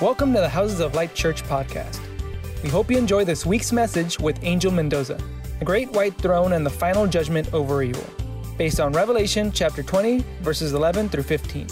Welcome 0.00 0.34
to 0.34 0.40
the 0.40 0.48
Houses 0.48 0.80
of 0.80 0.96
Light 0.96 1.14
Church 1.14 1.44
podcast. 1.44 2.00
We 2.64 2.68
hope 2.68 2.90
you 2.90 2.98
enjoy 2.98 3.24
this 3.24 3.46
week's 3.46 3.72
message 3.72 4.18
with 4.18 4.36
Angel 4.42 4.72
Mendoza, 4.72 5.22
the 5.60 5.64
great 5.64 5.88
white 5.92 6.18
throne 6.18 6.54
and 6.54 6.66
the 6.66 6.70
final 6.70 7.06
judgment 7.06 7.54
over 7.54 7.80
evil, 7.80 8.04
based 8.58 8.80
on 8.80 8.92
Revelation 8.92 9.52
chapter 9.52 9.84
20, 9.84 10.24
verses 10.42 10.72
11 10.74 11.10
through 11.10 11.22
15. 11.22 11.68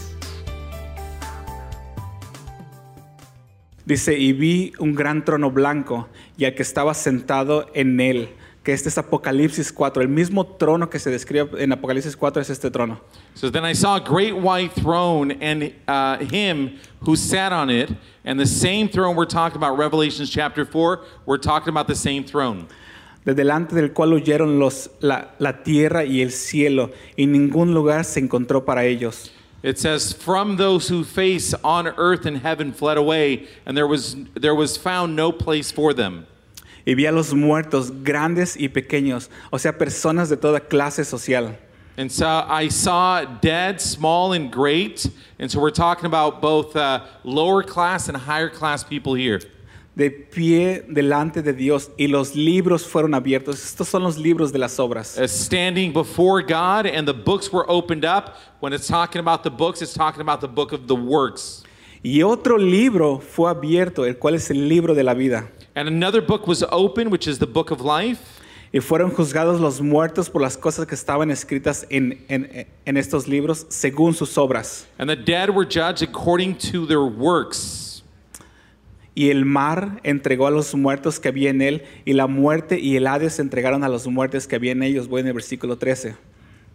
Dice, 3.84 4.16
y 4.16 4.32
vi 4.32 4.72
un 4.78 4.94
gran 4.94 5.24
trono 5.24 5.50
blanco 5.50 6.06
y 6.38 6.44
al 6.44 6.54
que 6.54 6.62
estaba 6.62 6.94
sentado 6.94 7.66
en 7.74 7.98
él, 7.98 8.28
que 8.62 8.72
este 8.72 8.88
es 8.88 8.98
Apocalipsis 8.98 9.72
4, 9.72 10.02
el 10.02 10.08
mismo 10.08 10.46
trono 10.46 10.88
que 10.88 10.98
se 10.98 11.10
describe 11.10 11.62
en 11.62 11.72
Apocalipsis 11.72 12.16
4 12.16 12.42
es 12.42 12.50
este 12.50 12.70
trono. 12.70 13.00
So 13.34 13.50
then 13.50 13.64
I 13.64 13.72
saw 13.74 13.96
a 13.96 14.00
great 14.00 14.36
white 14.36 14.72
throne 14.72 15.32
and 15.40 15.72
uh, 15.88 16.18
him 16.18 16.78
who 17.00 17.16
sat 17.16 17.52
on 17.52 17.70
it, 17.70 17.90
and 18.24 18.38
the 18.38 18.46
same 18.46 18.88
throne 18.88 19.16
we're 19.16 19.24
talking 19.24 19.56
about, 19.56 19.76
Revelations 19.76 20.30
chapter 20.30 20.64
4, 20.64 21.00
we're 21.26 21.38
talking 21.38 21.70
about 21.70 21.88
the 21.88 21.96
same 21.96 22.22
throne. 22.22 22.68
De 23.24 23.34
delante 23.34 23.74
del 23.74 23.90
cual 23.90 24.12
huyeron 24.12 24.58
los, 24.58 24.88
la, 25.00 25.26
la 25.40 25.52
tierra 25.52 26.04
y 26.04 26.20
el 26.20 26.30
cielo, 26.30 26.90
y 27.18 27.24
ningún 27.24 27.74
lugar 27.74 28.04
se 28.04 28.20
encontró 28.20 28.64
para 28.64 28.84
ellos. 28.84 29.30
It 29.64 29.78
says, 29.78 30.12
From 30.12 30.56
those 30.56 30.88
who 30.88 31.04
face 31.04 31.54
on 31.64 31.88
earth 31.88 32.26
and 32.26 32.38
heaven 32.38 32.72
fled 32.72 32.96
away, 32.96 33.48
and 33.64 33.76
there 33.76 33.86
was, 33.86 34.16
there 34.34 34.54
was 34.54 34.76
found 34.76 35.16
no 35.16 35.32
place 35.32 35.70
for 35.72 35.92
them. 35.94 36.26
Y 36.84 36.94
vi 36.94 37.06
a 37.06 37.12
los 37.12 37.32
muertos, 37.32 37.92
grandes 38.02 38.56
y 38.56 38.68
pequeños, 38.68 39.30
o 39.50 39.58
sea, 39.58 39.78
personas 39.78 40.28
de 40.28 40.36
toda 40.36 40.60
clase 40.60 41.04
social. 41.04 41.56
And 41.96 42.10
so 42.10 42.26
I 42.48 42.68
saw 42.68 43.24
dead, 43.24 43.80
small, 43.80 44.32
and 44.32 44.50
great. 44.50 45.06
And 45.38 45.50
so 45.50 45.60
we're 45.60 45.70
talking 45.70 46.06
about 46.06 46.40
both 46.40 46.74
uh, 46.74 47.04
lower 47.22 47.62
class 47.62 48.08
and 48.08 48.16
higher 48.16 48.48
class 48.48 48.82
people 48.82 49.14
here. 49.14 49.40
de 49.94 50.10
pie 50.10 50.82
delante 50.88 51.42
de 51.42 51.52
Dios 51.52 51.90
y 51.98 52.06
los 52.06 52.34
libros 52.34 52.86
fueron 52.86 53.14
abiertos. 53.14 53.62
Estos 53.62 53.88
son 53.88 54.02
los 54.02 54.16
libros 54.16 54.52
de 54.52 54.58
las 54.58 54.78
obras. 54.78 55.18
As 55.18 55.30
standing 55.30 55.92
before 55.92 56.42
God, 56.42 56.86
and 56.86 57.06
the 57.06 57.12
books 57.12 57.52
were 57.52 57.68
opened 57.68 58.04
up. 58.04 58.36
When 58.60 58.72
it's 58.72 58.86
talking 58.86 59.20
about 59.20 59.42
the 59.42 59.50
books, 59.50 59.82
it's 59.82 59.92
talking 59.92 60.22
about 60.22 60.40
the 60.40 60.48
book 60.48 60.72
of 60.72 60.86
the 60.86 60.96
works. 60.96 61.62
Y 62.02 62.22
otro 62.22 62.56
libro 62.56 63.18
fue 63.20 63.50
abierto, 63.50 64.04
el 64.04 64.14
cual 64.14 64.34
es 64.34 64.50
el 64.50 64.68
libro 64.68 64.94
de 64.94 65.02
la 65.02 65.14
vida. 65.14 65.50
And 65.74 65.88
another 65.88 66.20
book 66.20 66.46
was 66.46 66.62
open, 66.70 67.10
which 67.10 67.26
is 67.26 67.38
the 67.38 67.46
book 67.46 67.70
of 67.70 67.80
life. 67.80 68.20
Y 68.74 68.80
fueron 68.80 69.10
juzgados 69.10 69.60
los 69.60 69.80
muertos 69.82 70.30
por 70.30 70.40
las 70.40 70.56
cosas 70.56 70.86
que 70.86 70.94
estaban 70.94 71.30
escritas 71.30 71.86
en, 71.90 72.24
en- 72.28 72.66
en 72.86 72.96
estos 72.96 73.28
libros 73.28 73.66
según 73.68 74.14
sus 74.14 74.38
obras. 74.38 74.86
And 74.98 75.10
the 75.10 75.16
dead 75.16 75.50
were 75.50 75.66
judged 75.66 76.02
according 76.02 76.54
to 76.72 76.86
their 76.86 77.02
works. 77.02 78.02
Y 79.14 79.28
el 79.28 79.44
mar 79.44 80.00
entregó 80.04 80.46
a 80.46 80.50
los 80.50 80.74
muertos 80.74 81.20
que 81.20 81.28
había 81.28 81.50
en 81.50 81.60
él, 81.60 81.82
y 82.06 82.14
la 82.14 82.26
muerte 82.26 82.78
y 82.80 82.96
el 82.96 83.06
Hades 83.06 83.38
entregaron 83.40 83.84
a 83.84 83.88
los 83.90 84.06
muertos 84.06 84.46
que 84.46 84.56
había 84.56 84.72
en 84.72 84.82
ellos. 84.82 85.06
Voy 85.06 85.20
en 85.20 85.26
el 85.26 85.34
versículo 85.34 85.76
13. 85.76 86.14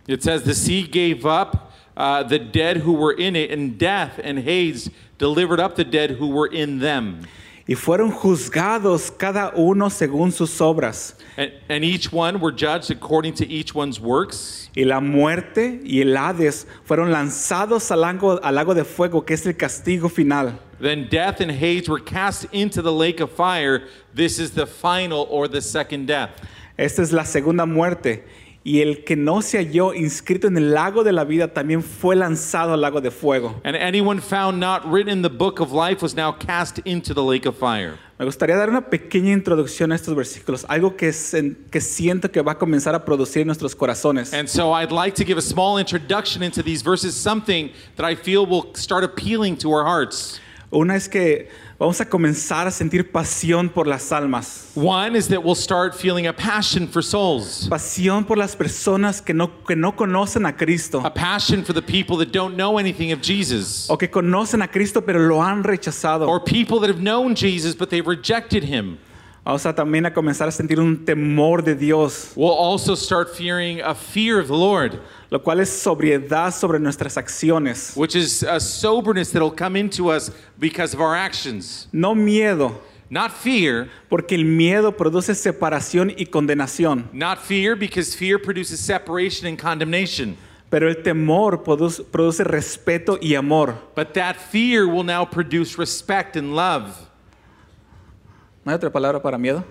It 0.08 0.22
says, 0.22 0.44
The 0.44 0.53
sea 0.53 0.84
gave 0.84 1.25
up 1.25 1.72
uh, 1.98 2.23
the 2.23 2.38
dead 2.38 2.78
who 2.86 2.94
were 2.94 3.14
in 3.18 3.36
it, 3.36 3.52
and 3.52 3.80
death 3.80 4.20
and 4.23 4.38
Hades 4.38 4.92
delivered 5.18 5.59
up 5.59 5.75
the 5.75 5.84
dead 5.84 6.12
who 6.20 6.28
were 6.28 6.48
in 6.48 6.78
them. 6.80 7.22
Y 7.68 7.76
fueron 7.76 8.12
juzgados 8.12 9.12
cada 9.12 9.52
uno 9.54 9.90
según 9.90 10.32
sus 10.32 10.62
obras. 10.62 11.16
And, 11.36 11.52
and 11.68 11.84
each 11.84 12.14
one 12.14 12.40
were 12.40 12.54
judged 12.54 12.90
according 12.90 13.34
to 13.36 13.46
each 13.46 13.76
one's 13.76 14.00
works. 14.00 14.70
Y 14.74 14.84
la 14.84 15.02
muerte 15.02 15.82
y 15.84 16.00
el 16.00 16.16
Hades 16.16 16.66
fueron 16.86 17.12
lanzados 17.12 17.92
al 17.92 18.00
lago, 18.00 18.40
al 18.42 18.56
lago 18.56 18.74
de 18.74 18.86
fuego, 18.86 19.26
que 19.26 19.34
es 19.34 19.46
el 19.46 19.54
castigo 19.54 20.09
final. 20.09 20.58
Then 20.80 21.09
death 21.09 21.42
and 21.42 21.52
Hades 21.52 21.90
were 21.90 22.00
cast 22.00 22.46
into 22.54 22.82
the 22.82 22.92
lake 22.92 23.20
of 23.20 23.32
fire. 23.32 23.88
This 24.14 24.40
is 24.40 24.52
the 24.52 24.66
final 24.66 25.28
or 25.30 25.50
the 25.50 25.62
second 25.62 26.08
death. 26.08 26.30
Esta 26.78 27.02
es 27.02 27.12
la 27.12 27.24
segunda 27.24 27.66
muerte. 27.66 28.24
Y 28.67 28.81
el 28.81 29.05
que 29.05 29.16
no 29.16 29.41
se 29.41 29.59
halló 29.59 29.94
inscrito 29.94 30.47
en 30.47 30.57
el 30.57 30.73
lago 30.73 31.05
de 31.05 31.13
la 31.13 31.23
vida 31.23 31.53
también 31.53 31.81
fue 31.81 32.17
lanzado 32.17 32.73
al 32.73 32.81
lago 32.81 33.00
de 33.00 33.11
fuego. 33.11 33.61
And 33.63 33.78
anyone 33.78 34.19
found 34.19 34.59
not 34.59 34.83
written 34.83 35.07
in 35.07 35.22
the 35.22 35.29
book 35.29 35.61
of 35.61 35.72
life 35.72 36.01
was 36.01 36.17
now 36.17 36.33
cast 36.33 36.79
into 36.83 37.13
the 37.13 37.23
lake 37.23 37.47
of 37.47 37.55
fire. 37.55 37.97
Me 38.19 38.25
gustaría 38.25 38.57
dar 38.57 38.69
una 38.69 38.89
pequeña 38.89 39.31
introducción 39.31 39.94
a 39.94 39.95
estos 39.95 40.13
versículos, 40.13 40.66
algo 40.67 40.97
que, 40.97 41.13
que 41.72 41.79
siento 41.79 42.29
que 42.29 42.41
va 42.41 42.51
a 42.51 42.57
comenzar 42.57 42.94
a 42.94 43.05
producir 43.05 43.44
en 43.44 43.47
nuestros 43.47 43.73
corazones. 43.73 44.33
And 44.33 44.50
so 44.50 44.73
I'd 44.73 44.91
like 44.91 45.16
to 45.16 45.23
give 45.23 45.38
a 45.38 45.41
small 45.41 45.78
introduction 45.78 46.44
into 46.44 46.61
these 46.61 46.84
verses, 46.84 47.16
something 47.16 47.72
that 47.95 48.05
I 48.05 48.16
feel 48.16 48.45
will 48.45 48.75
start 48.75 49.05
appealing 49.05 49.55
to 49.59 49.72
our 49.72 49.85
hearts. 49.85 50.41
Una 50.73 50.95
es 50.95 51.07
que 51.07 51.47
vamos 51.80 52.02
a 52.02 52.06
comenzar 52.06 52.66
a 52.68 52.72
sentir 52.72 53.12
pasión 53.12 53.70
por 53.70 53.86
las 53.88 54.12
almas, 54.12 54.72
One 54.76 55.16
is 55.16 55.28
that 55.28 55.44
we'll 55.44 55.56
start 55.56 55.94
feeling 55.96 56.26
a 56.28 56.34
passion 56.34 56.88
for 56.88 57.04
souls, 57.04 57.68
pasión 57.70 58.26
por 58.26 58.38
las 58.38 58.56
personas 58.56 59.22
que 59.22 59.34
no, 59.34 59.48
que 59.64 59.76
no 59.76 59.92
conocen 59.96 60.46
a 60.48 60.54
Cristo 60.54 61.02
a 61.06 61.14
passion 61.14 61.64
for 61.64 61.74
the 61.74 61.82
people 61.82 62.18
that 62.18 62.32
don't 62.32 62.56
know 62.56 62.78
anything 62.80 63.12
of 63.12 63.22
Jesus, 63.22 63.90
o 63.90 63.98
que 63.98 64.08
conocen 64.08 64.64
a 64.64 64.68
Cristo 64.68 65.02
pero 65.02 65.20
lo 65.20 65.42
han 65.42 65.64
rechazado. 65.64 66.28
or 66.28 66.40
people 66.40 66.80
that 66.80 66.90
have 66.90 67.02
known 67.02 67.36
Jesus 67.36 67.76
but 67.76 67.90
they've 67.90 68.08
rejected 68.08 68.64
him. 68.64 68.98
Vamos 69.47 69.66
a 69.66 69.74
también 69.74 70.06
a 70.06 70.13
comenzar 70.13 70.50
a 70.50 70.52
sentir 70.52 70.78
un 70.78 71.06
temor 71.06 71.63
de 71.63 71.74
Dios, 71.74 72.34
We'll 72.35 72.52
also 72.52 72.96
start 72.96 73.30
fearing 73.34 73.80
a 73.80 73.96
fear 73.96 74.41
of 74.41 74.47
the 74.47 74.53
Lord, 74.53 75.00
lo 75.30 75.40
cual 75.40 75.62
es 75.62 75.69
sobriedad 75.69 76.52
sobre 76.52 76.80
nuestras 76.80 77.16
acciones. 77.16 77.96
which 77.96 78.13
is 78.13 78.44
a 78.44 78.59
soberness 78.59 79.31
that'll 79.31 79.50
come 79.56 79.78
into 79.78 80.09
us 80.12 80.31
because 80.59 80.94
of 80.94 81.00
our 81.00 81.16
actions. 81.16 81.88
No 81.94 82.13
miedo, 82.13 82.74
Not 83.09 83.31
fear, 83.31 83.88
porque 84.09 84.34
el 84.35 84.44
miedo 84.44 84.91
produce 84.97 85.34
separación 85.34 86.14
y 86.18 86.25
condenación, 86.25 87.06
not 87.14 87.40
fear 87.40 87.78
because 87.78 88.14
fear 88.14 88.38
produces 88.38 88.81
separation 88.81 89.47
and 89.47 89.58
condemnation. 89.58 90.35
pero 90.69 90.90
el 90.90 90.96
temor 91.02 91.64
produce, 91.64 92.02
produce 92.03 92.44
respeto 92.44 93.18
y 93.22 93.34
amor. 93.35 93.75
But 93.96 94.14
that 94.16 94.35
fear 94.35 94.85
will 94.90 95.06
now 95.06 95.24
produce 95.24 95.78
respect 95.78 96.35
and 96.35 96.53
love. 96.53 97.06
¿No 98.67 98.72
hay 98.73 98.75
otra 98.75 98.91
palabra 98.91 99.22
para 99.22 99.38
miedo? 99.38 99.63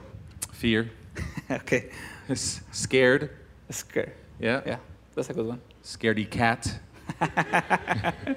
Fear. 0.53 0.91
ok. 1.51 1.91
S- 2.31 2.63
Scared. 2.73 3.29
Scare. 3.71 4.15
Yeah. 4.41 4.63
Yeah, 4.65 4.79
that's 5.15 5.29
a 5.29 5.35
good 5.35 5.45
one. 5.47 5.61
Scaredy 5.85 6.25
cat. 6.31 6.81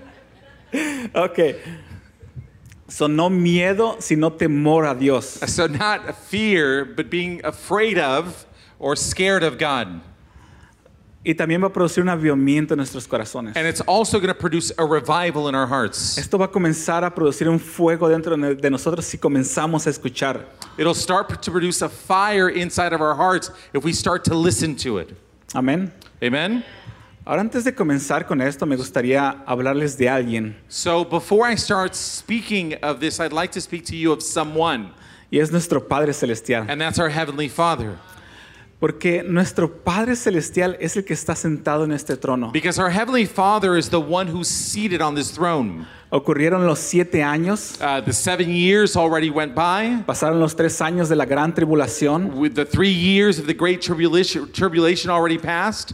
Ok. 1.16 1.56
So, 2.90 3.08
no 3.08 3.30
miedo, 3.30 4.02
sino 4.02 4.32
temor 4.32 4.86
a 4.86 4.94
Dios. 4.94 5.40
So 5.48 5.68
not 5.68 6.14
fear, 6.18 6.84
but 6.84 7.10
being 7.10 7.40
afraid 7.46 7.98
of 7.98 8.46
or 8.80 8.98
scared 8.98 9.44
of 9.44 9.58
God. 9.58 10.02
Y 11.24 11.36
también 11.36 11.62
va 11.62 11.68
a 11.68 11.74
producir 11.74 12.02
un 12.02 12.08
avivamiento 12.10 12.74
en 12.74 12.78
nuestros 12.78 13.06
corazones. 13.06 13.58
And 13.58 13.68
it's 13.68 13.82
also 13.86 14.20
going 14.20 14.34
to 14.34 14.40
produce 14.40 14.72
a 14.78 14.86
revival 14.86 15.50
in 15.50 15.56
our 15.56 15.68
hearts. 15.68 16.18
Esto 16.18 16.38
va 16.38 16.46
a 16.46 16.52
comenzar 16.52 17.04
a 17.04 17.14
producir 17.14 17.50
un 17.50 17.60
fuego 17.60 18.08
dentro 18.08 18.38
de 18.38 18.70
nosotros 18.70 19.06
si 19.06 19.18
comenzamos 19.18 19.86
a 19.86 19.90
escuchar. 19.90 20.46
It'll 20.78 20.96
start 20.96 21.42
to 21.42 21.52
produce 21.52 21.82
a 21.82 21.90
fire 21.90 22.48
inside 22.50 22.94
of 22.94 23.02
our 23.02 23.16
hearts 23.16 23.52
if 23.74 23.84
we 23.84 23.92
start 23.92 24.24
to 24.26 24.34
listen 24.34 24.76
to 24.78 24.98
it. 25.00 25.10
Amén. 25.54 25.92
Amen? 26.24 26.64
Ahora 27.26 27.42
antes 27.42 27.66
de 27.66 27.74
comenzar 27.74 28.26
con 28.26 28.40
esto, 28.42 28.66
me 28.66 28.78
gustaría 28.78 29.44
hablarles 29.46 29.98
de 29.98 30.08
alguien. 30.08 30.56
So 30.70 31.04
before 31.04 31.46
I 31.46 31.56
start 31.56 31.96
speaking 31.96 32.76
of 32.82 33.02
this, 33.02 33.20
I'd 33.20 33.34
like 33.34 33.52
to 33.52 33.62
speak 33.62 33.84
to 33.88 33.96
you 33.96 34.14
of 34.14 34.24
someone, 34.24 34.94
Y 35.32 35.38
es 35.40 35.52
nuestro 35.52 35.82
Padre 35.82 36.14
Celestial. 36.14 36.66
and 36.70 36.80
that's 36.80 36.98
our 36.98 37.10
Heavenly 37.10 37.50
Father. 37.50 37.98
Porque 38.80 39.24
nuestro 39.28 39.70
Padre 39.70 40.16
Celestial 40.16 40.78
es 40.80 40.96
el 40.96 41.04
que 41.04 41.14
está 41.14 41.36
sentado 41.36 41.84
en 41.84 41.92
este 41.92 42.16
trono. 42.16 42.52
Because 42.54 42.80
our 42.80 42.90
Heavenly 42.90 43.26
Father 43.26 43.78
is 43.78 43.90
the 43.90 44.00
one 44.00 44.28
who's 44.32 44.48
seated 44.48 45.02
on 45.02 45.16
this 45.16 45.32
throne. 45.32 45.86
Ocurrieron 46.12 46.66
los 46.66 46.80
siete 46.80 47.22
años, 47.22 47.78
Uh, 47.82 48.02
the 48.04 48.14
seven 48.14 48.50
years 48.50 48.96
already 48.96 49.30
went 49.30 49.54
by. 49.54 50.02
pasaron 50.08 50.40
los 50.40 50.56
tres 50.56 50.80
años 50.82 51.10
de 51.10 51.16
la 51.18 51.26
gran 51.26 51.54
tribulación, 51.54 52.36
With 52.38 52.54
the 52.56 52.66
three 52.66 52.90
years 52.90 53.38
of 53.38 53.48
the 53.48 53.54
great 53.54 53.82
tribulation, 53.82 54.50
tribulation 54.54 55.12
already 55.12 55.38
passed, 55.38 55.94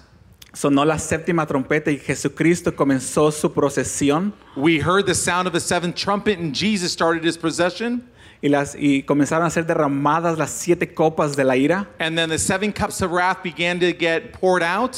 sonó 0.54 0.86
la 0.86 0.98
séptima 1.00 1.46
trompeta 1.48 1.92
y 1.92 1.98
Jesucristo 1.98 2.72
comenzó 2.76 3.32
su 3.34 3.52
procesión 3.52 4.32
we 4.56 4.80
heard 4.80 5.06
the 5.06 5.16
sound 5.16 5.48
of 5.48 5.54
the 5.54 5.60
seventh 5.60 5.96
trumpet 5.96 6.38
and 6.40 6.54
Jesus 6.56 6.92
started 6.94 7.24
his 7.26 7.36
procession. 7.36 8.04
Y, 8.42 8.50
las, 8.50 8.76
y 8.78 9.04
comenzaron 9.04 9.46
a 9.46 9.50
ser 9.50 9.66
derramadas 9.66 10.38
las 10.38 10.52
siete 10.52 10.94
copas 10.94 11.36
de 11.36 11.44
la 11.44 11.58
ira. 11.58 11.88
And 12.00 12.18
then 12.18 12.30
the 12.30 12.40
seven 12.40 12.72
cups 12.72 13.02
of 13.02 13.12
wrath 13.12 13.44
began 13.44 13.80
to 13.80 13.92
get 13.92 14.34
poured 14.34 14.64
out. 14.64 14.96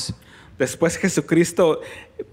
Después 0.58 0.98
Jesucristo 0.98 1.82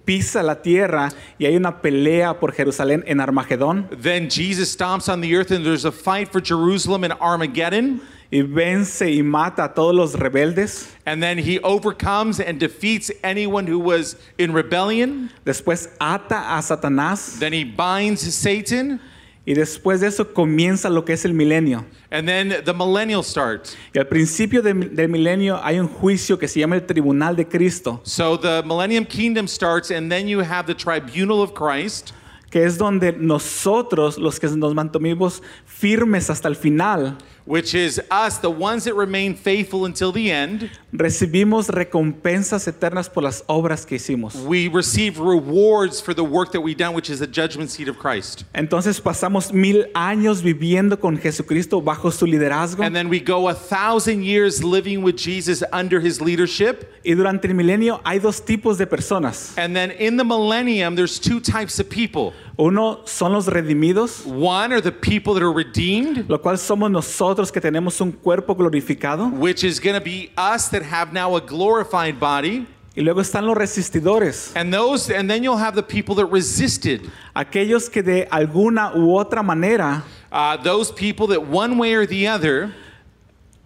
pisa 0.06 0.42
la 0.42 0.62
tierra 0.62 1.10
y 1.38 1.44
hay 1.44 1.56
una 1.56 1.82
pelea 1.82 2.40
por 2.40 2.52
Jerusalén 2.52 3.04
en 3.06 3.20
Armagedón 3.20 3.86
Then 4.00 4.30
Jesus 4.30 4.72
stomps 4.72 5.10
on 5.10 5.20
the 5.20 5.36
earth 5.36 5.50
and 5.50 5.62
there's 5.62 5.84
a 5.84 5.92
fight 5.92 6.32
for 6.32 6.40
Jerusalem 6.40 7.04
in 7.04 7.12
Armageddon. 7.12 8.00
y 8.30 8.42
vence 8.42 9.12
y 9.12 9.22
mata 9.22 9.64
a 9.64 9.74
todos 9.74 9.94
los 9.94 10.14
rebeldes. 10.14 10.88
And 11.06 11.22
then 11.22 11.38
he 11.38 11.60
overcomes 11.60 12.40
and 12.40 12.58
defeats 12.58 13.12
anyone 13.22 13.66
who 13.66 13.78
was 13.78 14.16
in 14.38 14.52
rebellion. 14.52 15.30
Después 15.44 15.88
ata 16.00 16.56
a 16.56 16.62
Satanás 16.62 17.38
Then 17.38 17.52
he 17.52 17.64
binds 17.64 18.22
Satan. 18.34 19.00
Y 19.46 19.52
después 19.54 20.00
de 20.00 20.06
eso 20.06 20.32
comienza 20.32 20.88
lo 20.88 21.04
que 21.04 21.12
es 21.12 21.24
el 21.26 21.34
milenio. 21.34 21.84
And 22.10 22.26
then 22.26 22.54
the 22.64 22.72
millennial 22.72 23.22
starts. 23.22 23.76
Y 23.94 23.98
al 23.98 24.06
principio 24.06 24.62
de- 24.62 24.72
del 24.72 25.08
milenio 25.10 25.60
hay 25.62 25.78
un 25.78 25.88
juicio 25.88 26.38
que 26.38 26.48
se 26.48 26.60
llama 26.60 26.76
el 26.76 26.86
Tribunal 26.86 27.36
de 27.36 27.46
Cristo, 27.46 28.00
So 28.04 28.38
the 28.40 28.62
millennium 28.64 29.04
kingdom 29.04 29.46
starts, 29.46 29.90
and 29.90 30.10
then 30.10 30.26
you 30.28 30.40
have 30.40 30.64
the 30.66 30.74
tribunal 30.74 31.42
of 31.42 31.52
Christ, 31.52 32.12
que 32.50 32.64
es 32.64 32.78
donde 32.78 33.12
nosotros, 33.12 34.16
los 34.16 34.38
que 34.40 34.48
nos 34.48 34.74
mantuvimos 34.74 35.42
firmes 35.66 36.30
hasta 36.30 36.48
el 36.48 36.56
final, 36.56 37.18
which 37.46 37.74
is 37.74 38.00
us, 38.10 38.38
the 38.38 38.50
ones 38.50 38.84
that 38.84 38.94
remain 38.94 39.34
faithful 39.34 39.84
until 39.84 40.12
the 40.12 40.30
end. 40.30 40.70
recibimos 40.92 41.68
recompensas 41.68 42.66
eternas 42.68 43.08
por 43.12 43.22
las 43.22 43.44
obras 43.48 43.84
que 43.84 43.96
hicimos. 43.96 44.34
We 44.46 44.68
receive 44.68 45.18
rewards 45.18 46.00
for 46.00 46.14
the 46.14 46.22
work 46.24 46.52
that 46.52 46.60
we've 46.60 46.76
done, 46.78 46.94
which 46.94 47.10
is 47.10 47.18
the 47.18 47.26
judgment 47.26 47.70
seat 47.70 47.88
of 47.88 47.98
Christ. 47.98 48.44
Entonces 48.54 49.00
pasamos 49.00 49.52
mil 49.52 49.86
años 49.94 50.42
viviendo 50.42 50.98
con 51.00 51.18
Jesucristo 51.18 51.82
bajo 51.82 52.10
su 52.10 52.26
liderazgo 52.26 52.82
And 52.84 52.94
then 52.94 53.08
we 53.08 53.20
go 53.20 53.48
a 53.48 53.54
thousand 53.54 54.22
years 54.24 54.62
living 54.64 55.02
with 55.02 55.16
Jesus 55.16 55.62
under 55.72 56.00
his 56.00 56.20
leadership. 56.20 56.90
y 57.04 57.14
durante 57.14 57.46
el 57.48 57.54
milenio 57.54 58.00
hay 58.04 58.18
dos 58.20 58.40
tipos 58.44 58.78
de 58.78 58.86
personas. 58.86 59.52
And 59.58 59.74
then 59.74 59.90
in 59.90 60.16
the 60.16 60.24
millennium, 60.24 60.94
there's 60.96 61.18
two 61.18 61.40
types 61.40 61.78
of 61.78 61.88
people. 61.90 62.32
Uno 62.56 63.00
son 63.04 63.32
los 63.32 63.46
redimidos, 63.46 64.24
One 64.26 64.72
are 64.72 64.80
the 64.80 64.92
people 64.92 65.34
that 65.34 65.42
are 65.42 65.52
redeemed, 65.52 66.28
lo 66.28 66.38
cual 66.38 66.56
somos 66.56 66.88
nosotros 66.90 67.50
que 67.50 67.60
tenemos 67.60 68.00
un 68.00 68.12
cuerpo 68.12 68.54
glorificado. 68.54 69.28
which 69.32 69.64
is 69.64 69.80
going 69.80 69.94
to 69.94 70.00
be 70.04 70.30
us 70.36 70.68
that 70.68 70.82
have 70.82 71.12
now 71.12 71.34
a 71.36 71.40
glorified 71.40 72.20
body. 72.20 72.66
Y 72.96 73.02
luego 73.02 73.20
están 73.20 73.44
los 73.44 73.56
resistidores, 73.56 74.52
And 74.54 74.72
those 74.72 75.10
and 75.10 75.28
then 75.28 75.42
you'll 75.42 75.56
have 75.56 75.74
the 75.74 75.82
people 75.82 76.14
that 76.14 76.26
resisted. 76.26 77.10
aquellos 77.34 77.88
que 77.90 78.02
de 78.02 78.26
alguna 78.30 78.92
u 78.94 79.16
otra 79.18 79.42
manera 79.44 80.04
Uh, 80.30 80.56
those 80.62 80.90
people 80.92 81.28
that 81.28 81.40
one 81.46 81.76
way 81.78 81.94
or 81.94 82.06
the 82.06 82.26
other 82.28 82.72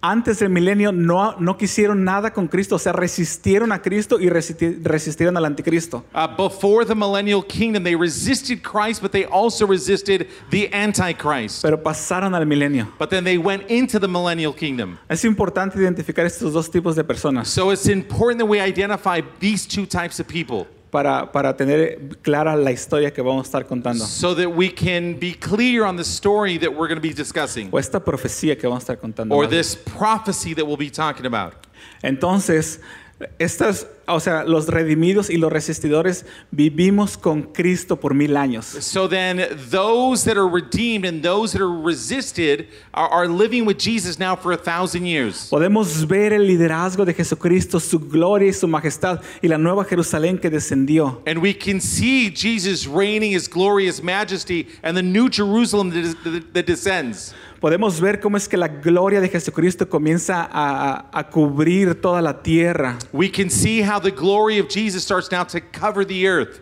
antes 0.01 0.39
del 0.39 0.49
milenio 0.51 0.93
no, 0.93 1.35
no 1.41 1.57
quisieron 1.57 2.05
nada 2.05 2.33
con 2.33 2.47
Cristo, 2.47 2.77
o 2.77 2.79
sea, 2.79 2.93
resistieron 2.93 3.73
a 3.73 3.83
Cristo 3.83 4.21
y 4.21 4.29
resisti- 4.29 4.79
resistieron 4.83 5.37
al 5.37 5.45
anticristo. 5.45 6.05
uh, 6.15 6.27
before 6.37 6.85
the 6.85 6.95
millennial 6.95 7.43
kingdom 7.45 7.83
they 7.83 7.97
resisted 7.97 8.63
Christ, 8.63 9.03
but 9.03 9.11
they 9.11 9.25
also 9.25 9.67
resisted 9.67 10.29
the 10.51 10.69
antichrist. 10.73 11.63
Pero 11.63 11.83
pasaron 11.83 12.35
al 12.35 12.47
milenio. 12.47 12.87
But 12.99 13.11
then 13.11 13.25
they 13.25 13.39
went 13.39 13.69
into 13.71 13.99
the 13.99 14.09
millennial 14.09 14.53
kingdom. 14.55 14.99
Es 15.09 15.25
importante 15.25 15.79
identificar 15.79 16.25
estos 16.27 16.53
dos 16.53 16.71
tipos 16.71 16.95
de 16.95 17.03
personas 17.05 17.49
So 17.49 17.71
it's 17.73 17.89
important 17.89 18.39
that 18.39 18.47
we 18.47 18.61
identify 18.61 19.21
these 19.41 19.67
two 19.67 19.87
types 19.87 20.21
of 20.21 20.27
people 20.29 20.67
para, 20.91 21.31
para 21.31 21.57
tener 21.57 21.99
clara 22.23 22.57
la 22.57 22.71
historia 22.71 23.13
que 23.13 23.21
vamos 23.23 23.43
a 23.43 23.47
estar 23.49 23.67
contando. 23.67 24.05
so 24.05 24.35
that 24.35 24.49
we 24.49 24.71
can 24.71 25.15
be 25.19 25.35
clear 25.35 25.85
on 25.85 25.97
the 25.97 26.05
story 26.05 26.59
that 26.59 26.71
we're 26.71 26.89
going 26.89 26.97
to 26.97 27.01
be 27.01 27.13
discussing 27.13 27.69
O 27.73 27.79
esta 27.79 28.01
profecía 28.03 28.57
que 28.59 28.69
vamos 28.69 28.83
a 28.89 28.93
estar 28.95 28.99
contando. 28.99 29.35
or 29.35 29.47
this 29.49 29.75
prophecy 29.77 30.55
that 30.55 30.65
we'll 30.67 30.77
be 30.79 30.91
talking 30.91 31.27
about. 31.27 31.55
Entonces, 32.03 32.81
estas, 33.39 33.89
o 34.07 34.21
sea, 34.21 34.45
los 34.45 34.69
redimidos 34.69 35.29
y 35.29 35.39
los 35.39 35.53
resistidores 35.53 36.25
vivimos 36.53 37.19
con 37.19 37.43
Cristo 37.43 37.97
por 37.97 38.15
mil 38.15 38.37
años. 38.37 38.65
So 38.65 39.09
then, 39.09 39.39
those 39.71 40.25
that 40.25 40.37
are 40.37 40.49
redeemed 40.49 41.05
and 41.05 41.23
those 41.23 41.53
that 41.53 41.61
are 41.61 41.83
resisted 41.83 42.69
are, 42.95 43.09
are 43.09 43.29
living 43.29 43.67
with 43.67 43.79
Jesus 43.79 44.19
now 44.19 44.37
for 44.37 44.53
a 44.53 44.57
thousand 44.57 45.05
years. 45.05 45.49
Podemos 45.51 46.07
ver 46.07 46.33
el 46.33 46.47
liderazgo 46.47 47.05
de 47.05 47.13
Jesucristo, 47.13 47.81
su 47.81 47.99
gloria 47.99 48.49
y 48.49 48.53
su 48.53 48.69
majestad 48.69 49.21
y 49.43 49.49
la 49.49 49.59
nueva 49.59 49.85
Jerusalén 49.85 50.39
que 50.39 50.49
descendió. 50.49 51.21
And 51.27 51.43
we 51.43 51.53
can 51.53 51.81
see 51.81 52.31
Jesus 52.31 52.87
reigning 52.87 53.33
his 53.33 53.49
glorious 53.49 54.01
majesty 54.01 54.69
and 54.85 54.97
the 54.97 55.03
new 55.03 55.29
Jerusalem 55.29 55.91
that, 55.91 56.05
is, 56.05 56.15
that, 56.23 56.55
that 56.55 56.67
descends. 56.67 57.35
Podemos 57.61 58.01
ver 58.01 58.21
cómo 58.21 58.37
es 58.37 58.47
que 58.49 58.57
la 58.57 58.69
gloria 58.69 59.21
de 59.21 59.29
Jesucristo 59.29 59.89
comienza 59.89 60.49
a, 60.51 61.09
a- 61.13 61.29
cubrir 61.29 62.01
toda 62.01 62.23
la 62.23 62.41
tierra. 62.41 62.97
We 63.13 63.29
can 63.31 63.51
see 63.51 63.83
how 63.83 63.99
the 64.01 64.13
glory 64.13 64.61
of 64.61 64.69
Jesus 64.69 65.03
starts 65.03 65.31
now 65.33 65.43
to 65.45 65.61
cover 65.73 66.05
the 66.07 66.27
earth. 66.29 66.61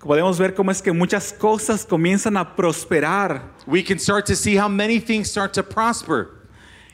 Podemos 0.00 0.36
ver 0.38 0.52
cómo 0.54 0.70
es 0.72 0.82
que 0.82 0.92
muchas 0.92 1.32
cosas 1.32 1.86
comienzan 1.86 2.36
a 2.36 2.56
prosperar. 2.56 3.42
We 3.66 3.82
can 3.84 3.98
start 4.00 4.26
to 4.26 4.34
see 4.34 4.56
how 4.56 4.68
many 4.68 4.98
things 4.98 5.30
start 5.30 5.52
to 5.54 5.62
prosper. 5.62 6.30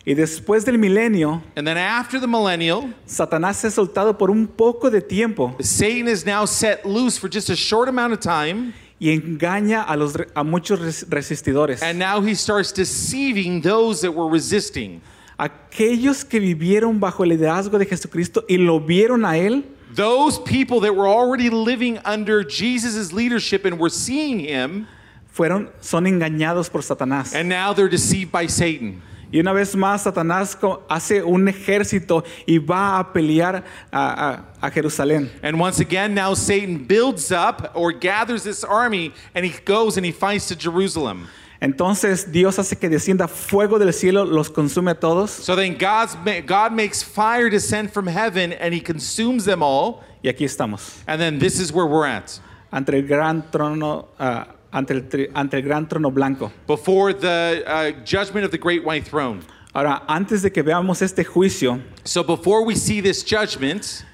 Y 0.06 0.14
después 0.14 0.64
del 0.64 0.76
milenio, 0.78 1.42
And 1.56 1.66
then 1.66 1.76
after 1.78 2.20
the 2.20 2.26
millennial, 2.26 2.92
Satanás 3.06 3.64
es 3.64 3.74
soltado 3.74 4.16
por 4.18 4.30
un 4.30 4.46
poco 4.46 4.90
de 4.90 5.00
tiempo 5.02 5.54
Satan 5.60 6.08
is 6.08 6.24
now 6.26 6.44
set 6.46 6.84
loose 6.86 7.18
for 7.18 7.28
just 7.28 7.48
a 7.50 7.56
short 7.56 7.88
amount 7.88 8.12
of 8.12 8.20
time. 8.20 8.72
Y 9.00 9.10
engaña 9.10 9.82
a, 9.82 9.96
los, 9.96 10.14
a 10.34 10.44
muchos 10.44 10.78
res- 10.78 11.06
resistidores. 11.08 11.82
And 11.82 11.98
now 11.98 12.20
he 12.20 12.34
starts 12.36 12.70
deceiving 12.72 13.62
those 13.62 14.02
that 14.02 14.12
were 14.12 14.28
resisting. 14.30 15.00
Aquellos 15.38 16.22
que 16.24 16.38
vivieron 16.38 17.00
bajo 17.00 17.24
el 17.24 17.30
liderazgo 17.30 17.78
de 17.78 17.86
Jesucristo 17.86 18.44
y 18.46 18.58
lo 18.58 18.78
vieron 18.78 19.24
a 19.24 19.38
Él, 19.38 19.64
Those 19.94 20.38
people 20.38 20.78
that 20.82 20.94
were 20.94 21.08
already 21.08 21.50
living 21.50 21.98
under 22.04 22.44
Jesus' 22.44 23.12
leadership 23.12 23.64
and 23.64 23.76
were 23.80 23.90
seeing 23.90 24.38
him, 24.38 24.86
fueron, 25.34 25.70
son 25.80 26.04
engañados 26.06 26.70
por 26.70 26.82
Satanás. 26.82 27.34
and 27.34 27.48
now 27.48 27.72
they're 27.72 27.88
deceived 27.88 28.30
by 28.30 28.46
Satan. 28.46 29.02
Y 29.32 29.38
una 29.38 29.52
vez 29.52 29.76
más, 29.76 30.02
Satanás 30.02 30.56
hace 30.88 31.22
un 31.22 31.46
ejército 31.48 32.24
y 32.46 32.58
va 32.58 32.98
a 32.98 33.12
pelear 33.12 33.62
a, 33.92 34.30
a- 34.60 34.66
a 34.66 34.70
Jerusalén. 34.70 35.30
And 35.42 35.60
once 35.60 35.78
again, 35.80 36.14
now 36.14 36.34
Satan 36.34 36.84
builds 36.86 37.30
up 37.30 37.70
or 37.74 37.92
gathers 37.92 38.42
this 38.42 38.64
army 38.64 39.12
and 39.34 39.44
he 39.44 39.52
goes 39.64 39.96
and 39.96 40.04
he 40.04 40.10
fights 40.12 40.48
to 40.48 40.56
Jerusalem. 40.56 41.28
Entonces 41.62 42.24
Dios 42.32 42.56
hace 42.58 42.74
que 42.78 42.88
descienda 42.88 43.28
fuego 43.28 43.78
del 43.78 43.92
cielo, 43.92 44.24
los 44.24 44.48
consume 44.48 44.88
a 44.90 44.94
todos. 44.94 45.30
So 45.30 45.54
then 45.54 45.76
God's, 45.76 46.16
God 46.46 46.72
makes 46.72 47.02
fire 47.02 47.50
descend 47.50 47.92
from 47.92 48.06
heaven 48.06 48.52
and 48.54 48.72
he 48.74 48.80
consumes 48.80 49.44
them 49.44 49.62
all. 49.62 50.02
Y 50.24 50.28
aquí 50.30 50.44
estamos, 50.44 51.02
And 51.06 51.20
then 51.20 51.38
this 51.38 51.60
is 51.60 51.72
where 51.72 51.86
we're 51.86 52.06
at. 52.06 52.40
ante 52.72 52.94
el 52.96 53.02
gran 53.02 53.42
trono, 53.50 54.06
ah, 54.18 54.46
ante, 54.72 54.92
el, 54.92 55.30
ante 55.34 55.56
el 55.56 55.62
gran 55.62 55.88
trono 55.88 56.10
blanco. 56.10 56.52
Before 56.66 57.12
the 57.12 57.64
uh, 57.66 58.04
judgment 58.04 58.44
of 58.44 58.50
the 58.50 58.58
great 58.58 58.84
white 58.84 59.04
throne. 59.04 59.40
Ahora, 59.74 60.02
antes 60.08 60.42
de 60.42 60.50
que 60.50 60.62
veamos 60.62 61.00
este 61.00 61.24
juicio, 61.24 61.80
So 62.04 62.24
before 62.24 62.64
we 62.64 62.74
see 62.74 63.00
this 63.00 63.22
judgment, 63.22 64.04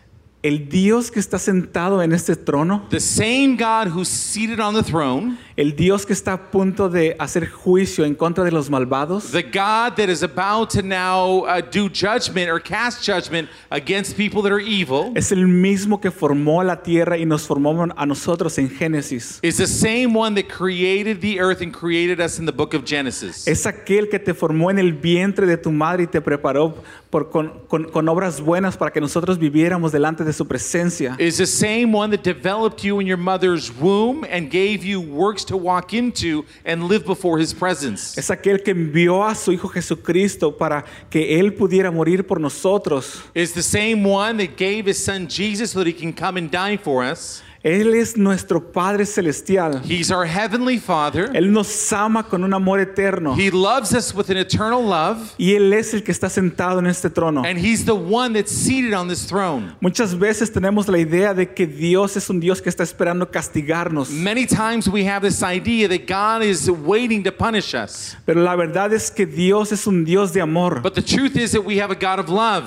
el 0.42 0.68
Dios 0.68 1.10
que 1.10 1.20
está 1.20 1.38
sentado 1.38 2.02
en 2.02 2.12
este 2.12 2.36
trono, 2.36 2.86
the 2.90 3.00
same 3.00 3.56
God 3.56 3.88
who's 3.88 4.08
seated 4.08 4.60
on 4.60 4.74
the 4.74 4.82
throne, 4.82 5.38
el 5.56 5.74
Dios 5.74 6.04
que 6.04 6.12
está 6.12 6.34
a 6.34 6.50
punto 6.50 6.88
de 6.88 7.16
hacer 7.18 7.48
juicio 7.48 8.04
en 8.04 8.14
contra 8.14 8.44
de 8.44 8.50
los 8.50 8.68
malvados, 8.68 9.30
the 9.32 9.42
God 9.42 9.94
that 9.96 10.08
is 10.10 10.22
about 10.22 10.68
to 10.70 10.82
now 10.82 11.44
uh, 11.46 11.60
do 11.60 11.88
judgment 11.88 12.50
or 12.50 12.60
cast 12.60 13.02
judgment 13.02 13.48
against 13.70 14.16
people 14.16 14.42
that 14.42 14.52
are 14.52 14.60
evil, 14.62 15.12
es 15.14 15.32
el 15.32 15.46
mismo 15.46 16.00
que 16.00 16.10
formó 16.10 16.62
la 16.62 16.82
tierra 16.82 17.16
y 17.16 17.24
nos 17.24 17.46
formó 17.46 17.86
a 17.96 18.06
nosotros 18.06 18.58
en 18.58 18.68
Génesis. 18.68 19.38
is 19.42 19.56
the 19.56 19.66
same 19.66 20.14
one 20.14 20.34
that 20.34 20.48
created 20.48 21.20
the 21.20 21.40
earth 21.40 21.62
and 21.62 21.72
created 21.72 22.20
us 22.20 22.38
in 22.38 22.44
the 22.44 22.52
book 22.52 22.74
of 22.74 22.84
Genesis. 22.84 23.46
Es 23.48 23.64
aquel 23.66 24.08
que 24.10 24.18
te 24.18 24.34
formó 24.34 24.70
en 24.70 24.78
el 24.78 24.92
vientre 24.92 25.46
de 25.46 25.56
tu 25.56 25.72
madre 25.72 26.02
y 26.04 26.06
te 26.06 26.20
preparó 26.20 26.74
por, 27.08 27.30
con, 27.30 27.60
con- 27.68 27.84
con 27.84 28.08
obras 28.08 28.40
buenas 28.42 28.76
para 28.76 28.90
que 28.90 29.00
nosotros 29.00 29.38
viviéramos 29.38 29.90
delante 29.90 30.22
de 30.22 30.32
su 30.34 30.46
presencia. 30.46 31.16
Is 31.18 31.38
the 31.38 31.46
same 31.46 31.96
one 31.96 32.14
that 32.14 32.22
developed 32.22 32.82
you 32.84 33.00
in 33.00 33.06
your 33.06 33.16
mother's 33.18 33.72
womb 33.80 34.24
and 34.30 34.50
gave 34.50 34.84
you 34.84 35.00
works 35.00 35.45
to 35.46 35.56
walk 35.56 35.94
into 35.94 36.44
and 36.64 36.88
live 36.88 37.04
before 37.04 37.38
his 37.38 37.54
presence. 37.54 38.18
Es 38.18 38.30
aquel 38.30 38.62
que 38.62 38.72
envió 38.72 39.24
a 39.24 39.34
su 39.34 39.52
Hijo 39.52 39.68
Jesucristo 39.68 40.56
para 40.56 40.84
que 41.10 41.38
Él 41.38 41.54
pudiera 41.54 41.90
morir 41.90 42.26
por 42.26 42.40
nosotros. 42.40 43.22
Is 43.34 43.52
the 43.52 43.62
same 43.62 44.04
one 44.04 44.36
that 44.38 44.56
gave 44.56 44.86
his 44.86 45.02
son 45.02 45.28
Jesus 45.28 45.70
so 45.70 45.78
that 45.78 45.86
he 45.86 45.92
can 45.92 46.12
come 46.12 46.38
and 46.38 46.50
die 46.50 46.76
for 46.76 47.02
us. 47.02 47.42
Él 47.66 47.94
es 47.94 48.16
nuestro 48.16 48.60
Padre 48.60 49.04
Celestial. 49.04 49.82
He's 49.84 50.12
our 50.12 50.24
heavenly 50.24 50.78
Father. 50.78 51.28
Él 51.34 51.50
nos 51.52 51.92
ama 51.92 52.22
con 52.22 52.44
un 52.44 52.54
amor 52.54 52.78
eterno. 52.78 53.34
He 53.34 53.50
loves 53.50 53.92
us 53.92 54.14
with 54.14 54.30
an 54.30 54.36
eternal 54.36 54.80
love, 54.80 55.34
Y 55.36 55.54
Él 55.56 55.72
es 55.72 55.92
el 55.92 56.04
que 56.04 56.12
está 56.12 56.30
sentado 56.30 56.78
en 56.78 56.86
este 56.86 57.10
trono. 57.10 57.42
and 57.44 57.58
He's 57.58 57.84
the 57.84 57.94
one 57.96 58.32
that's 58.34 58.52
seated 58.52 58.94
on 58.94 59.08
this 59.08 59.26
throne. 59.26 59.74
Muchas 59.80 60.14
veces 60.14 60.52
tenemos 60.52 60.86
la 60.86 60.98
idea 60.98 61.34
de 61.34 61.52
que 61.52 61.66
Dios 61.66 62.16
es 62.16 62.30
un 62.30 62.38
Dios 62.38 62.62
que 62.62 62.68
está 62.70 62.84
esperando 62.84 63.28
castigarnos. 63.32 64.10
Many 64.10 64.46
times 64.46 64.88
we 64.88 65.04
have 65.08 65.22
this 65.22 65.42
idea 65.42 65.88
that 65.88 66.06
God 66.06 66.44
is 66.44 66.70
waiting 66.70 67.24
to 67.24 67.32
punish 67.32 67.74
us. 67.74 68.14
Pero 68.24 68.42
la 68.44 68.54
verdad 68.54 68.92
es 68.92 69.10
que 69.10 69.26
Dios 69.26 69.72
es 69.72 69.88
un 69.88 70.04
Dios 70.04 70.32
de 70.32 70.40
amor. 70.40 70.82
But 70.82 70.94
the 70.94 71.02
truth 71.02 71.34
is 71.36 71.50
that 71.50 71.64
we 71.64 71.80
have 71.80 71.90
a 71.90 71.96
God 71.96 72.20
of 72.20 72.28
love, 72.28 72.64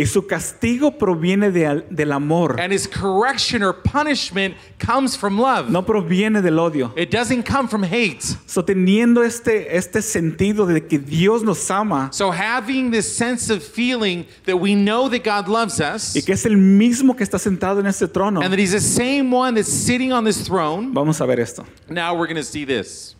Y 0.00 0.06
su 0.06 0.26
castigo 0.26 0.96
proviene 0.96 1.50
de 1.50 1.84
del 1.90 2.12
amor. 2.12 2.58
and 2.58 2.72
His 2.72 2.86
correction 2.86 3.62
or 3.62 3.74
punishment 3.74 4.54
comes 4.78 5.14
from 5.14 5.38
love. 5.38 5.68
No 5.68 5.82
proviene 5.84 6.40
del 6.40 6.58
odio. 6.58 6.90
It 6.96 7.10
doesn't 7.10 7.42
come 7.44 7.68
from 7.68 7.82
hate. 7.82 8.22
So, 8.46 8.62
teniendo 8.64 9.22
este, 9.22 9.76
este 9.76 10.00
sentido 10.00 10.64
de 10.64 10.86
que 10.86 10.98
Dios 10.98 11.42
nos 11.42 11.70
ama 11.70 12.08
So, 12.12 12.30
having 12.30 12.90
this 12.90 13.14
sense 13.14 13.50
of 13.50 13.62
feeling 13.62 14.24
that 14.46 14.56
we 14.56 14.74
know 14.74 15.10
that 15.10 15.22
God 15.22 15.48
loves 15.48 15.80
us 15.80 16.16
y 16.16 16.22
que 16.22 16.32
es 16.32 16.46
el 16.46 16.56
mismo 16.56 17.14
que 17.14 17.22
está 17.22 17.38
sentado 17.38 17.80
en 17.80 17.86
este 17.86 18.08
trono, 18.08 18.40
and 18.40 18.50
that 18.50 18.58
He's 18.58 18.72
the 18.72 18.80
same 18.80 19.30
one 19.30 19.54
that's 19.54 19.70
sitting 19.70 20.12
on 20.12 20.24
this 20.24 20.46
throne, 20.46 20.94
vamos 20.94 21.20
a 21.20 21.26
ver 21.26 21.40
esto. 21.40 21.66
now 21.90 22.14
we're 22.14 22.26
going 22.26 22.36
to 22.36 22.42
see 22.42 22.64
this. 22.64 23.16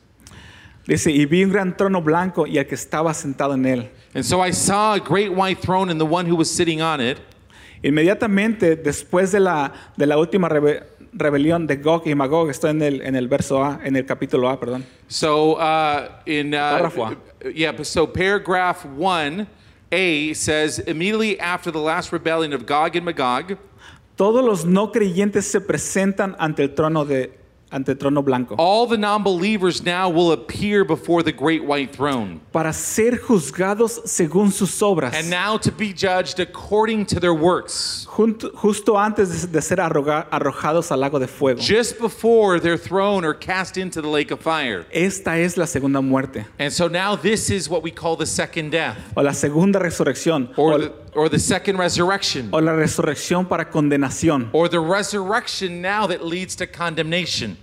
Dice, 0.86 1.10
y 1.10 1.26
vi 1.26 1.44
un 1.44 1.50
gran 1.52 1.76
trono 1.76 2.00
blanco 2.00 2.46
y 2.46 2.56
el 2.56 2.66
que 2.66 2.74
estaba 2.74 3.12
sentado 3.12 3.52
en 3.52 3.66
él. 3.66 3.90
And 4.14 4.24
so 4.24 4.40
I 4.40 4.50
saw 4.50 4.94
a 4.94 5.00
great 5.00 5.32
white 5.32 5.60
throne 5.60 5.90
and 5.90 6.00
the 6.00 6.06
one 6.06 6.26
who 6.26 6.36
was 6.36 6.50
sitting 6.50 6.82
on 6.82 7.00
it. 7.00 7.18
Inmediatamente 7.82 8.76
después 8.76 9.32
de 9.32 9.40
la, 9.40 9.72
de 9.96 10.06
la 10.06 10.16
última 10.16 10.48
rebe- 10.48 10.84
rebelión 11.12 11.66
de 11.66 11.76
Gog 11.76 12.06
y 12.06 12.14
Magog, 12.14 12.50
estoy 12.50 12.70
en 12.70 12.82
el, 12.82 13.00
en 13.02 13.16
el 13.16 13.28
verso 13.28 13.62
A, 13.62 13.80
en 13.84 13.96
el 13.96 14.04
capítulo 14.04 14.48
A, 14.48 14.58
perdón. 14.58 14.84
So 15.08 15.54
uh, 15.54 16.08
in 16.26 16.54
uh, 16.54 17.14
yeah, 17.54 17.72
so 17.82 18.06
paragraph 18.06 18.84
one 18.84 19.46
A 19.92 20.34
says 20.34 20.78
immediately 20.80 21.40
after 21.40 21.70
the 21.70 21.80
last 21.80 22.12
rebellion 22.12 22.52
of 22.52 22.66
Gog 22.66 22.96
and 22.96 23.04
Magog, 23.04 23.56
Todos 24.20 24.44
los 24.44 24.66
no 24.66 24.92
creyentes 24.92 25.46
se 25.46 25.62
presentan 25.62 26.36
ante 26.38 26.62
el 26.64 26.74
trono 26.74 27.06
de 27.06 27.39
ante 27.72 27.92
el 27.92 27.96
trono 27.98 28.22
blanco 28.24 28.54
all 28.58 28.86
the 28.86 28.96
non-believers 28.96 29.82
now 29.84 30.08
will 30.08 30.32
appear 30.32 30.84
before 30.84 31.22
the 31.22 31.32
great 31.32 31.64
white 31.64 31.92
throne, 31.94 32.40
para 32.52 32.72
ser 32.72 33.12
juzgados 33.18 34.00
según 34.06 34.50
sus 34.52 34.80
obras. 34.82 35.14
and 35.14 35.30
now 35.30 35.56
to 35.56 35.70
be 35.72 35.92
judged 35.92 36.40
according 36.40 37.04
to 37.06 37.20
their 37.20 37.34
works. 37.34 38.06
Junto- 38.16 38.50
justo 38.56 38.96
antes 38.96 39.46
de, 39.50 39.60
ser 39.62 39.76
arroga- 39.76 40.26
arrojados 40.30 40.90
al 40.90 40.98
lago 40.98 41.18
de 41.18 41.26
fuego. 41.28 41.60
Just 41.60 41.98
before 41.98 42.58
their 42.60 42.76
throne 42.76 43.24
are 43.24 43.34
cast 43.34 43.76
into 43.76 44.00
the 44.02 44.08
lake 44.08 44.30
of 44.30 44.40
fire. 44.40 44.84
Esta 44.92 45.36
es 45.38 45.56
la 45.56 45.66
segunda 45.66 46.00
muerte 46.02 46.44
And 46.58 46.72
so 46.72 46.88
now 46.88 47.16
this 47.16 47.50
is 47.50 47.68
what 47.68 47.82
we 47.82 47.90
call 47.90 48.16
the 48.16 48.26
second 48.26 48.70
death, 48.70 48.96
o 49.16 49.22
la 49.22 49.32
segunda 49.32 49.78
resurrección 49.78 50.50
or 50.56 50.72
o, 50.74 50.78
the, 50.78 50.92
or 51.14 51.28
the 51.28 51.38
second 51.38 51.76
resurrection, 51.78 52.50
o 52.52 52.58
la 52.58 52.72
resurrección 52.72 53.48
para 53.48 53.64
condenación. 53.64 54.48
or 54.52 54.68
the 54.68 54.80
resurrection 54.80 55.80
now 55.82 56.06
that 56.06 56.24
leads 56.24 56.54
to 56.56 56.66
condemnation. 56.66 57.56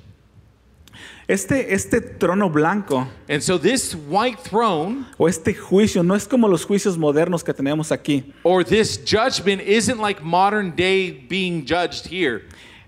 Este, 1.29 1.73
este 1.73 1.99
trono 2.19 2.49
blanco 2.49 3.05
And 3.27 3.43
so 3.43 3.57
this 3.57 3.93
white 3.93 4.39
throne 4.39 5.05
o 5.19 5.25
este 5.27 5.53
juicio 5.53 6.01
no 6.01 6.13
es 6.15 6.25
como 6.25 6.47
los 6.47 6.63
juicios 6.65 6.97
modernos 6.97 7.43
que 7.43 7.53
tenemos 7.53 7.91
aquí. 7.91 8.31
or 8.45 8.63
this 8.63 8.95
judgment 8.97 9.61
isn't 9.61 9.99
like 9.99 10.23
modern 10.23 10.71
day 10.75 11.11
being 11.11 11.65
judged 11.65 12.07
here. 12.07 12.43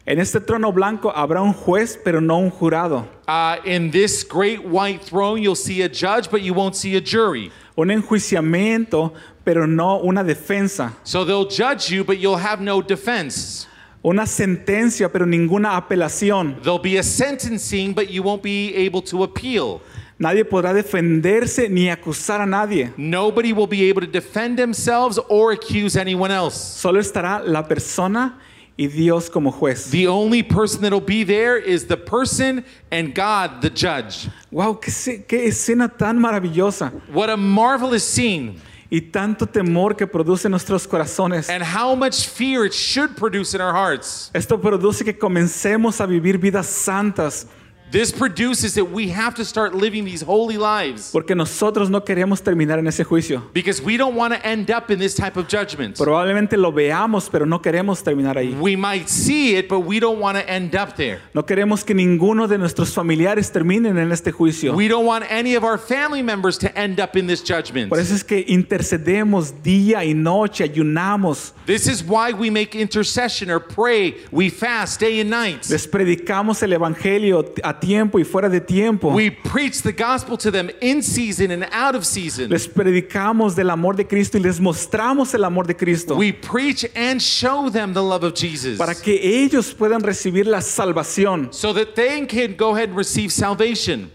En 0.07 0.17
este 0.19 0.39
trono 0.39 0.71
blanco 0.73 1.11
habrá 1.11 1.41
un 1.43 1.53
juez, 1.53 1.97
pero 2.03 2.19
no 2.21 2.39
un 2.39 2.49
jurado. 2.49 3.05
Uh, 3.27 3.57
in 3.65 3.91
this 3.91 4.23
great 4.23 4.63
white 4.63 5.03
throne, 5.03 5.39
you'll 5.41 5.53
see 5.53 5.81
a 5.83 5.89
judge, 5.89 6.31
but 6.31 6.41
you 6.41 6.53
won't 6.53 6.75
see 6.75 6.95
a 6.95 7.01
jury. 7.01 7.51
Un 7.77 7.89
enjuiciamiento, 7.91 9.13
pero 9.43 9.65
no 9.65 10.01
una 10.01 10.24
defensa. 10.24 10.93
So 11.03 11.24
they'll 11.24 11.50
judge 11.50 11.89
you, 11.89 12.03
but 12.03 12.19
you'll 12.19 12.38
have 12.38 12.62
no 12.62 12.81
defense. 12.81 13.67
Una 14.03 14.25
sentencia, 14.25 15.12
pero 15.12 15.25
ninguna 15.25 15.75
apelación. 15.75 16.62
There'll 16.63 16.79
be 16.79 16.98
a 16.98 17.03
sentencing, 17.03 17.93
but 17.93 18.10
you 18.10 18.24
won't 18.24 18.41
be 18.41 18.74
able 18.75 19.01
to 19.03 19.24
appeal. 19.24 19.81
Nadie 20.19 20.43
podrá 20.43 20.74
defenderse 20.74 21.69
ni 21.69 21.88
acusar 21.88 22.41
a 22.41 22.46
nadie. 22.46 22.93
Nobody 22.98 23.53
will 23.53 23.67
be 23.67 23.89
able 23.89 24.01
to 24.01 24.08
defend 24.08 24.58
themselves 24.60 25.17
or 25.29 25.53
accuse 25.53 25.96
anyone 25.96 26.31
else. 26.31 26.55
Solo 26.55 27.00
estará 27.00 27.41
la 27.46 27.63
persona 27.63 28.38
y 28.77 28.88
Dios 28.88 29.29
como 29.29 29.51
juez. 29.51 29.91
The 29.91 30.08
only 30.08 30.43
person 30.43 30.81
that'll 30.81 31.01
be 31.01 31.24
there 31.24 31.58
is 31.58 31.86
the 31.86 31.98
person 31.98 32.65
and 32.91 33.13
God, 33.13 33.62
the 33.62 33.69
judge. 33.69 34.29
Wow, 34.51 34.74
qué, 34.74 35.25
qué 35.25 35.48
escena 35.48 35.89
tan 35.98 36.17
maravillosa 36.17 36.91
What 37.12 37.29
a 37.29 37.38
marvelous 37.38 38.05
scene, 38.05 38.60
y 38.91 39.01
tanto 39.01 39.46
temor 39.46 39.96
que 39.96 40.08
produce 40.08 40.48
en 40.48 40.51
nuestros 40.51 40.88
corazones. 40.88 41.50
and 41.50 41.63
how 41.63 41.96
much 41.96 42.27
fear 42.27 42.65
it 42.65 42.74
should 42.74 43.15
produce 43.15 43.53
in 43.55 43.62
our 43.62 43.74
hearts. 43.74 44.31
Esto 44.34 44.60
produce 44.60 45.03
que 45.03 45.17
comencemos 45.17 46.01
a 46.01 46.05
vivir 46.08 46.38
vidas 46.39 46.67
santas 46.67 47.48
This 47.91 48.12
produces 48.12 48.75
that 48.75 48.86
we 48.86 49.10
have 49.10 49.34
to 49.36 49.43
start 49.43 49.74
living 49.74 50.05
these 50.05 50.22
holy 50.22 50.58
lives 50.58 51.10
porque 51.12 51.34
nosotros 51.36 51.89
no 51.89 52.01
queremos 52.01 52.41
terminar 52.43 52.77
en 52.77 52.86
ese 52.88 53.03
juicio. 53.03 53.41
because 53.51 53.81
we 53.81 53.98
don't 53.98 54.15
want 54.15 54.31
to 54.31 54.46
end 54.46 54.69
up 54.69 54.91
in 54.91 55.00
this 55.00 55.15
type 55.15 55.38
of 55.38 55.48
judgment. 55.48 55.98
Probablemente 55.98 56.55
lo 56.55 56.72
veamos, 56.72 57.29
pero 57.31 57.46
no 57.46 57.60
queremos 57.62 58.03
terminar 58.03 58.38
ahí. 58.38 58.53
We 58.60 58.75
might 58.75 59.10
see 59.10 59.55
it, 59.55 59.67
but 59.67 59.79
we 59.79 60.00
don't 60.00 60.19
want 60.19 60.38
to 60.38 60.48
end 60.48 60.75
up 60.75 60.96
there. 60.96 61.19
No 61.34 61.43
queremos 61.43 61.84
que 61.84 61.96
ninguno 61.96 62.48
de 62.48 62.60
nuestros 62.60 62.93
familiares 62.93 63.51
terminen 63.51 63.98
en 63.98 64.12
este 64.12 64.31
juicio. 64.31 64.75
We 64.75 64.88
don't 64.88 65.05
want 65.05 65.25
any 65.31 65.55
of 65.55 65.63
our 65.63 65.79
family 65.79 66.22
members 66.22 66.60
to 66.60 66.69
end 66.77 67.00
up 67.00 67.15
in 67.15 67.25
this 67.25 67.41
judgment. 67.41 67.89
Por 67.89 67.98
eso 68.00 68.13
es 68.13 68.24
que 68.24 68.46
intercedemos 68.48 69.63
día 69.63 70.05
y 70.05 70.13
noche, 70.13 70.63
ayunamos, 70.63 71.53
This 71.65 71.88
is 71.88 72.03
why 72.03 72.34
we 72.34 72.50
make 72.50 72.75
intercession 72.75 73.50
or 73.50 73.60
pray. 73.60 74.15
We 74.31 74.50
fast 74.50 75.00
day 75.00 75.19
and 75.19 75.29
night. 75.29 75.67
les 75.69 75.88
predicamos 75.88 76.62
el 76.63 76.74
Evangelio 76.74 77.46
a 77.63 77.78
tiempo 77.79 78.19
y 78.19 78.24
fuera 78.24 78.50
de 78.50 78.59
tiempo. 78.59 79.09
We 79.13 79.31
preach 79.31 79.81
the 79.81 79.91
gospel 79.91 80.38
to 80.38 80.51
them 80.51 80.69
in 80.81 81.01
season 81.01 81.51
and 81.51 81.65
out 81.71 81.95
of 81.95 82.05
season. 82.05 82.50
Les 82.50 82.67
predicamos 82.67 83.55
del 83.55 83.69
amor 83.69 83.95
de 83.95 84.05
Cristo 84.05 84.38
y 84.38 84.41
les 84.41 84.59
mostramos 84.59 85.33
el 85.33 85.43
amor 85.43 85.65
de 85.67 85.75
Cristo 85.75 86.15
We 86.15 86.33
preach 86.33 86.86
and 86.95 87.21
show 87.21 87.69
them 87.69 87.93
the 87.93 88.03
love 88.03 88.24
of 88.24 88.33
Jesus 88.36 88.77
para 88.77 88.95
que 88.95 89.19
ellos 89.21 89.74
puedan 89.74 90.01
recibir 90.01 90.45
la 90.45 90.59
salvación. 90.59 91.53
so 91.53 91.74
that 91.74 91.95
they 91.95 92.25
can 92.25 92.55
go 92.55 92.75
ahead 92.75 92.89
and 92.89 92.98
receive 92.98 93.31
salvation. 93.31 94.12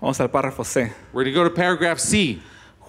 Vamos 0.00 0.20
al 0.20 0.28
párrafo 0.28 0.64
C. 0.64 0.92
We're 1.12 1.24
going 1.24 1.34
to 1.34 1.40
go 1.40 1.44
to 1.44 1.50
paragraph 1.50 1.98
C. 1.98 2.40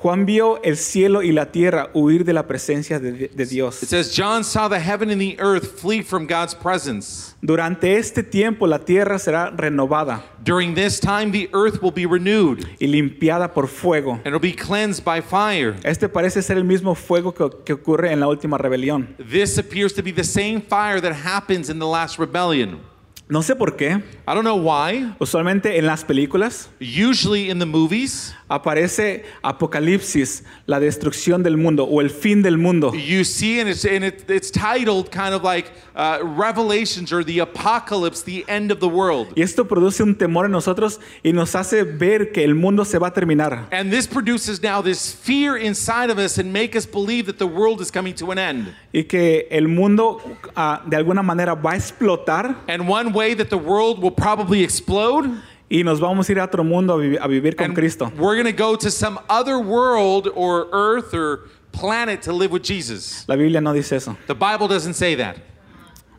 Juan 0.02 0.26
vio 0.26 0.62
el 0.64 0.78
cielo 0.78 1.24
y 1.24 1.34
la 1.34 1.52
tierra 1.52 1.90
huir 1.94 2.24
de 2.24 2.32
la 2.32 2.48
presencia 2.48 3.00
de, 3.00 3.28
de 3.28 3.46
Dios. 3.46 3.84
It 3.84 3.90
says, 3.90 4.16
John 4.16 4.46
saw 4.46 4.70
the 4.70 4.80
heaven 4.80 5.10
and 5.10 5.20
the 5.20 5.36
earth 5.40 5.80
flee 5.80 6.02
from 6.02 6.26
God's 6.26 6.56
presence. 6.56 7.36
Durante 7.42 7.98
este 7.98 8.24
tiempo 8.24 8.66
la 8.66 8.80
tierra 8.80 9.20
será 9.20 9.50
renovada 9.50 10.24
During 10.44 10.74
this 10.74 11.00
time, 11.02 11.32
the 11.32 11.50
earth 11.54 11.82
will 11.82 11.92
be 11.92 12.06
renewed 12.06 12.66
y 12.80 12.88
limpiada 12.88 13.54
por 13.54 13.68
fuego. 13.68 14.14
and 14.24 14.28
it'll 14.28 14.40
be 14.40 14.54
cleansed 14.54 15.04
by 15.04 15.22
fire. 15.22 15.76
Este 15.84 16.08
parece 16.08 16.42
ser 16.42 16.56
el 16.58 16.64
mismo 16.64 16.96
fuego 16.96 17.34
que, 17.34 17.50
que 17.66 17.74
ocurre 17.74 18.14
en 18.14 18.22
la 18.22 18.28
última 18.28 18.58
rebelión. 18.58 19.16
This 19.18 19.58
appears 19.58 19.94
to 19.96 20.02
be 20.02 20.14
the 20.14 20.24
same 20.24 20.62
fire 20.62 21.02
that 21.02 21.12
happens 21.14 21.70
in 21.70 21.78
the 21.78 21.86
last 21.88 22.18
rebellion. 22.18 22.80
No 23.28 23.44
sé 23.44 23.56
por 23.56 23.76
qué. 23.76 24.02
I 24.28 24.34
don't 24.34 24.44
know 24.44 24.56
why. 24.56 25.14
Usualmente 25.20 25.78
en 25.78 25.86
las 25.86 26.04
películas 26.04 26.70
Usually 26.80 27.50
in 27.52 27.60
the 27.60 27.66
movies, 27.66 28.34
aparece 28.50 29.24
Apocalipsis, 29.42 30.44
la 30.66 30.80
destrucción 30.80 31.44
del 31.44 31.58
mundo 31.58 31.86
o 31.86 32.02
el 32.02 32.10
fin 32.10 32.42
del 32.42 32.58
mundo. 32.58 32.92
you 32.94 33.24
see, 33.24 33.60
and 33.60 33.70
it's, 33.70 33.86
and 33.86 34.04
it, 34.04 34.30
it's 34.30 34.52
titled 34.52 35.12
kind 35.12 35.34
of 35.34 35.44
like 35.44 35.72
uh, 35.96 36.20
Revelations 36.24 37.14
or 37.14 37.24
the 37.24 37.40
Apocalypse, 37.40 38.24
the 38.24 38.44
end 38.48 38.72
of 38.72 38.80
the 38.80 38.90
world. 38.90 39.28
Y 39.36 39.44
esto 39.44 39.66
produce 39.66 40.02
un 40.02 40.16
temor 40.16 40.46
en 40.46 40.52
nosotros 40.52 41.00
y 41.24 41.32
nos 41.32 41.56
hace 41.56 41.84
ver 41.84 42.32
que 42.32 42.44
el 42.44 42.56
mundo 42.56 42.84
se 42.84 42.98
va 42.98 43.08
a 43.08 43.14
terminar. 43.14 43.68
And 43.72 43.92
this 43.92 44.08
produces 44.08 44.62
now 44.62 44.82
this 44.82 45.14
fear 45.14 45.56
inside 45.58 46.10
of 46.10 46.18
us 46.18 46.38
and 46.38 46.52
make 46.52 46.76
us 46.76 46.86
believe 46.86 47.28
that 47.28 47.38
the 47.38 47.48
world 47.48 47.82
is 47.82 47.92
coming 47.92 48.16
to 48.16 48.32
an 48.32 48.40
end. 48.40 48.74
Y 48.94 49.04
que 49.04 49.48
el 49.52 49.68
mundo 49.68 50.20
ah, 50.56 50.82
de 50.86 50.98
alguna 50.98 51.24
manera 51.24 51.54
va 51.54 51.72
a 51.72 51.76
explotar 51.76 52.56
And 52.68 52.88
one 52.88 53.14
way 53.14 53.34
that 53.36 53.50
the 53.50 53.58
world 53.58 54.02
will 54.02 54.12
probably 54.12 54.64
explode, 54.64 55.30
y 55.70 55.84
nos 55.84 56.00
vamos 56.00 56.28
a 56.28 56.32
ir 56.32 56.40
a 56.40 56.46
otro 56.46 56.64
mundo 56.64 56.94
a, 56.94 56.98
vivi- 56.98 57.18
a 57.22 57.28
vivir 57.28 57.56
con 57.56 57.66
and 57.68 57.76
Cristo. 57.76 58.12
we're 58.18 58.36
going 58.42 58.46
to 58.46 58.52
go 58.52 58.76
to 58.76 58.90
some 58.90 59.20
other 59.30 59.60
world 59.60 60.30
or 60.36 60.68
earth 60.72 61.14
or 61.14 61.48
planet 61.72 62.22
to 62.24 62.34
live 62.34 62.52
with 62.52 62.64
Jesus. 62.64 63.24
La 63.28 63.36
Biblia 63.36 63.62
no 63.62 63.72
dice 63.74 63.94
eso. 63.94 64.18
The 64.28 64.34
Bible 64.34 64.68
doesn't 64.68 64.96
say 64.96 65.16
that. 65.16 65.38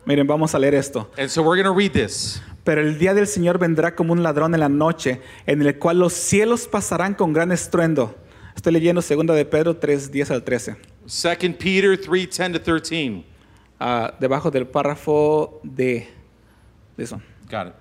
Miren, 0.05 0.25
vamos 0.25 0.53
a 0.55 0.59
leer 0.59 0.73
esto. 0.75 1.09
And 1.17 1.29
so 1.29 1.41
we're 1.43 1.61
going 1.61 1.65
to 1.65 1.73
read 1.77 1.91
this. 1.93 2.41
Pero 2.63 2.81
el 2.81 2.97
día 2.97 3.13
del 3.13 3.27
Señor 3.27 3.57
vendrá 3.59 3.95
como 3.95 4.13
un 4.13 4.23
ladrón 4.23 4.53
en 4.53 4.59
la 4.61 4.69
noche, 4.69 5.19
en 5.45 5.61
el 5.61 5.77
cual 5.79 5.99
los 5.99 6.13
cielos 6.13 6.67
pasarán 6.67 7.13
con 7.15 7.33
gran 7.33 7.51
estruendo. 7.51 8.15
Estoy 8.55 8.73
leyendo 8.73 9.01
2 9.01 9.35
de 9.35 9.45
Pedro 9.45 9.75
3, 9.77 10.11
10 10.11 10.31
al 10.31 10.43
13. 10.43 10.75
2 11.03 11.37
Peter 11.57 11.99
3 11.99 12.29
10 12.29 12.51
to 12.53 12.61
13. 12.61 13.25
Ah, 13.79 14.13
debajo 14.19 14.51
del 14.51 14.67
párrafo 14.67 15.59
de, 15.63 16.07
de 16.95 17.03
eso. 17.03 17.19
Got 17.49 17.67
it. 17.67 17.73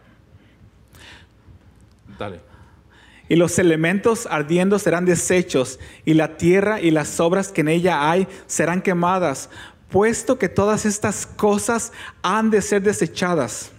Y 3.29 3.37
los 3.37 3.59
elementos 3.59 4.27
ardiendo 4.27 4.79
serán 4.79 5.05
deshechos, 5.05 5.79
y 6.05 6.15
la 6.15 6.37
tierra 6.37 6.81
y 6.81 6.91
las 6.91 7.21
obras 7.21 7.53
que 7.53 7.61
en 7.61 7.69
ella 7.69 8.11
hay 8.11 8.27
serán 8.47 8.83
quemadas, 8.83 9.51
puesto 9.89 10.39
que 10.39 10.49
todas 10.49 10.85
estas 10.85 11.27
cosas 11.27 11.93
han 12.23 12.51
de 12.51 12.63
ser 12.63 12.83
desechadas. 12.83 13.73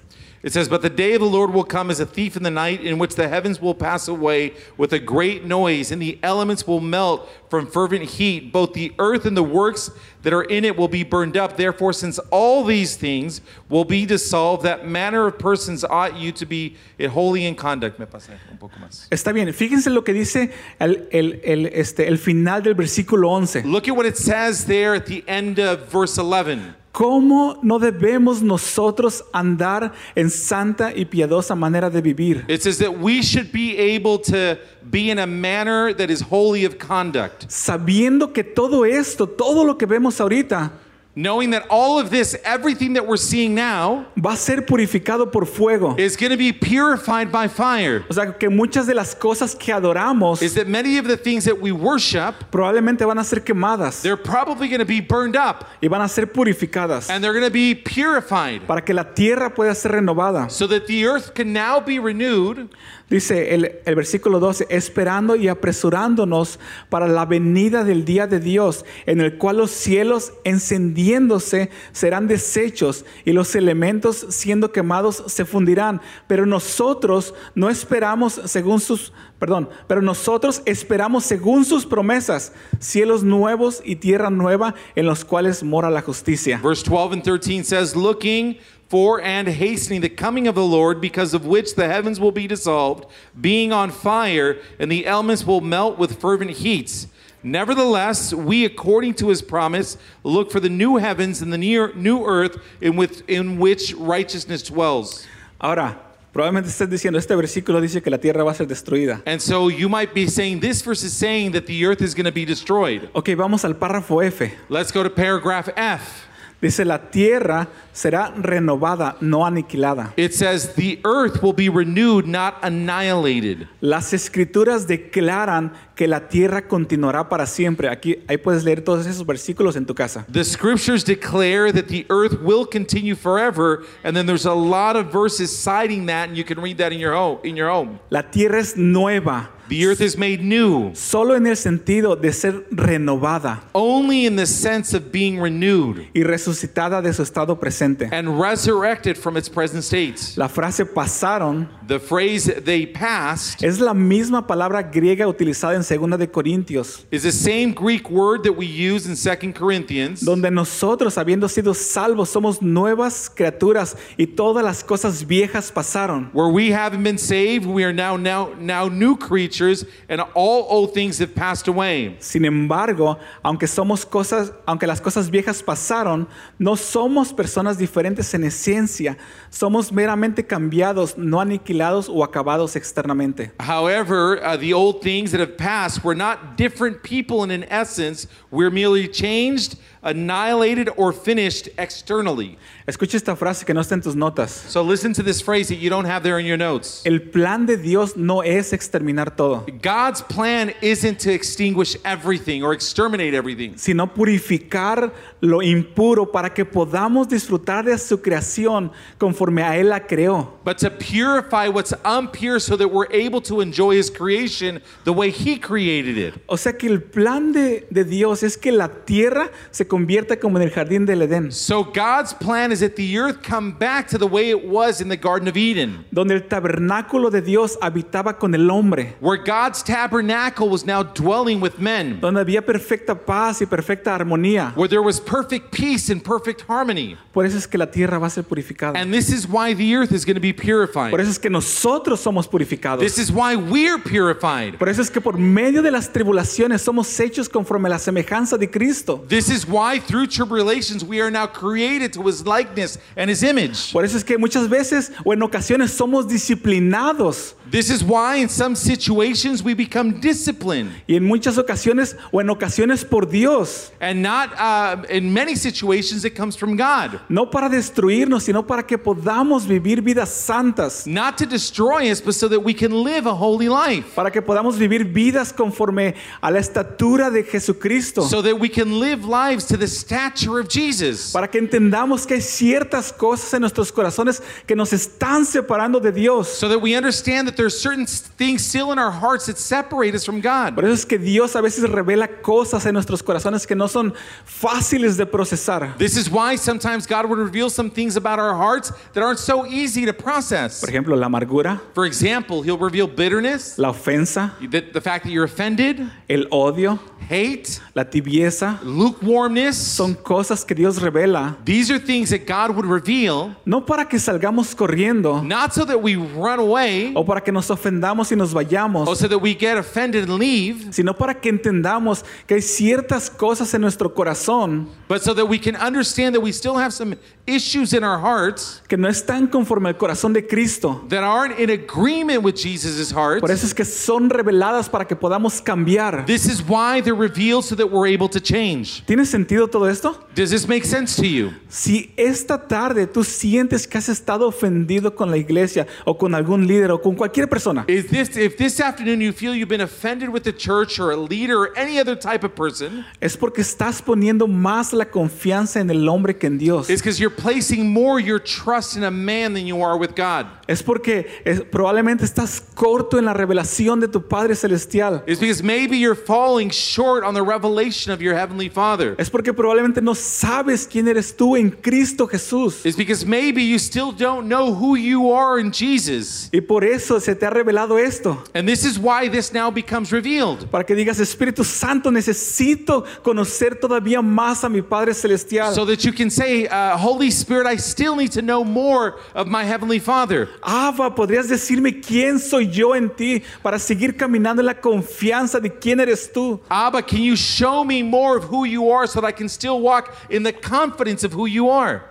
It 0.43 0.51
says, 0.51 0.67
But 0.67 0.81
the 0.81 0.89
day 0.89 1.13
of 1.13 1.21
the 1.21 1.27
Lord 1.27 1.53
will 1.53 1.63
come 1.63 1.91
as 1.91 1.99
a 1.99 2.05
thief 2.05 2.35
in 2.35 2.41
the 2.41 2.49
night, 2.49 2.81
in 2.81 2.97
which 2.97 3.13
the 3.13 3.27
heavens 3.27 3.61
will 3.61 3.75
pass 3.75 4.07
away 4.07 4.53
with 4.75 4.91
a 4.91 4.97
great 4.97 5.45
noise, 5.45 5.91
and 5.91 6.01
the 6.01 6.17
elements 6.23 6.65
will 6.65 6.79
melt 6.79 7.29
from 7.49 7.67
fervent 7.67 8.03
heat. 8.05 8.51
Both 8.51 8.73
the 8.73 8.91
earth 8.97 9.25
and 9.25 9.37
the 9.37 9.43
works 9.43 9.91
that 10.23 10.33
are 10.33 10.41
in 10.41 10.65
it 10.65 10.75
will 10.75 10.87
be 10.87 11.03
burned 11.03 11.37
up. 11.37 11.57
Therefore, 11.57 11.93
since 11.93 12.17
all 12.31 12.63
these 12.63 12.95
things 12.95 13.41
will 13.69 13.85
be 13.85 14.05
dissolved, 14.07 14.63
that 14.63 14.87
manner 14.87 15.27
of 15.27 15.37
persons 15.37 15.83
ought 15.83 16.17
you 16.17 16.31
to 16.31 16.45
be 16.47 16.75
holy 17.11 17.45
in 17.45 17.53
conduct. 17.53 17.99
Me 17.99 18.07
pasé 18.07 18.31
un 18.49 18.57
poco 18.57 18.73
más. 18.79 19.07
Está 19.11 19.31
bien, 19.33 19.47
fíjense 19.53 19.93
lo 19.93 20.01
que 20.01 20.13
dice 20.13 20.51
el, 20.79 21.07
el- 21.11 21.39
el, 21.43 21.65
este, 21.67 22.07
el 22.07 22.17
final 22.17 22.63
del 22.63 22.73
versículo 22.73 23.29
11. 23.29 23.61
Look 23.63 23.87
at 23.87 23.95
what 23.95 24.07
it 24.07 24.17
says 24.17 24.65
there 24.65 24.95
at 24.95 25.05
the 25.05 25.23
end 25.27 25.59
of 25.59 25.87
verse 25.91 26.17
11. 26.17 26.75
¿Cómo 26.91 27.57
no 27.63 27.79
debemos 27.79 28.41
nosotros 28.41 29.23
andar 29.31 29.93
en 30.13 30.29
santa 30.29 30.91
y 30.93 31.05
piadosa 31.05 31.55
manera 31.55 31.89
de 31.89 32.01
vivir? 32.01 32.43
It 32.49 32.61
says 32.61 32.79
that 32.79 32.91
we 32.91 33.21
should 33.21 33.51
be 33.53 33.77
able 33.77 34.19
to 34.19 34.57
be 34.89 35.09
in 35.09 35.17
a 35.17 35.25
manner 35.25 35.93
that 35.95 36.09
is 36.09 36.21
holy 36.21 36.65
of 36.65 36.77
conduct, 36.77 37.45
Sabiendo 37.49 38.33
que 38.33 38.43
todo 38.43 38.83
esto, 38.83 39.25
todo 39.25 39.63
lo 39.63 39.77
que 39.77 39.85
vemos 39.87 40.19
ahorita, 40.19 40.71
knowing 41.15 41.49
that 41.51 41.65
all 41.69 41.99
of 41.99 42.09
this, 42.09 42.35
everything 42.43 42.93
that 42.93 43.05
we're 43.05 43.17
seeing 43.17 43.53
now, 43.53 44.05
va 44.15 44.29
a 44.29 44.37
ser 44.37 44.61
purificado 44.61 45.29
por 45.31 45.45
fuego. 45.45 45.95
is 45.97 46.15
going 46.15 46.31
to 46.31 46.37
be 46.37 46.53
purified 46.53 47.31
by 47.31 47.47
fire. 47.47 48.05
O 48.09 48.13
sea, 48.13 48.33
que 48.37 48.49
muchas 48.49 48.87
de 48.87 48.93
las 48.93 49.13
cosas 49.15 49.55
que 49.55 49.73
adoramos 49.73 50.41
Is 50.41 50.53
that 50.55 50.67
many 50.67 50.97
of 50.97 51.05
the 51.07 51.17
things 51.17 51.43
that 51.45 51.59
we 51.59 51.71
worship, 51.71 52.35
probablemente 52.51 53.05
van 53.05 53.17
a 53.17 53.23
ser 53.23 53.41
quemadas 53.41 54.01
they're 54.01 54.15
probably 54.17 54.67
going 54.67 54.79
to 54.79 54.85
be 54.85 55.01
burned 55.01 55.35
up 55.35 55.65
y 55.81 55.87
van 55.87 56.01
a 56.01 56.07
ser 56.07 56.25
purificadas 56.27 57.09
and 57.09 57.23
they're 57.23 57.33
going 57.33 57.45
to 57.45 57.51
be 57.51 57.75
purified 57.75 58.65
para 58.65 58.81
que 58.81 58.93
la 58.93 59.03
tierra 59.03 59.49
pueda 59.53 59.75
ser 59.75 59.89
renovada. 59.91 60.49
so 60.49 60.65
that 60.67 60.87
the 60.87 61.05
earth 61.05 61.33
can 61.33 61.51
now 61.51 61.79
be 61.79 61.99
renewed 61.99 62.69
Dice 63.11 63.53
el, 63.53 63.95
versículo 63.95 64.39
12, 64.39 64.67
esperando 64.69 65.35
y 65.35 65.49
apresurándonos 65.49 66.59
para 66.87 67.09
la 67.09 67.25
venida 67.25 67.83
del 67.83 68.05
día 68.05 68.25
de 68.25 68.39
Dios, 68.39 68.85
en 69.05 69.19
el 69.19 69.37
cual 69.37 69.57
los 69.57 69.71
cielos 69.71 70.31
encendiéndose 70.45 71.71
serán 71.91 72.29
deshechos 72.29 73.03
y 73.25 73.33
los 73.33 73.53
elementos 73.53 74.27
siendo 74.29 74.71
quemados 74.71 75.25
se 75.27 75.43
fundirán. 75.43 75.99
Pero 76.27 76.45
nosotros 76.45 77.35
no 77.53 77.69
esperamos 77.69 78.39
según 78.45 78.79
sus, 78.79 79.11
perdón, 79.39 79.67
pero 79.87 80.01
nosotros 80.01 80.61
esperamos 80.63 81.25
según 81.25 81.65
sus 81.65 81.85
promesas, 81.85 82.53
cielos 82.79 83.25
nuevos 83.25 83.81
y 83.83 83.97
tierra 83.97 84.29
nueva 84.29 84.73
en 84.95 85.05
los 85.05 85.25
cuales 85.25 85.63
mora 85.63 85.89
la 85.89 86.01
justicia. 86.01 86.61
Verse 86.63 86.89
12 86.89 87.15
and 87.15 87.23
13 87.23 87.65
says, 87.65 87.93
Looking 87.93 88.57
for 88.91 89.21
and 89.21 89.47
hastening 89.47 90.01
the 90.01 90.09
coming 90.09 90.49
of 90.49 90.55
the 90.55 90.65
Lord, 90.65 90.99
because 90.99 91.33
of 91.33 91.45
which 91.45 91.75
the 91.75 91.87
heavens 91.87 92.19
will 92.19 92.33
be 92.33 92.45
dissolved, 92.45 93.05
being 93.39 93.71
on 93.71 93.89
fire, 93.89 94.57
and 94.79 94.91
the 94.91 95.07
elements 95.07 95.47
will 95.47 95.61
melt 95.61 95.97
with 95.97 96.19
fervent 96.19 96.51
heats. 96.51 97.07
Nevertheless, 97.41 98.33
we, 98.33 98.65
according 98.65 99.13
to 99.13 99.29
his 99.29 99.41
promise, 99.41 99.97
look 100.25 100.51
for 100.51 100.59
the 100.59 100.67
new 100.67 100.97
heavens 100.97 101.41
and 101.41 101.53
the 101.53 101.57
near, 101.57 101.93
new 101.93 102.25
earth 102.25 102.57
in 102.81 102.97
which, 102.97 103.21
in 103.29 103.59
which 103.59 103.93
righteousness 103.93 104.61
dwells. 104.61 105.25
Ahora, 105.61 105.97
probablemente 106.33 106.67
estés 106.67 106.89
diciendo, 106.89 107.17
este 107.17 107.29
versículo 107.29 107.79
dice 107.79 108.03
que 108.03 108.11
la 108.11 108.17
tierra 108.17 108.43
va 108.43 108.51
a 108.51 108.55
ser 108.55 108.65
destruida. 108.65 109.23
And 109.25 109.41
so 109.41 109.69
you 109.69 109.87
might 109.87 110.13
be 110.13 110.27
saying, 110.27 110.59
this 110.59 110.81
verse 110.81 111.01
is 111.01 111.13
saying 111.13 111.53
that 111.53 111.65
the 111.65 111.85
earth 111.85 112.01
is 112.01 112.13
going 112.13 112.25
to 112.25 112.31
be 112.33 112.43
destroyed. 112.43 113.09
Ok, 113.15 113.29
vamos 113.37 113.63
al 113.63 113.73
párrafo 113.75 114.21
F. 114.21 114.51
Let's 114.67 114.91
go 114.91 115.01
to 115.01 115.09
paragraph 115.09 115.69
F. 115.77 116.27
Dice, 116.61 116.85
la 116.85 117.09
tierra 117.09 117.67
será 117.91 118.31
renovada, 118.37 119.17
no 119.19 119.45
aniquilada. 119.45 120.13
It 120.15 120.33
says, 120.33 120.75
the 120.75 120.99
earth 121.03 121.41
will 121.41 121.53
be 121.53 121.69
renewed, 121.69 122.27
not 122.27 122.57
annihilated. 122.61 123.67
Las 123.81 124.13
escrituras 124.13 124.85
declaran 124.87 125.73
que 126.01 126.07
la 126.07 126.27
tierra 126.27 126.67
continuará 126.67 127.29
para 127.29 127.45
siempre. 127.45 127.87
Aquí, 127.87 128.17
ahí 128.27 128.35
puedes 128.35 128.63
leer 128.63 128.81
todos 128.81 129.05
esos 129.05 129.23
versículos 129.23 129.75
en 129.75 129.85
tu 129.85 129.93
casa. 129.93 130.25
The 130.31 130.43
scriptures 130.43 131.05
declare 131.05 131.71
that 131.71 131.85
the 131.89 132.07
earth 132.09 132.41
will 132.41 132.65
continue 132.65 133.15
forever, 133.15 133.83
and 134.03 134.15
then 134.17 134.25
there's 134.25 134.47
a 134.47 134.55
lot 134.55 134.95
of 134.95 135.11
verses 135.13 135.55
citing 135.55 136.07
that, 136.07 136.29
and 136.29 136.35
you 136.35 136.43
can 136.43 136.59
read 136.59 136.79
that 136.79 136.91
in 136.91 136.97
your 136.99 137.13
home. 137.13 137.37
In 137.43 137.55
your 137.55 137.69
home, 137.69 137.99
La 138.09 138.23
tierra 138.23 138.57
es 138.59 138.75
nueva, 138.75 139.51
the 139.69 139.85
earth 139.85 140.01
is 140.01 140.17
made 140.17 140.41
new, 140.41 140.89
solo 140.95 141.35
en 141.35 141.45
el 141.45 141.55
sentido 141.55 142.15
de 142.19 142.33
ser 142.33 142.65
renovada 142.71 143.61
only 143.73 144.25
in 144.25 144.35
the 144.35 144.45
sense 144.47 144.93
of 144.97 145.11
being 145.13 145.39
renewed 145.39 146.07
y 146.13 146.23
resucitada 146.23 147.01
de 147.01 147.13
su 147.13 147.21
estado 147.23 147.59
presente. 147.59 148.09
and 148.11 148.27
resurrected 148.41 149.15
from 149.17 149.37
its 149.37 149.47
present 149.47 149.83
state. 149.83 150.15
La 150.35 150.47
frase 150.49 150.83
pasaron 150.83 151.69
The 151.87 151.99
phrase 151.99 152.61
"they 152.65 152.85
passed" 152.87 153.63
es 153.63 153.79
la 153.79 153.93
misma 153.93 154.45
palabra 154.47 154.81
griega 154.81 155.27
utilizada 155.27 155.75
en 155.75 155.83
2 155.91 156.17
de 156.17 156.27
Corintios, 156.27 157.05
is 157.11 157.23
the 157.23 157.31
same 157.31 157.73
Greek 157.73 158.09
word 158.09 158.43
that 158.43 158.53
we 158.53 158.65
use 158.65 159.05
in 159.05 159.15
2 159.15 159.51
Corinthians, 159.51 160.21
donde 160.21 160.49
nosotros, 160.49 161.17
habiendo 161.17 161.49
sido 161.49 161.73
salvos, 161.73 162.29
somos 162.29 162.61
nuevas 162.61 163.29
criaturas 163.29 163.97
y 164.17 164.25
todas 164.25 164.63
las 164.63 164.83
cosas 164.83 165.25
viejas 165.27 165.69
pasaron. 165.69 166.29
where 166.33 166.47
we 166.47 166.71
haven't 166.71 167.03
been 167.03 167.17
saved, 167.17 167.65
we 167.65 167.83
are 167.83 167.91
now 167.91 168.15
now 168.15 168.53
now 168.57 168.87
new 168.87 169.17
creatures, 169.17 169.85
and 170.07 170.21
all 170.33 170.65
old 170.69 170.93
things 170.93 171.19
have 171.19 171.35
passed 171.35 171.67
away. 171.67 172.15
Sin 172.19 172.45
embargo, 172.45 173.17
aunque 173.43 173.67
somos 173.67 174.05
cosas, 174.05 174.53
aunque 174.65 174.87
las 174.87 175.01
cosas 175.01 175.29
viejas 175.29 175.61
pasaron, 175.61 176.25
no 176.57 176.75
somos 176.77 177.33
personas 177.33 177.77
diferentes 177.77 178.33
en 178.33 178.45
esencia, 178.45 179.17
somos 179.49 179.91
meramente 179.91 180.45
cambiados, 180.45 181.17
no 181.17 181.41
aniquilados 181.41 182.07
o 182.07 182.23
acabados 182.23 182.77
externamente. 182.77 183.51
However, 183.59 184.39
uh, 184.41 184.55
the 184.57 184.73
old 184.73 185.01
things 185.01 185.31
that 185.31 185.41
have 185.41 185.57
passed, 185.57 185.80
we're 186.03 186.13
not 186.13 186.57
different 186.57 187.03
people 187.03 187.43
in 187.43 187.51
an 187.51 187.63
essence. 187.65 188.27
We're 188.51 188.69
merely 188.69 189.07
changed, 189.07 189.77
annihilated, 190.03 190.89
or 190.97 191.11
finished 191.13 191.69
externally. 191.77 192.57
Escucha 192.87 193.15
esta 193.15 193.35
frase 193.35 193.65
que 193.65 193.73
no 193.73 193.81
está 193.81 193.93
en 193.93 194.01
tus 194.01 194.15
notas. 194.15 194.49
So 194.49 194.81
listen 194.81 195.13
to 195.13 195.23
this 195.23 195.41
phrase 195.41 195.69
that 195.69 195.75
you 195.77 195.89
don't 195.89 196.05
have 196.05 196.23
there 196.23 196.39
in 196.39 196.45
your 196.45 196.57
notes. 196.57 197.01
El 197.05 197.19
plan 197.19 197.65
de 197.65 197.77
Dios 197.77 198.17
no 198.17 198.41
es 198.41 198.73
exterminar 198.73 199.35
todo, 199.35 199.65
God's 199.81 200.21
plan 200.21 200.73
isn't 200.81 201.19
to 201.19 201.31
extinguish 201.31 201.95
everything 202.03 202.63
or 202.63 202.73
exterminate 202.73 203.33
everything, 203.33 203.77
sino 203.77 204.07
purificar 204.07 205.11
lo 205.41 205.61
impuro 205.61 206.31
para 206.31 206.49
que 206.53 206.65
podamos 206.65 207.27
disfrutar 207.27 207.85
de 207.85 207.97
su 207.97 208.17
creación 208.21 208.91
conforme 209.17 209.61
a 209.63 209.77
Él 209.77 209.89
la 209.89 210.01
creó. 210.01 210.59
but 210.63 210.77
to 210.77 210.89
purify 210.89 211.67
what's 211.67 211.93
impure 212.05 212.59
so 212.59 212.75
that 212.75 212.87
we're 212.87 213.11
able 213.11 213.41
to 213.41 213.61
enjoy 213.61 213.95
His 213.95 214.09
creation 214.09 214.81
the 215.03 215.13
way 215.13 215.29
He 215.29 215.57
created 215.57 216.17
it. 216.17 216.33
O 216.47 216.55
sea 216.55 216.73
que 216.73 216.89
el 216.89 216.99
plan 216.99 217.51
de, 217.51 217.87
de 217.91 218.03
Dios 218.03 218.43
es 218.43 218.57
que 218.57 218.71
la 218.71 218.87
tierra 218.87 219.51
se 219.71 219.85
convierta 219.91 220.39
como 220.39 220.57
en 220.57 220.63
el 220.63 220.71
jardín 220.71 221.05
del 221.05 221.21
Edén, 221.21 221.51
So 221.51 221.83
God's 221.83 222.33
plan 222.33 222.71
is 222.71 222.79
that 222.79 222.95
the 222.95 223.17
earth 223.17 223.41
come 223.45 223.73
back 223.77 224.07
to 224.07 224.17
the 224.17 224.25
way 224.25 224.49
it 224.49 224.63
was 224.65 225.01
in 225.01 225.09
the 225.09 225.17
Garden 225.17 225.49
of 225.49 225.57
Eden. 225.57 226.05
donde 226.13 226.33
el 226.33 226.47
tabernáculo 226.47 227.29
de 227.29 227.41
Dios 227.41 227.77
habitaba 227.81 228.39
con 228.39 228.55
el 228.55 228.69
hombre. 228.71 229.15
where 229.19 229.35
God's 229.37 229.83
tabernacle 229.83 230.69
was 230.69 230.85
now 230.85 231.03
dwelling 231.03 231.59
with 231.59 231.77
men, 231.77 232.21
donde 232.21 232.39
había 232.39 232.65
perfecta 232.65 233.13
paz 233.15 233.61
y 233.61 233.65
perfecta 233.65 234.15
armonía. 234.15 234.71
where 234.77 234.87
there 234.87 235.01
was 235.01 235.19
perfect 235.19 235.71
peace 235.75 236.09
and 236.09 236.23
perfect 236.23 236.63
harmony. 236.69 237.17
Por 237.33 237.45
eso 237.45 237.57
es 237.57 237.67
que 237.67 237.77
la 237.77 237.87
tierra 237.91 238.17
va 238.17 238.27
a 238.27 238.29
ser 238.29 238.43
purificada. 238.45 238.97
And 238.97 239.11
this 239.11 239.29
is 239.29 239.45
why 239.45 239.73
the 239.73 239.93
earth 239.93 240.13
is 240.13 240.23
going 240.25 240.35
to 240.35 240.41
be 240.41 240.53
purified. 240.53 241.11
Por 241.11 241.19
eso 241.19 241.31
es 241.31 241.37
que 241.37 241.49
nosotros 241.49 242.21
somos 242.21 242.47
purificados. 242.47 242.99
This 243.03 243.17
is 243.17 243.29
why 243.29 243.57
we're 243.57 243.99
purified. 243.99 244.77
Por 244.77 244.87
eso 244.87 245.01
es 245.01 245.09
que 245.11 245.19
por 245.19 245.37
medio 245.37 245.81
de 245.81 245.91
las 245.91 246.13
tribulaciones 246.13 246.81
somos 246.81 247.19
hechos 247.19 247.49
conforme 247.49 247.89
a 247.89 247.91
la 247.91 247.99
semejanza 247.99 248.57
de 248.57 248.69
Cristo. 248.69 249.25
This 249.27 249.49
is 249.49 249.65
why 249.67 249.80
through 249.99 250.27
tribulations 250.27 251.03
we 251.03 251.21
are 251.21 251.31
now 251.31 251.47
created 251.47 252.13
to 252.13 252.23
his 252.23 252.45
likeness 252.45 252.97
and 253.15 253.29
his 253.29 253.43
image. 253.43 253.91
Por 253.91 254.03
eso 254.03 254.17
es 254.17 254.23
que 254.23 254.37
muchas 254.37 254.67
veces 254.67 255.11
o 255.25 255.33
en 255.33 255.41
ocasiones 255.41 255.91
somos 255.91 256.27
disciplinados 256.27 257.55
This 257.71 257.89
is 257.89 258.03
why 258.03 258.35
in 258.35 258.49
some 258.49 258.75
situations 258.75 259.63
we 259.63 259.73
become 259.73 260.19
disciplined. 260.19 260.91
y 261.07 261.15
en 261.15 261.23
muchas 261.23 261.57
ocasiones 261.57 262.17
o 262.33 262.41
en 262.41 262.49
ocasiones 262.49 263.09
por 263.09 263.25
Dios. 263.25 263.91
And 264.01 264.21
not 264.21 264.51
uh, 264.59 265.05
in 265.09 265.33
many 265.33 265.55
situations 265.55 266.25
it 266.25 266.35
comes 266.35 266.57
from 266.57 266.75
God. 266.75 267.21
No 267.29 267.45
para 267.45 267.69
destruirnos, 267.69 268.43
sino 268.43 268.63
para 268.63 268.83
que 268.83 268.97
podamos 268.97 269.65
vivir 269.65 270.01
vidas 270.01 270.27
santas. 270.27 271.07
Not 271.07 271.37
to 271.37 271.45
destroy 271.45 272.11
us, 272.11 272.19
but 272.19 272.35
so 272.35 272.49
that 272.49 272.59
we 272.59 272.73
can 272.73 272.91
live 272.91 273.25
a 273.25 273.33
holy 273.33 273.69
life. 273.69 274.15
Para 274.15 274.31
que 274.31 274.41
podamos 274.41 274.77
vivir 274.77 275.05
vidas 275.05 275.53
conforme 275.53 276.15
a 276.41 276.51
la 276.51 276.59
estatura 276.59 277.31
de 277.31 277.43
Jesucristo. 277.43 278.23
So 278.23 278.41
that 278.41 278.59
we 278.59 278.67
can 278.67 278.99
live 278.99 279.23
lives 279.23 279.65
to 279.67 279.77
the 279.77 279.87
stature 279.87 280.59
of 280.59 280.67
Jesus. 280.67 281.31
para 281.31 281.47
que 281.47 281.57
entendamos 281.57 282.27
que 282.27 282.33
hay 282.33 282.41
ciertas 282.41 283.13
cosas 283.13 283.53
en 283.53 283.61
nuestros 283.61 283.93
corazones 283.93 284.41
que 284.67 284.75
nos 284.75 284.91
están 284.91 285.45
separando 285.45 286.01
de 286.01 286.11
Dios. 286.11 286.49
so 286.49 286.67
that 286.67 286.79
we 286.79 286.97
understand 286.97 287.47
that 287.47 287.60
there's 287.61 287.79
certain 287.79 288.07
things 288.07 288.65
still 288.65 288.91
in 288.91 288.97
our 288.97 289.11
hearts 289.11 289.45
that 289.45 289.57
separate 289.57 290.15
us 290.15 290.25
from 290.25 290.41
God. 290.41 290.73
Por 290.73 290.83
eso 290.83 290.93
es 290.93 291.05
que 291.05 291.19
Dios 291.19 291.55
a 291.55 291.61
veces 291.61 291.87
revela 291.87 292.41
cosas 292.41 292.87
en 292.87 292.93
nuestros 292.93 293.21
corazones 293.21 293.67
que 293.67 293.75
no 293.75 293.87
son 293.87 294.13
fáciles 294.43 295.15
de 295.15 295.27
procesar. 295.27 295.95
This 295.99 296.17
is 296.17 296.27
why 296.27 296.55
sometimes 296.55 297.05
God 297.05 297.27
would 297.29 297.37
reveal 297.37 297.69
some 297.69 297.91
things 297.91 298.17
about 298.17 298.39
our 298.39 298.55
hearts 298.55 298.91
that 299.13 299.21
aren't 299.21 299.37
so 299.37 299.67
easy 299.67 300.07
to 300.07 300.13
process. 300.13 300.81
Por 300.81 300.89
ejemplo, 300.89 301.15
la 301.15 301.27
amargura, 301.27 301.79
For 301.93 302.07
example, 302.07 302.63
He'll 302.63 302.79
reveal 302.79 303.07
bitterness, 303.07 303.77
la 303.77 303.91
ofensa, 303.91 304.53
the, 304.59 304.81
the 304.81 305.01
fact 305.01 305.25
that 305.25 305.31
you're 305.31 305.45
offended, 305.45 305.99
el 306.27 306.45
odio, 306.45 306.99
hate, 307.29 307.79
la 307.93 308.05
tibieza. 308.09 308.79
lukewarmness. 308.83 309.75
Son 309.75 310.13
cosas 310.13 310.63
que 310.63 310.73
Dios 310.73 311.01
revela, 311.01 311.57
These 311.65 311.91
are 311.91 311.99
things 311.99 312.29
that 312.29 312.45
God 312.45 312.75
would 312.75 312.85
reveal, 312.85 313.55
no 313.65 313.81
para 313.85 314.05
que 314.05 314.19
salgamos 314.19 314.73
corriendo 314.75 315.41
not 315.43 315.73
so 315.73 315.85
that 315.85 316.01
we 316.01 316.15
run 316.15 316.59
away 316.59 317.13
o 317.15 317.23
para 317.23 317.41
que 317.41 317.51
nos 317.51 317.69
ofendamos 317.69 318.31
y 318.31 318.35
nos 318.35 318.53
vayamos, 318.53 319.07
oh, 319.07 319.13
so 319.13 319.27
that 319.27 319.39
we 319.39 319.53
get 319.53 319.77
offended 319.77 320.29
and 320.29 320.39
leave, 320.39 320.93
sino 320.93 321.13
para 321.13 321.33
que 321.33 321.49
entendamos 321.49 322.23
que 322.47 322.55
hay 322.55 322.61
ciertas 322.61 323.29
cosas 323.29 323.73
en 323.73 323.81
nuestro 323.81 324.09
corazón 324.13 324.87
but 325.07 325.21
so 325.21 325.33
that 325.33 325.45
we 325.45 325.59
can 325.59 325.75
understand 325.75 326.33
that 326.33 326.41
we 326.41 326.51
still 326.51 326.77
have 326.77 326.93
some 326.93 327.15
issues 327.45 327.93
in 327.93 328.03
our 328.03 328.19
hearts 328.19 328.81
que 328.87 328.97
no 328.97 329.09
están 329.09 329.47
conforme 329.49 329.89
al 329.89 329.95
corazón 329.95 330.33
de 330.33 330.41
Cristo. 330.41 331.03
that 331.09 331.23
aren't 331.23 331.59
in 331.59 331.69
agreement 331.69 332.43
with 332.43 332.55
Jesus' 332.55 333.11
heart. 333.11 333.41
Por 333.41 333.51
eso 333.51 333.65
es 333.65 333.73
que 333.73 333.83
son 333.83 334.29
reveladas 334.29 334.89
para 334.89 335.05
que 335.05 335.15
podamos 335.15 335.61
cambiar. 335.61 336.25
This 336.25 336.45
is 336.45 336.61
why 336.61 337.01
they're 337.01 337.15
revealed 337.15 337.65
so 337.65 337.75
that 337.75 337.80
we're 337.89 338.07
able 338.07 338.27
to 338.29 338.39
change. 338.39 339.03
¿Tiene 339.05 339.25
sentido 339.25 339.67
todo 339.69 339.85
esto? 339.89 340.15
Does 340.35 340.49
this 340.51 340.67
make 340.67 340.85
sense 340.85 341.15
to 341.15 341.25
you? 341.27 341.51
Si 341.69 342.11
esta 342.17 342.57
tarde 342.67 343.07
tú 343.07 343.23
sientes 343.23 343.87
que 343.87 343.97
has 343.97 344.09
estado 344.09 344.47
ofendido 344.47 345.15
con 345.15 345.29
la 345.31 345.37
iglesia 345.37 345.87
o 346.05 346.17
con 346.17 346.33
algún 346.35 346.67
líder 346.67 346.91
o 346.91 347.01
con 347.01 347.15
cualquier 347.15 347.47
persona, 347.49 347.85
Is 347.87 348.07
this 348.07 348.35
if 348.37 348.57
this 348.57 348.79
afternoon 348.79 349.21
you 349.21 349.31
feel 349.33 349.53
you've 349.55 349.67
been 349.69 349.81
offended 349.81 350.29
with 350.29 350.43
the 350.43 350.53
church 350.53 350.99
or 350.99 351.11
a 351.11 351.17
leader 351.17 351.57
or 351.59 351.69
any 351.77 351.99
other 351.99 352.15
type 352.17 352.43
of 352.45 352.55
person, 352.55 353.05
es 353.19 353.35
porque 353.37 353.61
estás 353.61 354.01
poniendo 354.01 354.47
más 354.47 354.93
la 354.93 355.05
confianza 355.05 355.79
en 355.79 355.89
el 355.89 356.07
hombre 356.07 356.37
que 356.37 356.47
en 356.47 356.57
Dios. 356.57 356.89
it's 356.89 357.01
because 357.01 357.19
you're 357.19 357.29
placing 357.35 357.91
more 357.91 358.19
your 358.21 358.39
trust 358.39 358.95
in 358.95 359.03
a 359.03 359.11
man 359.11 359.53
than 359.53 359.65
you 359.67 359.81
are 359.83 359.97
with 359.97 360.15
God. 360.15 360.45
Es 360.67 360.81
porque 360.81 361.27
es- 361.45 361.61
probablemente 361.71 362.23
estás 362.23 362.61
corto 362.75 363.17
en 363.19 363.25
la 363.25 363.33
revelación 363.33 363.99
de 363.99 364.07
tu 364.07 364.21
Padre 364.21 364.55
Celestial. 364.55 365.23
It's 365.27 365.39
because 365.39 365.61
maybe 365.61 365.97
you're 365.97 366.15
falling 366.15 366.69
short 366.69 367.23
on 367.23 367.33
the 367.33 367.41
revelation 367.41 367.70
of 368.09 368.21
your 368.21 368.35
heavenly 368.35 368.69
Father. 368.69 369.15
Es 369.17 369.29
porque 369.29 369.53
probablemente 369.53 370.01
no 370.01 370.13
sabes 370.13 370.87
quién 370.87 371.07
eres 371.07 371.35
tú 371.35 371.55
en 371.55 371.71
Cristo 371.71 372.27
Jesús. 372.27 372.85
It's 372.85 372.97
because 372.97 373.25
maybe 373.25 373.63
you 373.63 373.79
still 373.79 374.11
don't 374.11 374.47
know 374.47 374.73
who 374.73 374.95
you 374.95 375.31
are 375.31 375.59
in 375.59 375.71
Jesus. 375.71 376.49
Y 376.51 376.61
por 376.61 376.83
eso 376.83 377.19
se 377.19 377.35
te 377.35 377.45
ha 377.45 377.49
revelado 377.49 377.97
esto. 377.97 378.43
And 378.53 378.67
this 378.67 378.85
is 378.85 378.99
why 378.99 379.29
this 379.29 379.53
now 379.53 379.71
becomes 379.71 380.11
revealed. 380.11 380.69
Para 380.69 380.83
que 380.83 380.95
digas, 380.95 381.19
Espíritu 381.19 381.63
Santo, 381.63 382.11
necesito 382.11 383.05
conocer 383.23 383.79
todavía 383.79 384.21
más 384.21 384.63
a 384.63 384.69
mi 384.69 384.81
Padre 384.81 385.13
Celestial. 385.13 385.73
So 385.73 385.85
that 385.85 386.03
you 386.03 386.13
can 386.13 386.29
say, 386.29 386.67
uh, 386.67 386.97
Holy 386.97 387.29
Spirit, 387.29 387.67
I 387.67 387.77
still 387.77 388.15
need 388.15 388.31
to 388.33 388.41
know 388.41 388.63
more 388.63 389.15
of 389.33 389.47
my 389.47 389.63
heavenly 389.63 389.99
Father. 389.99 390.49
Abba, 390.61 391.15
¿podrías 391.15 391.47
decirme 391.47 392.01
quién 392.01 392.39
soy 392.39 392.67
yo 392.67 392.93
en 392.95 393.09
ti 393.09 393.43
para 393.63 393.79
seguir 393.79 394.15
caminando 394.17 394.61
en 394.61 394.65
la 394.65 394.75
confianza 394.79 395.59
de 395.59 395.69
quién 395.69 395.99
eres 395.99 396.31
tú? 396.31 396.59
Abba, 396.69 397.01
can 397.01 397.21
you 397.21 397.35
show 397.35 397.60
me 397.85 398.03
more 398.03 398.37
of 398.37 398.43
who 398.45 398.65
you 398.65 398.89
are 398.91 399.07
so 399.07 399.21
that 399.21 399.27
I 399.27 399.31
can 399.31 399.47
still 399.49 399.79
walk 399.79 400.13
in 400.29 400.43
the 400.43 400.53
confidence 400.53 401.23
of 401.23 401.33
who 401.33 401.45
you 401.47 401.69
are? 401.69 402.01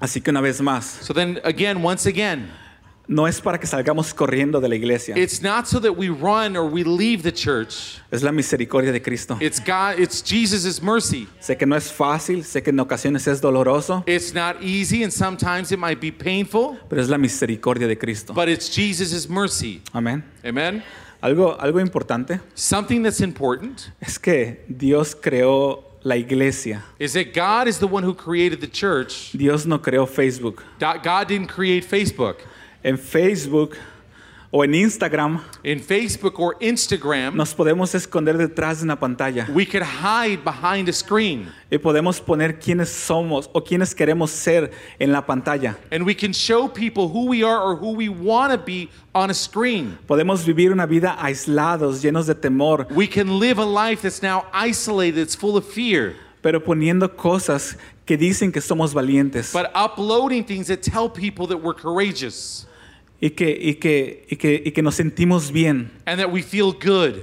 Así 0.00 0.22
que 0.22 0.30
una 0.30 0.40
vez 0.42 0.60
más, 0.60 0.82
So 1.02 1.12
then, 1.12 1.40
again, 1.44 1.82
once 1.82 2.06
again, 2.06 2.48
no 3.06 3.26
es 3.26 3.38
para 3.40 3.58
que 3.58 3.66
salgamos 3.68 4.14
corriendo 4.14 4.60
de 4.62 4.68
la 4.68 4.74
iglesia, 4.74 5.14
it's 5.16 5.42
not 5.42 5.68
so 5.68 5.78
that 5.78 5.92
we 5.92 6.08
run 6.08 6.56
or 6.56 6.64
we 6.66 6.82
leave 6.84 7.22
the 7.22 7.30
church. 7.30 7.98
es 8.10 8.22
la 8.22 8.32
misericordia 8.32 8.90
de 8.92 9.00
Cristo. 9.00 9.36
It's 9.40 9.60
God, 9.60 9.98
it's 10.00 10.22
Jesus' 10.22 10.80
mercy. 10.82 11.28
Sé 11.40 11.56
que 11.58 11.66
no 11.66 11.76
es 11.76 11.92
fácil, 11.92 12.42
sé 12.44 12.62
que 12.64 12.70
en 12.72 12.80
ocasiones 12.80 13.28
es 13.28 13.40
doloroso, 13.42 14.02
It's 14.06 14.32
not 14.34 14.62
easy 14.62 15.02
and 15.04 15.12
sometimes 15.12 15.70
it 15.70 15.78
might 15.78 16.00
be 16.00 16.10
painful, 16.10 16.78
pero 16.88 17.00
es 17.02 17.08
la 17.10 17.18
misericordia 17.18 17.86
de 17.86 17.96
Cristo. 17.96 18.32
but 18.32 18.48
it's 18.48 18.68
Jesus' 18.74 19.28
mercy. 19.28 19.80
Amén. 19.92 20.24
Amen? 20.44 20.82
Algo, 21.24 21.56
algo 21.58 21.80
importante 21.80 22.38
Something 22.54 23.02
that's 23.02 23.20
important 23.22 23.90
es 23.98 24.18
que 24.18 24.62
Dios 24.68 25.14
creó 25.14 25.82
la 26.02 26.16
iglesia. 26.16 26.84
is 26.98 27.14
that 27.14 27.32
God 27.32 27.66
is 27.66 27.78
the 27.78 27.86
one 27.86 28.04
who 28.04 28.12
created 28.14 28.60
the 28.60 28.68
church. 28.70 29.30
Dios 29.32 29.64
no 29.64 29.78
creó 29.78 30.06
Facebook. 30.06 30.62
Do- 30.78 31.00
God 31.02 31.26
didn't 31.28 31.48
create 31.48 31.82
Facebook. 31.82 32.40
En 32.84 32.98
Facebook 32.98 33.78
o 34.56 34.62
en 34.62 34.72
Instagram 34.72 35.40
In 35.64 35.80
Facebook 35.80 36.38
or 36.38 36.54
Instagram, 36.60 37.34
nos 37.34 37.52
podemos 37.52 37.92
esconder 37.92 38.38
detrás 38.38 38.78
de 38.78 38.84
una 38.84 38.94
pantalla. 38.94 39.48
we 39.52 39.66
could 39.66 39.82
hide 39.82 40.44
behind 40.44 40.88
a 40.88 40.92
screen. 40.92 41.48
Y 41.72 41.78
podemos 41.78 42.20
poner 42.20 42.60
quiénes 42.60 42.88
somos 42.88 43.50
o 43.52 43.60
quiénes 43.64 43.92
queremos 43.92 44.30
ser 44.30 44.70
en 45.00 45.10
la 45.10 45.26
pantalla. 45.26 45.76
and 45.90 46.06
we 46.06 46.14
can 46.14 46.32
show 46.32 46.68
people 46.68 47.08
who 47.08 47.26
we 47.26 47.42
are 47.42 47.60
or 47.60 47.74
who 47.74 47.96
we 47.96 48.08
want 48.08 48.52
to 48.52 48.58
be 48.58 48.88
on 49.12 49.28
a 49.28 49.34
screen. 49.34 49.98
Podemos 50.06 50.44
vivir 50.44 50.70
una 50.70 50.86
vida 50.86 51.16
aislados, 51.18 52.00
llenos 52.00 52.26
de 52.26 52.34
temor, 52.36 52.86
We 52.94 53.08
can 53.08 53.40
live 53.40 53.58
a 53.58 53.64
life 53.64 54.02
that's 54.02 54.22
now 54.22 54.44
isolated, 54.52 55.18
it's 55.18 55.34
full 55.34 55.56
of 55.56 55.64
fear, 55.64 56.14
pero 56.42 56.60
poniendo 56.60 57.08
cosas 57.16 57.76
que 58.06 58.16
dicen 58.16 58.52
que 58.52 58.60
somos 58.60 58.94
valientes. 58.94 59.52
But 59.52 59.72
uploading 59.74 60.44
things 60.44 60.68
that 60.68 60.80
tell 60.80 61.08
people 61.08 61.48
that 61.48 61.56
we're 61.60 61.74
courageous 61.74 62.66
y 63.24 63.30
que, 63.30 63.58
y 63.58 63.76
que, 63.76 64.26
y 64.28 64.36
que, 64.36 64.62
y 64.66 64.70
que 64.72 64.82
nos 64.82 64.96
sentimos 64.96 65.50
bien. 65.50 65.90
and 66.04 66.20
that 66.20 66.30
we 66.30 66.42
feel 66.42 66.72
good. 66.72 67.22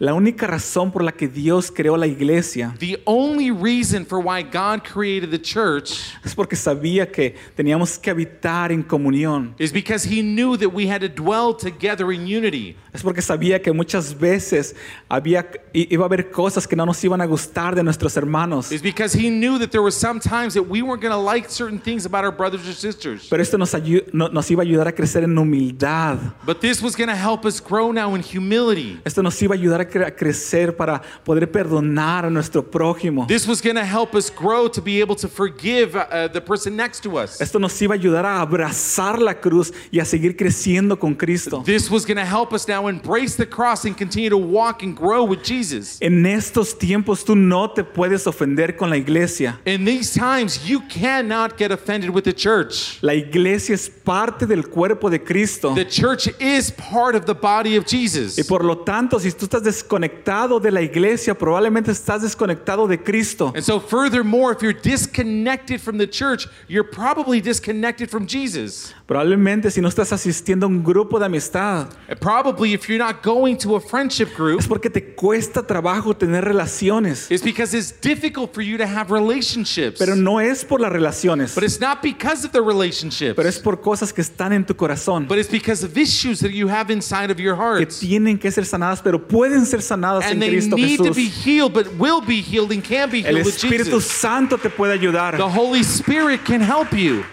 La 0.00 0.12
única 0.12 0.48
razón 0.48 0.90
por 0.90 1.04
la 1.04 1.12
que 1.12 1.28
Dios 1.28 1.70
creó 1.70 1.96
la 1.96 2.08
iglesia 2.08 2.74
The 2.80 3.00
only 3.04 3.52
reason 3.52 4.04
for 4.04 4.18
why 4.18 4.42
God 4.42 4.82
created 4.82 5.30
the 5.30 5.40
church 5.40 6.00
es 6.24 6.34
porque 6.34 6.56
sabía 6.56 7.10
que 7.10 7.36
teníamos 7.56 7.96
que 7.98 8.10
habitar 8.10 8.72
en 8.72 8.82
comunión. 8.82 9.54
is 9.58 9.72
because 9.72 10.04
He 10.04 10.20
knew 10.20 10.56
that 10.56 10.70
we 10.74 10.88
had 10.90 11.00
to 11.00 11.08
dwell 11.08 11.54
together 11.56 12.10
in 12.12 12.26
unity. 12.26 12.76
Es 12.92 13.02
porque 13.02 13.22
sabía 13.22 13.62
que 13.62 13.72
muchas 13.72 14.14
veces 14.18 14.74
había, 15.08 15.46
iba 15.72 16.04
a 16.04 16.06
haber 16.06 16.30
cosas 16.30 16.66
que 16.66 16.74
no 16.76 16.84
nos 16.86 17.02
iban 17.04 17.20
a 17.20 17.26
gustar 17.26 17.74
de 17.76 17.82
nuestros 17.82 18.16
hermanos. 18.16 18.72
Is 18.72 18.82
because 18.82 19.14
He 19.16 19.30
knew 19.30 19.58
that 19.60 19.70
there 19.70 19.82
were 19.82 19.92
some 19.92 20.18
times 20.20 20.54
that 20.54 20.62
we 20.68 20.82
weren't 20.82 21.02
going 21.02 21.14
to 21.14 21.18
like 21.18 21.48
certain 21.48 21.78
things 21.80 22.04
about 22.04 22.24
our 22.24 22.32
brothers 22.32 22.68
or 22.68 22.72
sisters. 22.74 23.26
Pero 23.30 23.40
esto 23.42 23.56
nos, 23.58 23.72
no- 24.12 24.28
nos 24.28 24.50
iba 24.50 24.62
a 24.62 24.66
ayudar 24.66 24.88
a 24.88 24.92
crecer 24.92 25.22
en 25.22 25.36
humildad. 25.36 26.18
But 26.44 26.60
this 26.60 26.82
was 26.82 26.96
going 26.96 27.08
to 27.10 27.16
help 27.16 27.44
us 27.44 27.60
grow 27.60 27.92
now 27.92 28.14
in 28.16 28.22
humility. 28.22 29.00
Esto 29.04 29.22
nos 29.22 29.40
iba 29.40 29.54
a 29.54 29.58
ayudar 29.58 29.80
a, 29.80 29.83
a 30.04 30.10
crecer 30.10 30.76
para 30.76 31.00
poder 31.24 31.50
perdonar 31.50 32.24
a 32.24 32.30
nuestro 32.30 32.62
prójimo. 32.62 33.26
This 33.26 33.46
was 33.46 33.60
going 33.60 33.76
to 33.76 33.84
help 33.84 34.14
us 34.14 34.30
grow 34.30 34.68
to 34.68 34.80
be 34.80 35.00
able 35.00 35.16
to 35.16 35.28
forgive 35.28 35.96
uh, 35.96 36.28
the 36.28 36.40
person 36.40 36.76
next 36.76 37.02
to 37.02 37.18
us. 37.18 37.40
Esto 37.40 37.58
nos 37.58 37.80
iba 37.80 37.94
a 37.94 37.98
ayudar 37.98 38.26
a 38.26 38.40
abrazar 38.40 39.20
la 39.20 39.34
cruz 39.34 39.72
y 39.90 40.00
a 40.00 40.04
seguir 40.04 40.36
creciendo 40.36 40.98
con 40.98 41.14
Cristo. 41.14 41.62
This 41.64 41.90
was 41.90 42.04
going 42.04 42.18
to 42.18 42.24
help 42.24 42.52
us 42.52 42.66
now 42.68 42.88
embrace 42.88 43.36
the 43.36 43.46
cross 43.46 43.84
and 43.84 43.96
continue 43.96 44.30
to 44.30 44.38
walk 44.38 44.82
and 44.82 44.96
grow 44.96 45.24
with 45.24 45.42
Jesus. 45.42 45.98
En 46.00 46.24
estos 46.26 46.78
tiempos 46.78 47.24
tú 47.24 47.36
no 47.36 47.70
te 47.70 47.84
puedes 47.84 48.26
ofender 48.26 48.76
con 48.76 48.90
la 48.90 48.96
iglesia. 48.96 49.58
In 49.64 49.84
these 49.84 50.12
times, 50.12 50.68
you 50.68 50.80
cannot 50.88 51.56
get 51.56 51.70
offended 51.70 52.10
with 52.10 52.24
the 52.24 52.32
church. 52.32 52.98
La 53.02 53.14
iglesia 53.14 53.74
es 53.74 53.88
parte 53.88 54.46
del 54.46 54.68
cuerpo 54.68 55.10
de 55.10 55.18
Cristo. 55.18 55.74
The 55.74 55.84
church 55.84 56.28
is 56.40 56.70
part 56.70 57.14
of 57.14 57.26
the 57.26 57.34
body 57.34 57.76
of 57.76 57.86
Jesus. 57.86 58.38
Y 58.38 58.44
por 58.44 58.64
lo 58.64 58.78
tanto, 58.78 59.18
si 59.18 59.30
tú 59.30 59.46
estás 59.46 59.62
desconectado 59.74 60.60
de 60.60 60.70
la 60.70 60.80
iglesia, 60.82 61.34
probablemente 61.34 61.90
estás 61.90 62.22
desconectado 62.22 62.86
de 62.86 62.98
Cristo. 63.02 63.52
And 63.54 63.62
so, 63.64 63.80
furthermore, 63.80 64.52
if 64.52 64.62
you're 64.62 64.72
disconnected 64.72 65.80
from 65.80 65.98
the 65.98 66.06
church, 66.08 66.46
you're 66.68 66.88
probably 66.88 67.40
disconnected 67.40 68.08
from 68.10 68.26
Jesus. 68.26 68.94
Probablemente 69.06 69.70
si 69.70 69.80
no 69.80 69.88
estás 69.88 70.12
asistiendo 70.12 70.66
a 70.66 70.68
un 70.68 70.82
grupo 70.82 71.18
de 71.18 71.26
amistad, 71.26 71.88
And 72.08 72.18
probably 72.20 72.72
if 72.72 72.88
you're 72.88 72.98
not 72.98 73.22
going 73.22 73.56
to 73.58 73.76
a 73.76 73.80
friendship 73.80 74.34
group, 74.36 74.60
es 74.60 74.66
porque 74.66 74.88
te 74.90 75.14
cuesta 75.14 75.62
trabajo 75.66 76.14
tener 76.16 76.44
relaciones. 76.44 77.30
it's 77.30 77.42
because 77.42 77.74
it's 77.74 77.92
difficult 78.00 78.54
for 78.54 78.62
you 78.62 78.78
to 78.78 78.86
have 78.86 79.10
relationships. 79.10 79.98
Pero 79.98 80.14
no 80.14 80.38
es 80.40 80.64
por 80.64 80.80
las 80.80 80.90
relaciones, 80.92 81.54
But 81.54 81.64
it's 81.64 81.80
not 81.80 82.00
because 82.02 82.44
of 82.46 82.52
the 82.52 82.62
relationships, 82.62 83.34
pero 83.36 83.48
es 83.48 83.58
por 83.58 83.80
cosas 83.80 84.12
que 84.12 84.22
están 84.22 84.52
en 84.52 84.64
tu 84.64 84.74
corazón, 84.74 85.26
but 85.28 85.38
it's 85.38 85.50
because 85.50 85.84
of 85.84 85.96
issues 85.98 86.40
that 86.40 86.52
you 86.52 86.68
have 86.68 86.90
inside 86.90 87.30
of 87.30 87.38
your 87.38 87.54
que 87.56 87.62
hearts. 87.62 88.00
tienen 88.00 88.38
que 88.38 88.50
ser 88.50 88.64
sanadas, 88.64 89.02
pero 89.02 89.18
pueden 89.18 89.63
ser 89.66 89.82
sanadas 89.82 90.24
en 90.24 90.32
And 90.32 90.42
they 90.42 90.50
Cristo 90.50 90.76
need 90.76 90.98
to 90.98 91.12
be 91.12 91.28
healed, 91.28 91.72
but 91.72 91.86
will 91.98 92.20
be 92.20 92.40
healed 92.40 92.72
and 92.72 92.82
can 92.82 93.10
be 93.10 93.20
El 93.20 93.34
healed 93.34 93.46
with 93.46 93.56
Espíritu 93.56 93.84
Jesus. 93.84 94.06
Santo 94.06 94.56
te 94.56 94.68
puede 94.68 94.92
ayudar. 94.92 95.36
The 95.36 95.48
Holy 95.48 95.82
Spirit 95.82 96.44
can 96.44 96.60
help 96.60 96.92
you. 96.92 97.24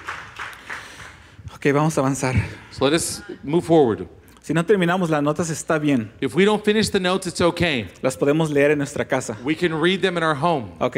Ok, 1.55 1.65
vamos 1.73 1.97
a 1.97 2.01
avanzar. 2.01 2.35
So 2.71 2.85
let 2.85 2.93
us 2.93 3.21
move 3.43 3.63
forward. 3.63 4.07
Si 4.41 4.53
no 4.53 4.65
terminamos 4.65 5.09
las 5.09 5.21
notas, 5.21 5.49
está 5.51 5.79
bien. 5.79 6.11
If 6.19 6.33
we 6.33 6.45
don't 6.45 6.65
finish 6.65 6.89
the 6.89 6.99
notes, 6.99 7.27
it's 7.27 7.41
okay. 7.41 7.87
Las 8.01 8.17
podemos 8.17 8.49
leer 8.49 8.71
en 8.71 8.79
nuestra 8.79 9.05
casa. 9.05 9.37
We 9.43 9.55
can 9.55 9.79
read 9.79 10.01
them 10.01 10.17
in 10.17 10.23
our 10.23 10.35
home. 10.35 10.71
¿Ok? 10.79 10.97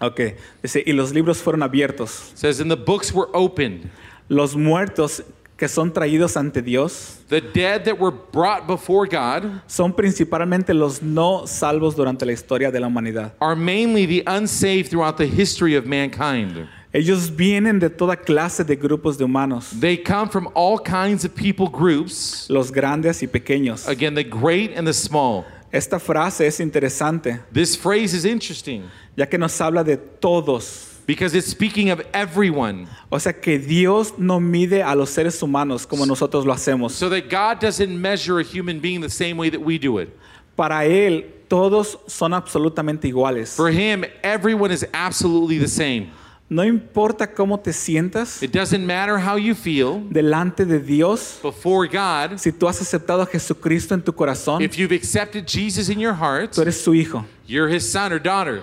Ok. 0.00 0.20
Dice, 0.62 0.82
y 0.86 0.92
los 0.92 1.12
libros 1.12 1.38
fueron 1.38 1.62
abiertos. 1.62 2.32
It 2.32 2.38
says, 2.38 2.60
and 2.60 2.70
the 2.70 2.76
books 2.76 3.12
were 3.12 3.28
opened. 3.32 3.90
Los 4.28 4.54
muertos 4.54 5.22
que 5.58 5.66
son 5.68 5.92
traídos 5.92 6.36
ante 6.36 6.62
Dios 6.62 7.18
The 7.28 7.40
dead 7.40 7.84
that 7.84 7.98
were 7.98 8.14
brought 8.32 8.66
before 8.66 9.06
God 9.06 9.60
son 9.66 9.92
principalmente 9.92 10.72
los 10.72 11.02
no 11.02 11.46
salvos 11.46 11.94
durante 11.96 12.24
la 12.24 12.32
historia 12.32 12.70
de 12.70 12.78
la 12.80 12.86
humanidad. 12.86 13.32
are 13.40 13.56
mainly 13.56 14.06
the 14.06 14.22
unsaved 14.26 14.88
throughout 14.88 15.16
the 15.18 15.26
history 15.26 15.74
of 15.76 15.84
mankind. 15.84 16.68
Ellos 16.90 17.28
vienen 17.30 17.78
de 17.80 17.90
toda 17.90 18.16
clase 18.16 18.64
de 18.64 18.74
grupos 18.76 19.18
de 19.18 19.24
humanos, 19.24 19.70
They 19.78 19.98
come 19.98 20.30
from 20.30 20.48
all 20.54 20.78
kinds 20.78 21.24
of 21.24 21.34
people 21.34 21.66
groups, 21.68 22.46
los 22.48 22.70
grandes 22.70 23.22
y 23.22 23.26
pequeños. 23.26 23.86
again, 23.86 24.14
the 24.14 24.24
great 24.24 24.72
and 24.76 24.86
the 24.86 24.94
small. 24.94 25.44
Esta 25.70 25.98
frase 25.98 26.46
es 26.46 26.60
interesante, 26.60 27.40
This 27.52 27.76
phrase 27.76 28.14
is 28.16 28.24
interesting 28.24 28.84
ya 29.16 29.26
que 29.26 29.36
nos 29.36 29.60
habla 29.60 29.82
de 29.84 29.96
todos, 29.98 30.87
because 31.08 31.34
it's 31.34 31.48
speaking 31.48 31.90
of 31.90 32.00
everyone. 32.12 32.86
O 33.10 33.18
sea 33.18 33.32
que 33.32 33.58
Dios 33.58 34.12
no 34.18 34.38
mide 34.38 34.82
a 34.82 34.94
los 34.94 35.08
seres 35.10 35.42
humanos 35.42 35.86
como 35.86 36.04
nosotros 36.04 36.44
lo 36.44 36.52
hacemos. 36.52 36.92
So 36.92 37.08
that 37.08 37.28
God 37.30 37.58
doesn't 37.60 37.90
measure 38.00 38.38
a 38.38 38.44
human 38.44 38.78
being 38.78 39.00
the 39.00 39.08
same 39.08 39.38
way 39.38 39.48
that 39.50 39.60
we 39.60 39.78
do 39.78 39.98
it. 39.98 40.10
Para 40.54 40.84
Él 40.84 41.24
todos 41.48 41.96
son 42.06 42.34
absolutamente 42.34 43.08
iguales. 43.08 43.56
For 43.56 43.70
him, 43.70 44.04
everyone 44.22 44.70
is 44.70 44.86
absolutely 44.92 45.56
the 45.58 45.66
same. 45.68 46.10
No 46.50 46.62
importa 46.62 47.26
cómo 47.34 47.58
te 47.62 47.72
sientas 47.72 48.42
It 48.42 48.52
doesn't 48.52 48.84
matter 48.86 49.18
how 49.18 49.36
you 49.36 49.54
feel 49.54 50.00
delante 50.10 50.64
de 50.66 50.78
Dios, 50.78 51.38
before 51.42 51.86
God. 51.86 52.38
si 52.38 52.52
tú 52.52 52.66
has 52.68 52.80
aceptado 52.82 53.22
a 53.22 53.26
Jesucristo 53.26 53.94
en 53.94 54.02
tu 54.02 54.12
corazón, 54.12 54.60
If 54.62 54.76
you've 54.78 54.92
accepted 54.92 55.46
Jesus 55.46 55.88
in 55.90 55.98
your 56.00 56.14
heart, 56.14 56.52
tú 56.52 56.60
eres 56.62 56.80
su 56.80 56.92
hijo. 56.94 57.24
you're 57.46 57.68
his 57.68 57.90
son 57.90 58.12
or 58.12 58.18
daughter. 58.18 58.62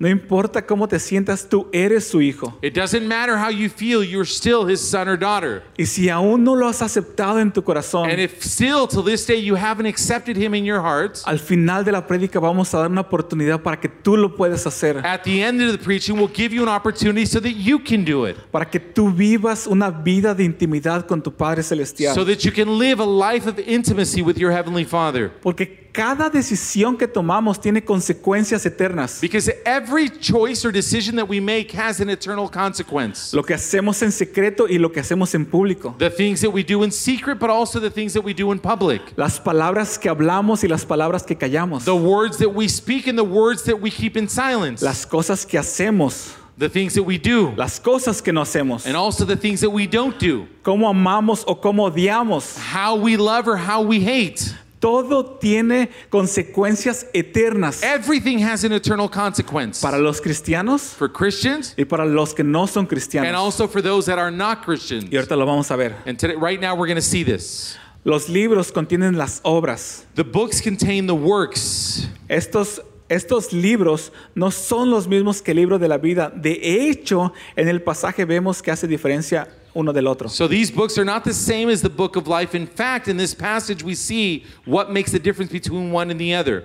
No 0.00 0.08
importa 0.08 0.64
cómo 0.64 0.86
te 0.86 1.00
sientas, 1.00 1.48
tú 1.48 1.68
eres 1.72 2.06
su 2.06 2.20
hijo. 2.20 2.56
It 2.62 2.72
doesn't 2.72 3.04
matter 3.04 3.36
how 3.36 3.50
you 3.50 3.68
feel, 3.68 4.04
you're 4.04 4.28
still 4.28 4.64
his 4.64 4.80
son 4.80 5.08
or 5.08 5.18
daughter. 5.18 5.64
Y 5.76 5.86
si 5.86 6.08
aún 6.08 6.44
no 6.44 6.54
lo 6.54 6.68
has 6.68 6.82
aceptado 6.82 7.40
en 7.40 7.50
tu 7.50 7.64
corazón, 7.64 8.08
And 8.08 8.20
if 8.20 8.40
still 8.44 8.86
till 8.86 9.02
this 9.02 9.26
day 9.26 9.42
you 9.42 9.56
haven't 9.56 9.86
accepted 9.86 10.36
him 10.36 10.54
in 10.54 10.64
your 10.64 10.80
heart, 10.80 11.18
al 11.24 11.40
final 11.40 11.84
de 11.84 11.90
la 11.90 12.06
prédica 12.06 12.38
vamos 12.38 12.72
a 12.74 12.78
dar 12.78 12.90
una 12.90 13.00
oportunidad 13.00 13.60
para 13.62 13.80
que 13.80 13.88
tú 13.88 14.16
lo 14.16 14.36
puedas 14.36 14.66
hacer, 14.68 14.98
at 15.04 15.22
the 15.24 15.42
end 15.42 15.60
of 15.60 15.72
the 15.72 15.78
preaching, 15.84 16.16
we'll 16.16 16.32
give 16.32 16.54
you 16.54 16.62
an 16.62 16.68
opportunity 16.68 17.26
so 17.26 17.40
that 17.40 17.56
you 17.56 17.80
can 17.82 18.04
do 18.04 18.24
it. 18.24 18.36
para 18.52 18.70
que 18.70 18.78
tú 18.78 19.12
vivas 19.12 19.66
una 19.66 19.90
vida 19.90 20.32
de 20.32 20.44
intimidad 20.44 21.06
con 21.06 21.20
tu 21.20 21.32
Padre 21.32 21.64
Celestial. 21.64 22.14
So 22.14 22.24
that 22.24 22.44
you 22.44 22.52
can 22.52 22.78
live 22.78 23.00
a 23.00 23.06
life 23.06 23.48
of 23.48 23.58
intimacy 23.58 24.22
with 24.22 24.36
your 24.36 24.52
Heavenly 24.52 24.84
Father. 24.84 25.32
Porque 25.42 25.87
cada 25.92 26.30
decisión 26.30 26.96
que 26.96 27.06
tomamos 27.06 27.60
tiene 27.60 27.84
consecuencias 27.84 28.64
eternas. 28.66 29.20
Because 29.20 29.50
every 29.64 30.08
choice 30.08 30.64
or 30.64 30.72
decision 30.72 31.16
that 31.16 31.28
we 31.28 31.40
make 31.40 31.72
has 31.72 32.00
an 32.00 32.08
eternal 32.08 32.48
consequence. 32.48 33.34
Lo 33.34 33.42
que 33.42 33.54
hacemos 33.54 34.02
en 34.02 34.12
secreto 34.12 34.66
y 34.68 34.78
lo 34.78 34.90
que 34.90 35.00
hacemos 35.00 35.34
en 35.34 35.46
público. 35.46 35.94
The 35.98 36.10
things 36.10 36.40
that 36.40 36.50
we 36.50 36.62
do 36.62 36.82
in 36.82 36.90
secret, 36.90 37.38
but 37.38 37.50
also 37.50 37.80
the 37.80 37.90
things 37.90 38.12
that 38.14 38.22
we 38.22 38.34
do 38.34 38.52
in 38.52 38.58
public. 38.58 39.02
Las 39.16 39.38
palabras 39.38 39.98
que 39.98 40.10
hablamos 40.10 40.62
y 40.64 40.68
las 40.68 40.84
palabras 40.84 41.26
que 41.26 41.36
callamos. 41.36 41.84
The 41.84 41.96
words 41.96 42.38
that 42.38 42.50
we 42.50 42.68
speak 42.68 43.06
and 43.06 43.18
the 43.18 43.24
words 43.24 43.64
that 43.64 43.80
we 43.80 43.90
keep 43.90 44.16
in 44.16 44.28
silence. 44.28 44.82
Las 44.82 45.04
cosas 45.04 45.44
que 45.44 45.58
hacemos. 45.58 46.34
The 46.58 46.68
things 46.68 46.94
that 46.94 47.04
we 47.04 47.18
do. 47.18 47.54
Las 47.56 47.78
cosas 47.78 48.20
que 48.20 48.32
no 48.32 48.42
hacemos. 48.42 48.84
And 48.84 48.96
also 48.96 49.24
the 49.24 49.36
things 49.36 49.60
that 49.60 49.70
we 49.70 49.86
don't 49.86 50.18
do. 50.18 50.48
Cómo 50.64 50.88
amamos 50.88 51.44
o 51.46 51.54
cómo 51.54 51.88
odiamos. 51.88 52.58
How 52.58 52.96
we 52.96 53.16
love 53.16 53.46
or 53.46 53.56
how 53.56 53.82
we 53.82 54.00
hate. 54.00 54.54
Todo 54.80 55.38
tiene 55.40 55.90
consecuencias 56.10 57.06
eternas 57.12 57.82
Everything 57.82 58.38
has 58.38 58.64
an 58.64 58.72
eternal 58.72 59.08
consequence. 59.08 59.80
para 59.82 59.98
los 59.98 60.20
cristianos 60.20 60.82
For 60.96 61.08
Christians 61.12 61.74
y 61.76 61.84
para 61.84 62.04
los 62.06 62.32
que 62.34 62.44
no 62.44 62.66
son 62.66 62.82
and 62.82 62.88
cristianos. 62.88 63.34
also 63.34 63.66
for 63.66 63.82
those 63.82 64.06
that 64.06 64.18
are 64.18 64.30
not 64.30 64.62
Christians. 64.64 65.04
Y 65.10 65.16
ahorita 65.16 65.36
lo 65.36 65.46
vamos 65.46 65.70
a 65.70 65.76
ver. 65.76 65.96
And 66.06 66.18
today, 66.18 66.36
right 66.36 66.60
now, 66.60 66.74
we're 66.76 66.86
going 66.86 66.96
to 66.96 67.02
see 67.02 67.24
this. 67.24 67.76
Los 68.04 68.28
libros 68.28 68.70
contienen 68.70 69.16
las 69.16 69.40
obras. 69.44 70.04
The 70.14 70.24
books 70.24 70.60
contain 70.60 71.06
the 71.06 71.14
works. 71.14 72.06
Estos, 72.30 72.80
estos 73.08 73.52
libros 73.52 74.12
no 74.34 74.50
son 74.50 74.90
los 74.90 75.06
mismos 75.08 75.40
que 75.42 75.52
el 75.52 75.58
libro 75.58 75.78
de 75.78 75.88
la 75.88 75.98
vida. 75.98 76.30
De 76.34 76.58
hecho, 76.90 77.32
en 77.56 77.68
el 77.68 77.80
pasaje 77.82 78.24
vemos 78.24 78.62
que 78.62 78.70
hace 78.70 78.86
diferencia 78.86 79.48
uno 79.74 79.92
del 79.92 80.06
otro. 80.06 80.28
So 80.28 80.48
these 80.48 80.70
books 80.70 80.98
are 80.98 81.04
not 81.04 81.24
the 81.24 81.32
same 81.32 81.70
as 81.70 81.80
the 81.82 81.88
book 81.88 82.16
of 82.16 82.26
life. 82.26 82.54
In 82.56 82.66
fact, 82.66 83.08
in 83.08 83.16
this 83.16 83.34
passage, 83.34 83.82
we 83.84 83.94
see 83.94 84.44
what 84.66 84.90
makes 84.90 85.12
the 85.12 85.18
difference 85.18 85.52
between 85.52 85.92
one 85.92 86.10
and 86.10 86.18
the 86.18 86.34
other. 86.34 86.64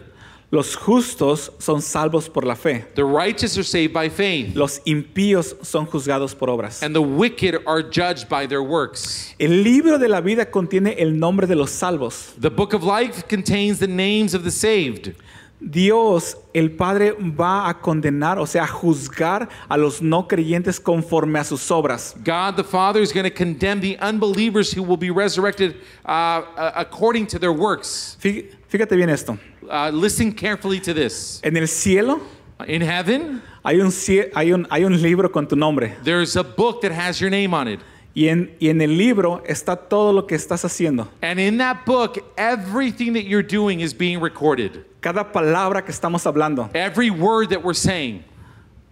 Los 0.51 0.75
justos 0.75 1.49
son 1.60 1.82
salvos 1.82 2.29
por 2.32 2.43
la 2.43 2.53
fe. 2.53 2.86
The 2.93 3.03
righteous 3.03 3.58
are 3.58 3.63
saved 3.63 3.91
by 3.91 4.08
faith, 4.10 4.56
Los 4.56 4.79
impíos 4.86 5.56
son 5.65 5.88
juzgados 5.88 6.38
por 6.38 6.49
obras. 6.49 6.84
and 6.84 6.93
the 6.95 7.01
wicked 7.01 7.58
are 7.65 7.82
judged 7.82 8.29
by 8.29 8.45
their 8.45 8.62
works. 8.62 9.34
El 9.39 9.63
libro 9.63 9.97
de 9.97 10.08
la 10.08 10.21
vida 10.21 10.45
contiene 10.51 10.95
el 10.99 11.12
nombre 11.17 11.47
de 11.47 11.56
los 11.56 11.71
salvos. 11.71 12.34
The 12.38 12.51
book 12.51 12.73
of 12.73 12.84
life 12.84 13.27
contains 13.27 13.79
the 13.79 13.88
names 13.88 14.36
of 14.36 14.43
the 14.43 14.51
saved. 14.51 15.15
Dios, 15.63 16.38
el 16.54 16.71
Padre, 16.71 17.13
va 17.13 17.69
a 17.69 17.80
condenar, 17.80 18.38
o 18.38 18.45
sea, 18.45 18.63
a 18.63 18.67
juzgar 18.67 19.47
a 19.69 19.78
los 19.78 20.02
no 20.02 20.28
creyentes 20.28 20.80
conforme 20.80 21.39
a 21.39 21.43
sus 21.43 21.71
obras. 21.71 22.15
God 22.23 22.56
the 22.56 22.63
Father 22.63 23.02
is 23.02 23.13
going 23.13 23.23
to 23.23 23.34
condemn 23.34 23.80
the 23.80 23.97
unbelievers 23.99 24.73
who 24.73 24.84
will 24.84 24.97
be 24.97 25.10
resurrected 25.10 25.76
uh, 26.06 26.43
uh, 26.58 26.71
according 26.76 27.28
to 27.28 27.39
their 27.39 27.54
works. 27.54 28.17
Fíjate 28.19 28.95
bien 28.95 29.10
esto. 29.10 29.38
Uh, 29.69 29.89
listen 29.93 30.32
carefully 30.34 30.80
to 30.80 30.93
this. 30.93 31.39
En 31.43 31.56
el 31.56 31.67
cielo 31.67 32.19
In 32.67 32.82
heaven, 32.82 33.41
hay 33.63 33.82
un, 33.82 33.91
hay 34.36 34.52
un, 34.54 34.67
hay 34.69 34.84
un 34.84 35.02
libro 35.02 35.30
con 35.30 35.47
tu 35.47 35.56
nombre. 35.56 35.95
there's 36.04 36.36
a 36.36 36.43
book 36.43 36.82
that 36.82 36.91
has 36.91 37.19
your 37.19 37.30
name 37.30 37.54
on 37.54 37.67
it. 37.67 37.80
Y 38.15 38.28
en, 38.28 38.56
y 38.60 38.69
en 38.69 38.80
el 38.80 38.91
libro 38.95 39.41
está 39.47 39.76
todo 39.76 40.13
lo 40.13 40.28
que 40.28 40.36
estás 40.36 40.63
haciendo. 40.63 41.08
And 41.21 41.39
in 41.39 41.58
that 41.58 41.86
book, 41.86 42.19
everything 42.38 43.13
that 43.13 43.23
you're 43.23 43.43
doing 43.43 43.82
is 43.82 43.93
being 43.93 44.19
recorded. 44.21 44.86
Cada 45.04 45.32
palabra 45.34 45.84
que 45.84 45.92
estamos 45.92 46.26
hablando. 46.26 46.70
Every 46.74 47.10
word 47.10 47.50
that 47.50 47.62
we're 47.62 47.74
saying, 47.76 48.24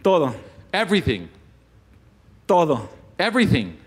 Todo, 0.03 0.33
everything, 0.73 1.29
todo. 2.45 2.89
everything, 3.17 3.77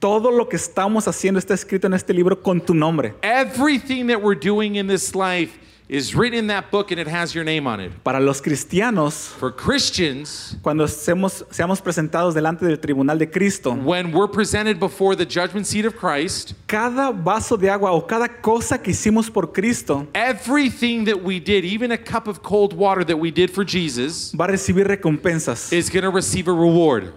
Todo 0.00 0.30
lo 0.32 0.46
que 0.48 0.56
estamos 0.56 1.06
haciendo 1.06 1.38
está 1.38 1.54
escrito 1.54 1.86
en 1.86 1.92
este 1.94 2.12
libro 2.12 2.42
con 2.42 2.60
tu 2.60 2.74
nombre. 2.74 3.14
everything 3.22 4.08
that 4.08 4.20
we're 4.20 4.34
doing 4.34 4.74
in 4.76 4.88
this 4.88 5.14
life 5.14 5.56
is 5.90 6.14
written 6.14 6.38
in 6.38 6.46
that 6.46 6.70
book 6.70 6.92
and 6.92 7.00
it 7.00 7.08
has 7.08 7.34
your 7.34 7.42
name 7.42 7.66
on 7.66 7.80
it. 7.80 7.90
Para 8.04 8.20
los 8.20 8.40
cristianos, 8.40 9.26
For 9.38 9.50
Christians, 9.50 10.56
cuando 10.62 10.86
seamos, 10.86 11.44
seamos 11.50 11.82
presentados 11.82 12.32
delante 12.32 12.64
del 12.64 12.78
tribunal 12.78 13.18
de 13.18 13.26
Cristo, 13.26 13.74
when 13.74 14.12
we're 14.12 14.28
presented 14.28 14.78
before 14.78 15.16
the 15.16 15.26
judgment 15.26 15.66
seat 15.66 15.84
of 15.84 15.96
Christ, 15.96 16.54
cada 16.68 17.10
vaso 17.12 17.56
de 17.56 17.68
agua 17.68 17.90
o 17.90 18.02
cada 18.02 18.28
cosa 18.28 18.78
que 18.78 18.92
hicimos 18.92 19.32
por 19.32 19.48
Cristo 19.48 20.06
everything 20.14 21.04
that 21.04 21.20
we 21.20 21.40
did, 21.40 21.64
even 21.64 21.90
a 21.90 21.98
cup 21.98 22.28
of 22.28 22.40
cold 22.40 22.72
water 22.72 23.04
that 23.04 23.16
we 23.16 23.32
did 23.32 23.50
for 23.50 23.64
Jesus, 23.64 24.32
va 24.32 24.44
a 24.44 24.48
recibir 24.48 24.86
recompensas. 24.86 25.72
is 25.72 25.90
going 25.90 26.04
to 26.04 26.10
receive 26.10 26.46
a 26.46 26.52
reward. 26.52 27.12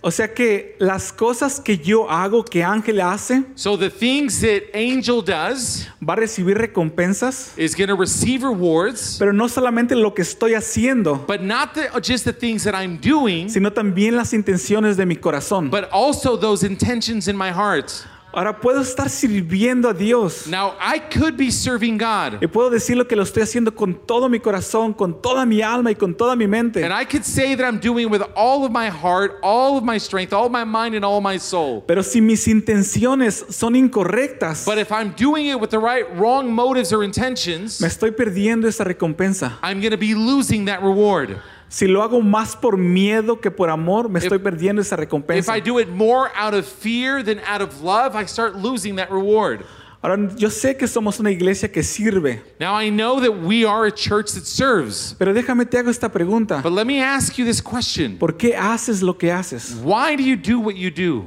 O 0.00 0.12
sea 0.12 0.32
que 0.32 0.76
las 0.78 1.12
cosas 1.12 1.58
que 1.58 1.76
yo 1.76 2.08
hago, 2.08 2.44
que 2.44 2.62
Ángel 2.62 3.00
hace, 3.00 3.42
So 3.56 3.76
the 3.76 3.90
things 3.90 4.40
that 4.42 4.62
Angel 4.72 5.20
does 5.20 5.88
va 6.00 6.12
a 6.12 6.16
recibir 6.16 6.56
recompensas, 6.56 7.52
is 7.58 7.74
going 7.74 7.88
to 7.88 7.96
receive 7.96 8.44
rewards, 8.44 9.16
pero 9.18 9.32
no 9.32 9.48
solamente 9.48 9.96
lo 9.96 10.14
que 10.14 10.22
estoy 10.22 10.54
haciendo, 10.54 11.24
but 11.26 11.40
not 11.40 11.74
the, 11.74 11.88
just 12.00 12.24
the 12.24 12.32
things 12.32 12.62
that 12.62 12.74
I'm 12.74 12.98
doing, 13.00 13.48
sino 13.48 13.72
también 13.72 14.14
las 14.16 14.32
intenciones 14.32 14.96
de 14.96 15.04
mi 15.04 15.16
corazón. 15.16 15.68
but 15.68 15.88
also 15.90 16.36
those 16.36 16.62
intentions 16.64 17.26
in 17.26 17.36
my 17.36 17.50
heart. 17.50 17.90
Ahora 18.30 18.60
puedo 18.60 18.82
estar 18.82 19.08
sirviendo 19.08 19.88
a 19.88 19.94
Dios 19.94 20.46
Now, 20.46 20.74
I 20.80 21.00
could 21.00 21.36
be 21.36 21.50
serving 21.50 21.96
God, 21.96 22.42
y 22.42 22.46
puedo 22.46 22.68
decir 22.68 22.94
lo 22.96 23.06
que 23.08 23.16
lo 23.16 23.22
estoy 23.22 23.42
haciendo 23.42 23.74
con 23.74 23.94
todo 24.06 24.28
mi 24.28 24.38
corazón, 24.38 24.92
con 24.92 25.22
toda 25.22 25.46
mi 25.46 25.62
alma 25.62 25.90
y 25.90 25.94
con 25.94 26.14
toda 26.14 26.36
mi 26.36 26.46
mente. 26.46 26.84
and 26.84 26.92
I 26.92 27.04
could 27.06 27.24
say 27.24 27.54
that 27.56 27.64
I'm 27.64 27.78
doing 27.80 28.06
it 28.06 28.10
with 28.10 28.22
all 28.36 28.64
of 28.66 28.70
my 28.70 28.90
heart, 28.90 29.38
all 29.42 29.78
of 29.78 29.82
my 29.82 29.98
strength, 29.98 30.34
all 30.34 30.44
of 30.44 30.52
my 30.52 30.64
mind, 30.64 30.94
and 30.94 31.04
all 31.06 31.16
of 31.16 31.22
my 31.22 31.38
soul. 31.38 31.82
Pero 31.86 32.02
si 32.02 32.20
mis 32.20 32.46
intenciones 32.48 33.46
son 33.48 33.74
incorrectas, 33.74 34.66
But 34.66 34.76
if 34.78 34.92
I'm 34.92 35.14
doing 35.16 35.46
it 35.46 35.58
with 35.58 35.70
the 35.70 35.78
right, 35.78 36.04
wrong 36.18 36.52
motives 36.52 36.92
or 36.92 37.02
intentions, 37.02 37.80
me 37.80 37.88
estoy 37.88 38.10
perdiendo 38.10 38.68
esa 38.68 38.84
recompensa. 38.84 39.58
I'm 39.62 39.80
going 39.80 39.92
to 39.92 39.96
be 39.96 40.14
losing 40.14 40.66
that 40.66 40.82
reward. 40.82 41.40
Si 41.68 41.86
lo 41.86 42.02
hago 42.02 42.20
más 42.22 42.56
por 42.56 42.78
miedo 42.78 43.40
que 43.40 43.50
por 43.50 43.68
amor, 43.68 44.08
me 44.08 44.18
estoy 44.20 44.38
perdiendo 44.38 44.80
esa 44.80 44.94
If 44.94 45.00
recompensa. 45.00 45.54
I 45.54 45.60
do 45.60 45.78
it 45.78 45.88
more 45.88 46.30
out 46.34 46.54
of 46.54 46.66
fear 46.66 47.22
than 47.22 47.40
out 47.46 47.60
of 47.60 47.82
love, 47.82 48.14
I 48.14 48.26
start 48.26 48.56
losing 48.56 48.96
that 48.96 49.10
reward. 49.10 49.64
Ahora, 50.00 50.16
yo 50.36 50.48
sé 50.48 50.78
que 50.78 50.86
somos 50.86 51.18
una 51.18 51.30
iglesia 51.30 51.68
que 51.70 51.82
sirve, 51.82 52.40
Now, 52.60 52.74
I 52.74 52.88
know 52.88 53.20
that 53.20 53.32
we 53.32 53.64
are 53.66 53.84
a 53.86 53.90
church 53.92 54.32
that 54.34 54.46
serves, 54.46 55.14
pero 55.18 55.34
déjame 55.34 55.68
te 55.68 55.76
hago 55.76 55.90
esta 55.90 56.08
pregunta. 56.08 56.62
but 56.62 56.72
let 56.72 56.86
me 56.86 57.02
ask 57.02 57.36
you 57.36 57.44
this 57.44 57.60
question 57.60 58.16
¿Por 58.16 58.34
qué 58.38 58.54
haces 58.54 59.02
lo 59.02 59.14
que 59.14 59.32
haces? 59.32 59.74
Why 59.82 60.14
do 60.16 60.22
you 60.22 60.36
do 60.36 60.60
what 60.60 60.76
you 60.76 60.90
do? 60.90 61.26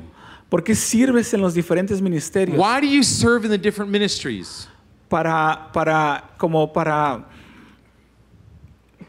¿Por 0.49 0.63
qué 0.63 0.73
sirves 0.73 1.33
en 1.33 1.41
los 1.41 1.53
diferentes 1.53 2.01
ministerios? 2.01 2.57
Why 2.57 2.79
do 2.79 2.87
you 2.87 3.03
serve 3.03 3.43
in 3.45 3.51
the 3.51 3.57
different 3.57 3.91
ministries? 3.91 4.67
Para, 5.09 5.69
para, 5.73 6.23
como 6.37 6.71
para, 6.71 7.25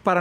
para, 0.03 0.21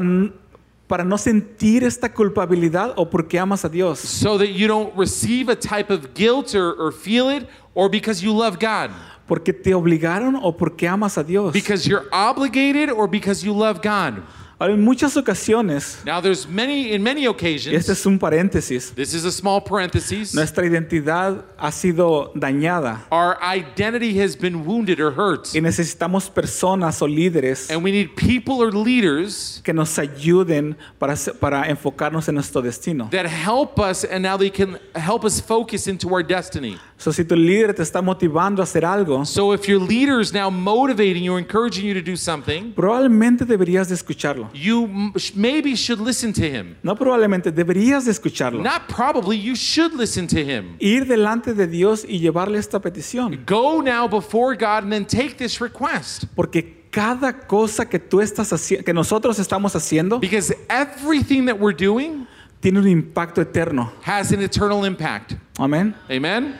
para 0.92 1.06
no 1.06 1.18
sentir 1.18 1.86
esta 1.86 2.10
culpabilidad 2.10 2.92
o 2.98 3.06
porque 3.06 3.40
amas 3.40 3.64
a 3.64 3.70
Dios. 3.70 3.98
So 3.98 4.38
that 4.38 4.50
you 4.50 4.68
don't 4.68 4.94
receive 4.98 5.50
a 5.50 5.56
type 5.56 5.90
of 5.90 6.14
guilt 6.14 6.54
or, 6.54 6.74
or 6.74 6.92
feel 6.92 7.30
it, 7.30 7.48
or 7.74 7.88
because 7.88 8.22
you 8.22 8.34
love 8.34 8.60
God? 8.60 8.92
Porque 9.26 9.54
te 9.54 9.74
obligaron 9.74 10.36
o 10.36 10.52
porque 10.52 10.86
amas 10.86 11.18
a 11.18 11.24
Dios. 11.24 11.54
Because 11.54 11.88
you're 11.88 12.10
obligated 12.12 12.90
or 12.90 13.08
because 13.08 13.42
you 13.42 13.54
love 13.54 13.82
God? 13.82 14.22
Ahora, 14.62 14.74
en 14.76 14.84
muchas 14.84 15.18
ocasiones, 15.18 15.98
Now, 16.06 16.22
there's 16.22 16.48
many, 16.48 16.94
in 16.94 17.02
many 17.02 17.22
y 17.24 17.28
occasions, 17.28 17.76
este 17.76 17.94
es 17.94 18.06
un 18.06 18.20
paréntesis, 18.20 18.94
this 18.94 19.16
is 19.16 19.26
a 19.26 19.32
small 19.32 19.60
parenthesis, 19.60 20.36
nuestra 20.36 20.64
identidad 20.68 21.44
ha 21.58 21.72
sido 21.72 22.32
dañada 22.36 23.04
our 23.10 23.38
identity 23.42 24.20
has 24.22 24.36
been 24.38 24.64
wounded 24.64 25.00
or 25.00 25.12
hurt. 25.12 25.48
y 25.56 25.62
necesitamos 25.62 26.30
personas 26.30 27.02
o 27.02 27.08
líderes 27.08 27.72
And 27.72 27.84
we 27.84 27.92
need 27.92 28.16
people 28.16 28.62
or 28.62 28.72
leaders 28.72 29.62
que 29.64 29.74
nos 29.74 29.98
ayuden 29.98 30.76
para, 31.00 31.16
se- 31.16 31.34
para 31.34 31.68
enfocarnos 31.68 32.28
en 32.30 32.36
nuestro 32.36 32.62
destino. 32.62 33.10
that 33.10 33.26
help 33.26 33.80
us 33.80 34.04
and 34.06 34.22
now 34.22 34.38
they 34.38 34.52
can 34.52 34.78
help 34.94 35.26
us 35.26 35.42
focus 35.42 35.88
into 35.88 36.08
our 36.14 36.22
destiny. 36.22 36.78
So, 37.02 37.12
si 37.12 37.26
tu 37.26 37.36
líder 37.36 37.74
te 37.74 37.82
está 37.82 38.00
motivando 38.00 38.62
a 38.62 38.64
hacer 38.64 38.86
algo, 38.86 39.26
So 39.26 39.54
if 39.56 39.68
your 39.68 39.82
leader 39.82 40.22
is 40.22 40.32
now 40.32 40.52
motivating 40.52 41.24
you, 41.24 41.36
encouraging 41.38 41.84
you 41.84 41.96
to 41.96 42.02
do 42.02 42.16
something, 42.16 42.74
probablemente 42.76 43.44
deberías 43.44 43.88
de 43.90 43.96
escucharlo. 43.96 44.52
you 44.54 44.84
m- 44.86 45.12
sh- 45.18 45.34
maybe 45.36 45.76
should 45.76 46.00
listen 46.00 46.32
to 46.32 46.44
him. 46.44 46.76
No 46.84 46.96
probablemente, 46.96 47.52
deberías 47.52 48.06
de 48.06 48.12
escucharlo. 48.12 48.62
Not 48.62 48.88
probably, 48.88 49.36
you 49.36 49.56
should 49.56 49.96
listen 49.96 50.28
to 50.28 50.38
him. 50.38 50.76
Ir 50.80 51.06
delante 51.08 51.56
de 51.56 51.66
Dios 51.66 52.06
y 52.08 52.20
llevarle 52.20 52.60
esta 52.60 52.80
petición. 52.80 53.44
Go 53.48 53.82
now 53.82 54.08
before 54.08 54.56
God 54.56 54.84
and 54.84 54.92
then 54.92 55.06
take 55.06 55.38
this 55.40 55.60
request. 55.60 56.26
Porque 56.36 56.86
cada 56.92 57.34
cosa 57.48 57.86
que 57.90 57.98
tú 57.98 58.22
estás 58.22 58.54
haciendo, 58.54 58.86
que 58.86 58.94
nosotros 58.94 59.40
estamos 59.40 59.76
haciendo, 59.76 60.20
Because 60.20 60.54
everything 60.70 61.46
that 61.48 61.58
we're 61.60 61.74
doing 61.76 62.28
tiene 62.60 62.78
un 62.78 62.88
impacto 62.88 63.42
eterno. 63.42 63.92
has 64.06 64.32
an 64.32 64.42
eternal 64.44 64.86
impact. 64.86 65.34
Amén. 65.58 65.96
Amen? 66.08 66.54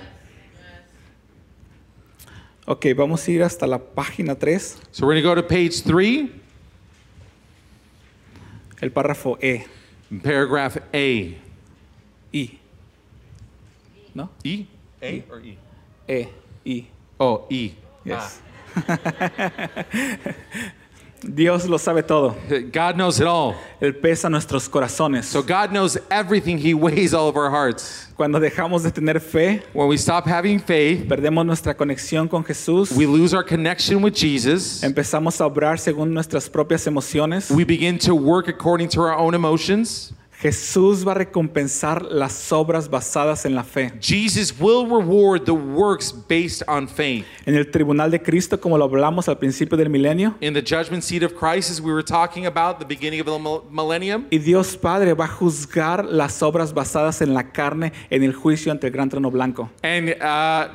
Ok, 2.66 2.86
vamos 2.96 3.28
a 3.28 3.32
ir 3.32 3.44
hasta 3.44 3.66
la 3.66 3.80
página 3.80 4.36
3, 4.36 4.78
So 4.92 5.06
we're 5.06 5.22
going 5.22 5.24
to 5.24 5.28
go 5.28 5.36
to 5.36 5.48
page 5.48 5.84
three, 5.84 6.32
el 8.82 8.92
párrafo 8.92 9.38
E. 9.42 9.66
paragraph 10.24 10.78
A. 10.94 11.36
I. 12.34 12.60
¿No? 14.14 14.30
E? 14.44 14.66
A 15.02 15.24
or 15.32 15.42
E? 15.44 15.58
E. 16.08 16.28
I. 16.66 16.88
Oh, 17.18 17.48
E. 17.50 17.72
Yes. 18.06 18.42
Dios 21.24 21.68
lo 21.68 21.78
sabe 21.78 22.02
todo. 22.02 22.36
God 22.72 22.96
knows 22.96 23.20
it 23.20 23.28
all. 23.28 23.56
Él 23.80 23.94
pesa 23.94 24.30
nuestros 24.30 24.68
corazones. 24.68 25.26
So 25.26 25.44
God 25.44 25.72
knows 25.72 25.98
everything. 26.10 26.58
He 26.58 26.74
weighs 26.74 27.14
all 27.14 27.30
of 27.30 27.36
our 27.38 27.50
hearts. 27.52 28.08
Cuando 28.16 28.40
dejamos 28.40 28.84
de 28.84 28.92
tener 28.92 29.20
fe, 29.20 29.62
When 29.74 29.88
we 29.88 29.98
stop 29.98 30.26
having 30.26 30.60
faith, 30.60 31.08
perdemos 31.08 31.46
nuestra 31.46 31.76
conexión 31.76 32.28
con 32.30 32.44
Jesús, 32.44 32.92
we 32.96 33.06
lose 33.06 33.34
our 33.34 33.44
connection 33.44 34.02
with 34.02 34.16
Jesus. 34.16 34.84
empezamos 34.84 35.40
a 35.42 35.46
obrar 35.46 35.80
según 35.80 36.12
nuestras 36.14 36.50
propias 36.50 36.88
emociones. 36.88 37.52
We 37.52 37.66
begin 37.66 37.98
to 38.00 38.16
work 38.16 38.48
according 38.48 38.90
to 38.90 39.02
our 39.02 39.16
own 39.16 39.34
emotions. 39.36 40.14
Jesús 40.42 41.08
va 41.08 41.12
a 41.12 41.16
recompensar 41.16 42.02
las 42.02 42.52
obras 42.52 42.90
basadas 42.90 43.46
en 43.46 43.54
la 43.54 43.64
fe. 43.64 43.92
Jesus 44.02 44.52
will 44.60 44.88
reward 44.88 45.46
the 45.46 45.52
works 45.54 46.12
based 46.12 46.64
on 46.68 46.88
faith. 46.88 47.26
En 47.46 47.54
el 47.56 47.70
tribunal 47.70 48.10
de 48.10 48.20
Cristo, 48.20 48.60
como 48.60 48.76
lo 48.76 48.86
hablamos 48.86 49.30
al 49.30 49.38
principio 49.38 49.78
del 49.78 49.90
milenio, 49.90 50.36
In 50.42 50.54
the 50.56 50.62
judgment 50.62 51.04
seat 51.04 51.22
of 51.22 51.36
Christ, 51.36 51.70
as 51.70 51.80
we 51.80 51.92
were 51.92 52.04
talking 52.04 52.48
about 52.48 52.80
the 52.80 52.86
beginning 52.86 53.20
of 53.22 53.28
the 53.28 53.38
millennium, 53.70 54.26
y 54.32 54.40
Dios 54.40 54.76
Padre 54.76 55.14
va 55.14 55.26
a 55.26 55.28
juzgar 55.28 56.06
las 56.06 56.42
obras 56.42 56.74
basadas 56.74 57.22
en 57.22 57.36
la 57.36 57.52
carne 57.52 57.94
en 58.10 58.24
el 58.24 58.34
juicio 58.34 58.72
ante 58.72 58.88
el 58.88 58.94
gran 58.94 59.10
trono 59.10 59.30
blanco. 59.30 59.70
and 59.84 60.16
uh, 60.22 60.68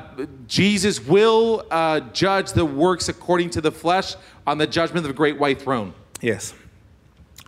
Jesus 0.46 1.00
will 1.05 1.64
uh, 1.72 1.98
judge 2.12 2.52
the 2.52 2.64
works 2.64 3.09
according 3.09 3.50
to 3.50 3.61
the 3.61 3.72
flesh 3.72 4.14
on 4.46 4.59
the 4.59 4.66
judgment 4.66 4.98
of 5.05 5.09
the 5.09 5.16
great 5.16 5.40
white 5.40 5.61
throne. 5.61 5.92
Yes. 6.20 6.55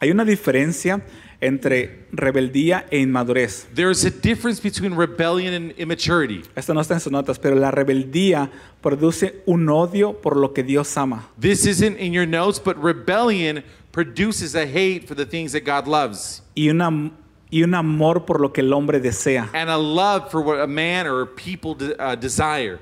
Hay 0.00 0.10
una 0.10 0.24
diferencia 0.24 1.00
entre 1.40 2.06
rebeldía 2.12 2.86
e 2.90 2.98
inmadurez. 2.98 3.68
There's 3.74 4.04
a 4.04 4.10
difference 4.10 4.60
between 4.60 4.94
rebellion 4.96 5.54
and 5.54 5.72
immaturity. 5.78 6.42
Esto 6.56 6.74
no 6.74 6.80
está 6.80 6.94
en 6.94 7.00
sus 7.00 7.12
notas, 7.12 7.38
pero 7.38 7.54
la 7.54 7.70
rebeldía 7.70 8.50
produce 8.82 9.42
un 9.46 9.68
odio 9.68 10.20
por 10.20 10.36
lo 10.36 10.52
que 10.52 10.62
Dios 10.64 10.96
ama. 10.96 11.28
This 11.40 11.64
isn't 11.66 11.96
in 11.98 12.12
your 12.12 12.26
notes, 12.26 12.58
but 12.58 12.76
rebellion 12.82 13.62
produces 13.92 14.54
a 14.54 14.66
hate 14.66 15.06
for 15.06 15.14
the 15.14 15.24
things 15.26 15.52
that 15.52 15.64
God 15.64 15.86
loves 15.86 16.42
y, 16.56 16.68
una, 16.70 17.12
y 17.50 17.62
un 17.62 17.74
amor 17.74 18.26
por 18.26 18.40
lo 18.40 18.52
que 18.52 18.60
el 18.62 18.72
hombre 18.72 19.00
desea. 19.00 19.48
and 19.54 19.70
a 19.70 19.76
love 19.78 20.30
for 20.30 20.40
what 20.40 20.60
a 20.60 20.66
man 20.66 21.06
or 21.06 21.24
people 21.26 21.74
de- 21.74 21.94
uh, 22.02 22.14
desire. 22.16 22.80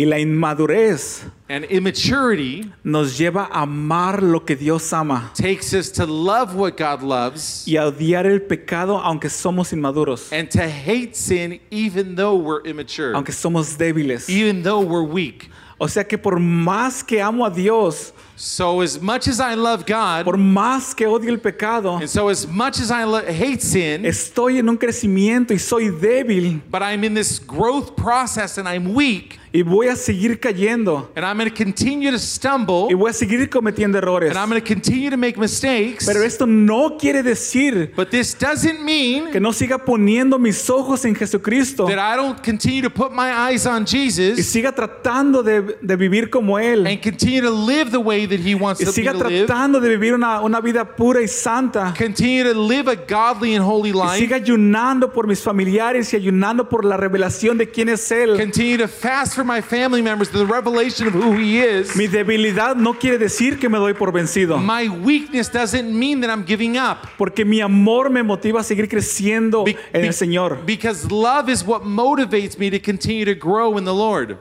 Y 0.00 0.06
la 0.06 0.18
inmadurez 0.18 1.24
And 1.50 1.66
immaturity 1.68 2.72
nos 2.82 3.18
lleva 3.18 3.48
a 3.52 3.62
amar 3.62 4.22
lo 4.22 4.40
que 4.40 4.56
Dios 4.56 4.90
ama 4.94 5.30
takes 5.34 5.74
us 5.74 5.90
to 5.92 6.06
love 6.06 6.54
what 6.54 6.76
God 6.78 7.02
loves 7.02 7.66
y 7.66 7.76
a 7.76 7.84
odiar 7.86 8.24
el 8.24 8.40
pecado 8.40 8.98
aunque 8.98 9.28
somos 9.28 9.72
inmaduros, 9.74 10.32
and 10.32 10.48
to 10.50 10.62
hate 10.66 11.14
sin 11.14 11.60
even 11.70 12.14
though 12.14 12.34
we're 12.36 12.62
immature, 12.64 13.12
aunque 13.14 13.32
somos 13.32 13.76
débiles. 13.76 14.28
even 14.30 14.62
though 14.62 14.80
we're 14.80 15.02
weak. 15.04 15.50
O 15.82 15.86
sea 15.88 16.04
que 16.04 16.16
por 16.18 16.38
más 16.38 17.02
que 17.02 17.20
amo 17.20 17.44
a 17.44 17.50
Dios, 17.50 18.12
So, 18.36 18.80
as 18.80 18.98
much 19.02 19.28
as 19.28 19.38
I 19.38 19.52
love 19.54 19.84
God, 19.84 20.24
por 20.24 20.38
más 20.38 20.94
que 20.96 21.06
odio 21.06 21.28
el 21.30 21.38
pecado, 21.40 21.96
and 21.98 22.08
so 22.08 22.28
as 22.28 22.46
much 22.46 22.78
as 22.80 22.90
I 22.90 23.04
lo- 23.04 23.20
hate 23.20 23.60
sin, 23.60 24.04
estoy 24.06 24.58
en 24.58 24.68
un 24.70 24.78
crecimiento 24.78 25.52
y 25.52 25.58
soy 25.58 25.90
débil 25.90 26.62
but 26.70 26.80
I'm 26.82 27.04
in 27.04 27.12
this 27.12 27.38
growth 27.38 27.96
process 27.96 28.56
and 28.56 28.66
I'm 28.68 28.94
weak, 28.94 29.38
y 29.52 29.62
voy 29.62 29.88
a 29.88 29.96
seguir 29.96 30.38
cayendo 30.38 31.10
and 31.16 31.24
I'm 31.26 31.36
going 31.36 31.50
to 31.50 31.54
continue 31.56 32.10
to 32.10 32.18
stumble, 32.18 32.86
y 32.88 32.94
voy 32.94 33.10
a 33.10 33.12
seguir 33.12 33.48
cometiendo 33.50 33.98
errores. 33.98 34.30
and 34.30 34.38
I'm 34.38 34.48
going 34.48 34.60
to 34.62 34.66
continue 34.66 35.10
to 35.10 35.16
make 35.16 35.36
mistakes. 35.38 36.06
Pero 36.06 36.22
esto 36.22 36.46
no 36.46 36.96
quiere 36.98 37.22
decir 37.22 37.92
But 37.96 38.10
this 38.10 38.36
doesn't 38.38 38.80
mean 38.84 39.30
que 39.32 39.40
no 39.40 39.52
siga 39.52 39.84
poniendo 39.84 40.38
mis 40.38 40.68
ojos 40.70 41.04
en 41.04 41.14
Jesucristo 41.14 41.86
that 41.86 41.98
I 41.98 42.16
don't 42.16 42.42
continue 42.44 42.82
to 42.82 42.90
put 42.90 43.10
my 43.12 43.30
eyes 43.32 43.66
on 43.66 43.82
y 43.82 43.86
Jesus 43.86 44.46
siga 44.46 44.72
tratando 44.72 45.42
de, 45.42 45.76
de 45.80 45.96
vivir 45.96 46.30
como 46.30 46.58
Él 46.58 46.86
and 46.86 47.02
continue 47.02 47.40
to 47.40 47.50
live 47.50 47.90
the 47.90 47.98
way 47.98 48.26
that 48.26 48.38
He 48.38 48.54
wants 48.54 48.80
y 48.80 48.84
me 48.84 48.92
siga 48.92 49.12
to 49.12 49.28
live. 49.28 49.46
tratando 49.46 49.80
de 49.80 49.88
vivir 49.88 50.14
una, 50.14 50.40
una 50.42 50.60
vida 50.60 50.84
pura 50.84 51.20
y 51.22 51.26
santa 51.28 51.92
Continue 51.98 52.44
to 52.44 52.54
live 52.54 52.88
a 52.88 52.94
godly 52.94 53.54
and 53.56 53.64
holy 53.64 53.90
y 53.90 53.92
life. 53.92 54.18
siga 54.18 54.36
ayunando 54.36 55.12
por 55.12 55.26
mis 55.26 55.40
familiares 55.40 56.12
y 56.12 56.16
ayunando 56.16 56.68
por 56.68 56.84
la 56.84 56.96
revelación 56.96 57.58
de 57.58 57.68
quién 57.68 57.88
es 57.88 58.10
Él. 58.12 58.36
Continue 58.38 58.78
to 58.78 58.86
fast 58.88 59.39
for 59.40 59.44
my 59.44 59.62
family 59.62 60.02
members 60.02 60.28
to 60.30 60.36
the 60.38 60.44
revelation 60.46 61.06
of 61.06 61.14
who 61.14 61.32
He 61.32 61.58
is. 61.60 61.96
Mi 61.96 62.06
debilidad 62.06 62.76
no 62.76 62.92
quiere 62.92 63.16
decir 63.18 63.58
que 63.58 63.70
me 63.70 63.78
doy 63.78 63.94
por 63.94 64.12
vencido, 64.12 64.58
My 64.62 64.86
weakness 64.88 65.48
doesn't 65.48 65.90
mean 65.98 66.20
that 66.20 66.28
I'm 66.30 66.44
giving 66.44 66.76
up. 66.76 67.06
porque 67.16 67.44
mi 67.46 67.60
amor 67.62 68.10
me 68.10 68.20
motiva 68.22 68.60
a 68.60 68.64
seguir 68.64 68.86
creciendo 68.88 69.64
Be- 69.64 69.78
en 69.94 70.04
el 70.04 70.12
Señor. 70.12 70.66
Because 70.66 71.10
love 71.10 71.48
is 71.48 71.64
what 71.64 71.82
motivates 71.84 72.58
me 72.58 72.68
to 72.70 72.78
continue 72.78 73.24
to 73.24 73.34
grow 73.34 73.78
in 73.78 73.84
the 73.84 73.94
Lord. 73.94 74.36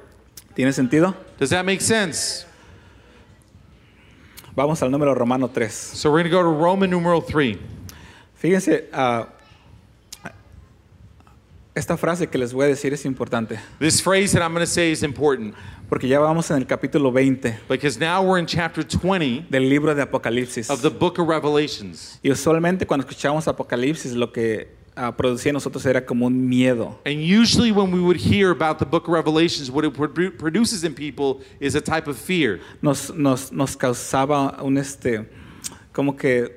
¿Tiene 0.54 0.74
sentido? 0.74 1.16
Does 1.38 1.52
that 1.52 1.64
make 1.66 1.80
sense? 1.80 2.46
Vamos 4.56 4.82
al 4.84 4.90
número 4.92 5.16
romano 5.16 5.48
3. 5.48 5.72
So 5.72 6.12
we're 6.12 6.24
going 6.24 6.26
to 6.26 6.30
go 6.30 6.44
to 6.44 6.50
Roman 6.50 6.90
numeral 6.90 7.22
3. 7.22 7.58
Fíjense, 8.42 8.90
ah, 8.92 9.28
esta 11.80 11.98
frase 11.98 12.28
que 12.28 12.38
les 12.38 12.54
voy 12.54 12.66
a 12.66 12.68
decir 12.68 12.94
es 12.94 13.06
importante, 13.06 13.60
This 13.80 14.02
phrase 14.02 14.34
that 14.34 14.42
I'm 14.44 14.54
going 14.54 14.66
to 14.66 14.72
say 14.72 14.92
is 14.92 15.04
important 15.04 15.56
porque 15.90 16.08
ya 16.08 16.20
vamos 16.20 16.52
en 16.52 16.58
el 16.58 16.66
capítulo 16.68 17.12
20 17.12 17.58
because 17.68 18.00
now 18.00 18.22
we're 18.22 18.40
in 18.40 18.46
chapter 18.46 18.84
20 18.84 19.48
del 19.50 19.64
libro 19.70 19.96
de 19.96 20.04
Apocalipsis. 20.04 20.70
of 20.70 20.82
the 20.82 20.90
book 20.90 21.18
of 21.20 21.28
Revelations. 21.28 22.20
Y 22.24 22.30
usualmente 22.30 22.86
cuando 22.86 23.06
escuchamos 23.08 23.48
Apocalipsis 23.48 24.14
lo 24.14 24.32
que 24.32 24.68
ah, 24.96 25.16
producía 25.16 25.50
en 25.50 25.54
nosotros 25.56 25.86
era 25.86 26.06
como 26.06 26.28
un 26.28 26.48
miedo. 26.48 27.00
And 27.06 27.22
usually, 27.22 27.72
when 27.72 27.92
we 27.92 28.00
would 28.02 28.18
hear 28.18 28.52
about 28.52 28.78
the 28.78 28.86
book 28.86 29.08
of 29.08 29.14
Revelations, 29.14 29.72
what 29.72 29.86
it 29.86 29.94
produ- 29.94 30.38
produces 30.38 30.84
in 30.84 30.94
people 30.94 31.42
is 31.60 31.76
a 31.76 31.82
type 31.82 32.08
of 32.08 32.18
fear. 32.18 32.60
Nos, 32.82 33.10
nos, 33.12 33.52
nos 33.52 33.76
causaba 33.76 34.62
un 34.62 34.78
este, 34.78 35.26
como 35.94 36.16
que 36.18 36.50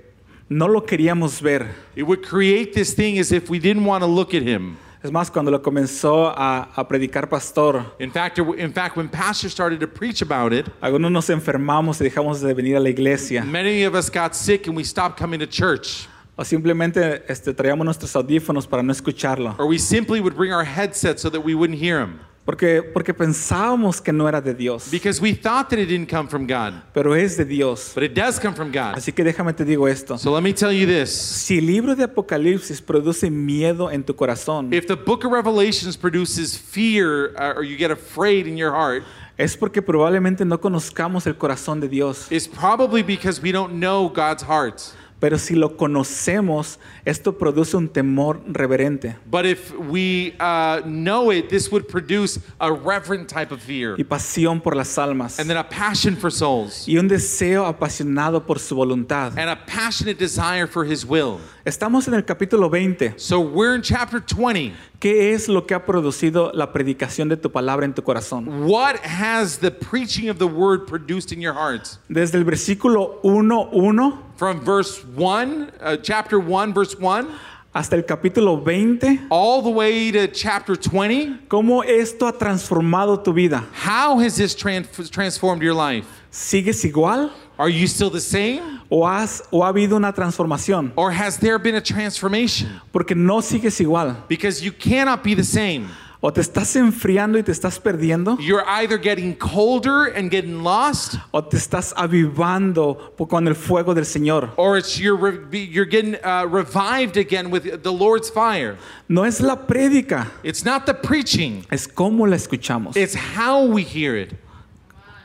no 0.50 0.66
lo 0.66 0.82
queríamos 0.82 1.40
ver. 1.40 1.68
It 1.96 2.02
would 2.02 2.22
create 2.22 2.74
this 2.74 2.92
thing 2.92 3.18
as 3.18 3.32
if 3.32 3.48
we 3.48 3.58
didn't 3.58 3.84
want 3.86 4.02
to 4.02 4.06
look 4.08 4.34
at 4.34 4.42
him. 4.42 4.76
Es 5.02 5.10
más, 5.10 5.30
cuando 5.32 5.50
lo 5.50 5.60
comenzó 5.62 6.28
a, 6.28 6.68
a 6.76 6.86
predicar 6.86 7.28
pastor, 7.28 7.84
In 7.98 8.12
fact, 8.12 8.38
it- 8.38 8.58
in 8.58 8.72
fact, 8.72 8.96
when 8.96 9.08
pastor 9.08 9.50
started 9.50 9.80
to 9.80 9.88
preach 9.88 10.22
about 10.22 10.52
it, 10.52 10.66
algunos 10.80 11.10
nos 11.10 11.28
enfermamos 11.30 12.00
y 12.00 12.04
dejamos 12.04 12.40
de 12.40 12.54
venir 12.54 12.76
a 12.76 12.80
la 12.80 12.88
iglesia. 12.88 13.42
many 13.44 13.82
of 13.84 13.94
us 13.94 14.08
got 14.08 14.34
sick 14.34 14.68
and 14.68 14.76
we 14.76 14.84
stopped 14.84 15.18
coming 15.18 15.40
to 15.40 15.46
church. 15.46 16.06
O 16.36 16.44
simplemente 16.44 17.24
este, 17.28 17.52
traíamos 17.52 17.84
nuestros 17.84 18.14
audífonos 18.16 18.66
para 18.66 18.82
no 18.82 18.92
escucharlo. 18.92 19.54
Or 19.58 19.66
we 19.66 19.78
simply 19.78 20.20
would 20.20 20.34
bring 20.36 20.52
our 20.52 20.64
headsets 20.64 21.20
so 21.20 21.28
that 21.30 21.40
we 21.44 21.54
wouldn't 21.54 21.78
hear 21.80 21.98
him 22.00 22.20
Porque, 22.44 22.82
porque 22.82 23.14
pensábamos 23.14 24.00
que 24.00 24.12
no 24.12 24.28
era 24.28 24.40
de 24.40 24.52
Dios. 24.52 24.90
because 24.90 25.20
we 25.20 25.32
thought 25.32 25.70
that 25.70 25.78
it 25.78 25.86
didn't 25.86 26.08
come 26.10 26.28
from 26.28 26.44
God. 26.44 26.74
Pero 26.92 27.14
es 27.14 27.36
de 27.36 27.44
Dios. 27.44 27.92
But 27.94 28.02
it 28.02 28.14
does 28.14 28.40
come 28.40 28.52
from 28.54 28.72
God. 28.72 28.96
Así 28.96 29.12
que 29.12 29.22
déjame 29.22 29.52
te 29.54 29.64
digo 29.64 29.86
esto. 29.88 30.16
So 30.18 30.32
let 30.32 30.42
me 30.42 30.52
tell 30.52 30.72
you 30.72 30.84
this. 30.86 31.10
Si 31.12 31.58
el 31.58 31.66
libro 31.66 31.94
de 31.94 32.02
Apocalipsis 32.04 32.80
produce 32.80 33.30
miedo 33.30 33.90
en 33.92 34.02
tu 34.02 34.14
corazón, 34.14 34.72
If 34.74 34.86
the 34.88 34.96
book 34.96 35.24
of 35.24 35.30
Revelations 35.30 35.96
produces 35.96 36.56
fear 36.58 37.32
uh, 37.38 37.54
or 37.56 37.62
you 37.62 37.76
get 37.76 37.92
afraid 37.92 38.48
in 38.48 38.56
your 38.56 38.72
heart, 38.72 39.04
es 39.38 39.56
porque 39.56 39.80
probablemente 39.80 40.44
no 40.44 40.58
conozcamos 40.58 41.26
el 41.28 41.34
corazón 41.34 41.80
de 41.80 41.88
Dios. 41.88 42.26
it's 42.32 42.48
probably 42.48 43.02
because 43.02 43.40
we 43.40 43.52
don't 43.52 43.74
know 43.74 44.08
God's 44.08 44.42
heart. 44.42 44.82
Pero 45.22 45.38
si 45.38 45.54
lo 45.54 45.76
conocemos, 45.76 46.80
esto 47.04 47.38
produce 47.38 47.76
un 47.76 47.88
temor 47.88 48.42
reverente 48.44 49.16
But 49.24 49.46
if 49.46 49.72
we 49.78 50.34
uh, 50.40 50.80
know 50.84 51.30
it, 51.30 51.48
this 51.48 51.70
would 51.70 51.86
produce 51.86 52.40
a 52.58 52.72
reverent 52.72 53.28
type 53.28 53.54
of 53.54 53.60
fear. 53.60 53.94
y 53.96 54.02
pasión 54.02 54.60
por 54.60 54.74
las 54.74 54.98
almas 54.98 55.38
And 55.38 55.48
then 55.48 55.56
a 55.56 55.68
passion 55.68 56.16
for 56.16 56.32
souls. 56.32 56.88
y 56.88 56.98
un 56.98 57.06
deseo 57.06 57.66
apasionado 57.66 58.44
por 58.44 58.58
su 58.58 58.74
voluntad. 58.74 59.38
And 59.38 59.48
a 59.48 59.64
passionate 59.64 60.18
desire 60.18 60.66
for 60.66 60.84
his 60.84 61.04
will. 61.06 61.38
Estamos 61.64 62.08
en 62.08 62.14
el 62.14 62.24
capítulo 62.24 62.68
20. 62.68 63.14
So 63.16 63.38
we're 63.38 63.76
in 63.76 63.82
chapter 63.82 64.20
20. 64.20 64.72
¿Qué 64.98 65.32
es 65.34 65.48
lo 65.48 65.66
que 65.66 65.74
ha 65.74 65.84
producido 65.84 66.50
la 66.52 66.72
predicación 66.72 67.28
de 67.28 67.36
tu 67.36 67.50
palabra 67.52 67.84
en 67.84 67.94
tu 67.94 68.02
corazón? 68.02 68.66
What 68.66 68.96
has 69.04 69.58
the 69.58 69.70
preaching 69.70 70.28
of 70.28 70.38
the 70.38 70.46
word 70.46 70.86
produced 70.86 71.32
in 71.32 71.40
your 71.40 71.54
hearts? 71.54 72.00
Desde 72.08 72.38
el 72.38 72.44
versículo 72.44 73.20
1.1 73.22 74.31
From 74.42 74.58
verse 74.58 75.04
1, 75.04 75.70
uh, 75.80 75.96
chapter 75.98 76.40
1, 76.40 76.74
verse 76.74 76.98
1, 76.98 77.28
hasta 77.72 77.94
el 77.94 78.02
capítulo 78.02 78.60
20, 78.64 79.28
all 79.30 79.62
the 79.62 79.70
way 79.70 80.10
to 80.10 80.26
chapter 80.26 80.74
20, 80.74 81.46
¿cómo 81.46 81.84
esto 81.84 82.26
ha 82.26 82.32
transformado 82.32 83.22
tu 83.22 83.32
vida? 83.32 83.64
how 83.72 84.18
has 84.18 84.34
this 84.34 84.52
tran- 84.56 84.84
transformed 85.12 85.62
your 85.62 85.74
life? 85.74 86.04
¿Sigues 86.32 86.84
igual 86.84 87.30
Are 87.56 87.68
you 87.68 87.86
still 87.86 88.10
the 88.10 88.20
same? 88.20 88.80
o, 88.90 89.06
has, 89.06 89.42
o 89.52 89.62
ha 89.62 89.72
habido 89.72 89.92
una 89.92 90.12
transformación? 90.12 90.90
Or 90.96 91.12
has 91.12 91.36
there 91.36 91.60
been 91.60 91.76
a 91.76 91.80
transformation? 91.80 92.80
Porque 92.92 93.14
no 93.14 93.42
sigues 93.42 93.78
igual. 93.80 94.26
Because 94.26 94.60
you 94.60 94.72
cannot 94.72 95.22
be 95.22 95.34
the 95.34 95.44
same. 95.44 95.86
O 96.24 96.32
te 96.32 96.40
estás 96.40 96.76
enfriando 96.76 97.36
y 97.36 97.42
te 97.42 97.50
estás 97.50 97.80
perdiendo, 97.80 98.38
You're 98.38 98.64
either 98.68 98.96
getting 98.96 99.34
colder 99.34 100.06
and 100.16 100.30
getting 100.30 100.62
lost, 100.62 101.16
o 101.32 101.42
te 101.42 101.56
estás 101.56 101.92
avivando 101.96 103.12
con 103.28 103.48
el 103.48 103.56
fuego 103.56 103.92
del 103.92 104.04
Señor. 104.04 104.50
or 104.56 104.78
it's 104.78 105.00
you're, 105.00 105.16
re- 105.16 105.58
you're 105.58 105.84
getting 105.84 106.14
uh, 106.24 106.46
revived 106.48 107.16
again 107.16 107.50
with 107.50 107.82
the 107.82 107.90
Lord's 107.92 108.30
fire. 108.30 108.76
No 109.08 109.24
es 109.24 109.40
la 109.40 109.56
prédica, 109.66 110.28
It's 110.44 110.64
not 110.64 110.86
the 110.86 110.94
preaching, 110.94 111.64
es 111.72 111.88
cómo 111.88 112.28
la 112.28 112.36
escuchamos. 112.36 112.96
it's 112.96 113.16
how 113.16 113.64
we 113.64 113.82
hear 113.82 114.14
it. 114.16 114.32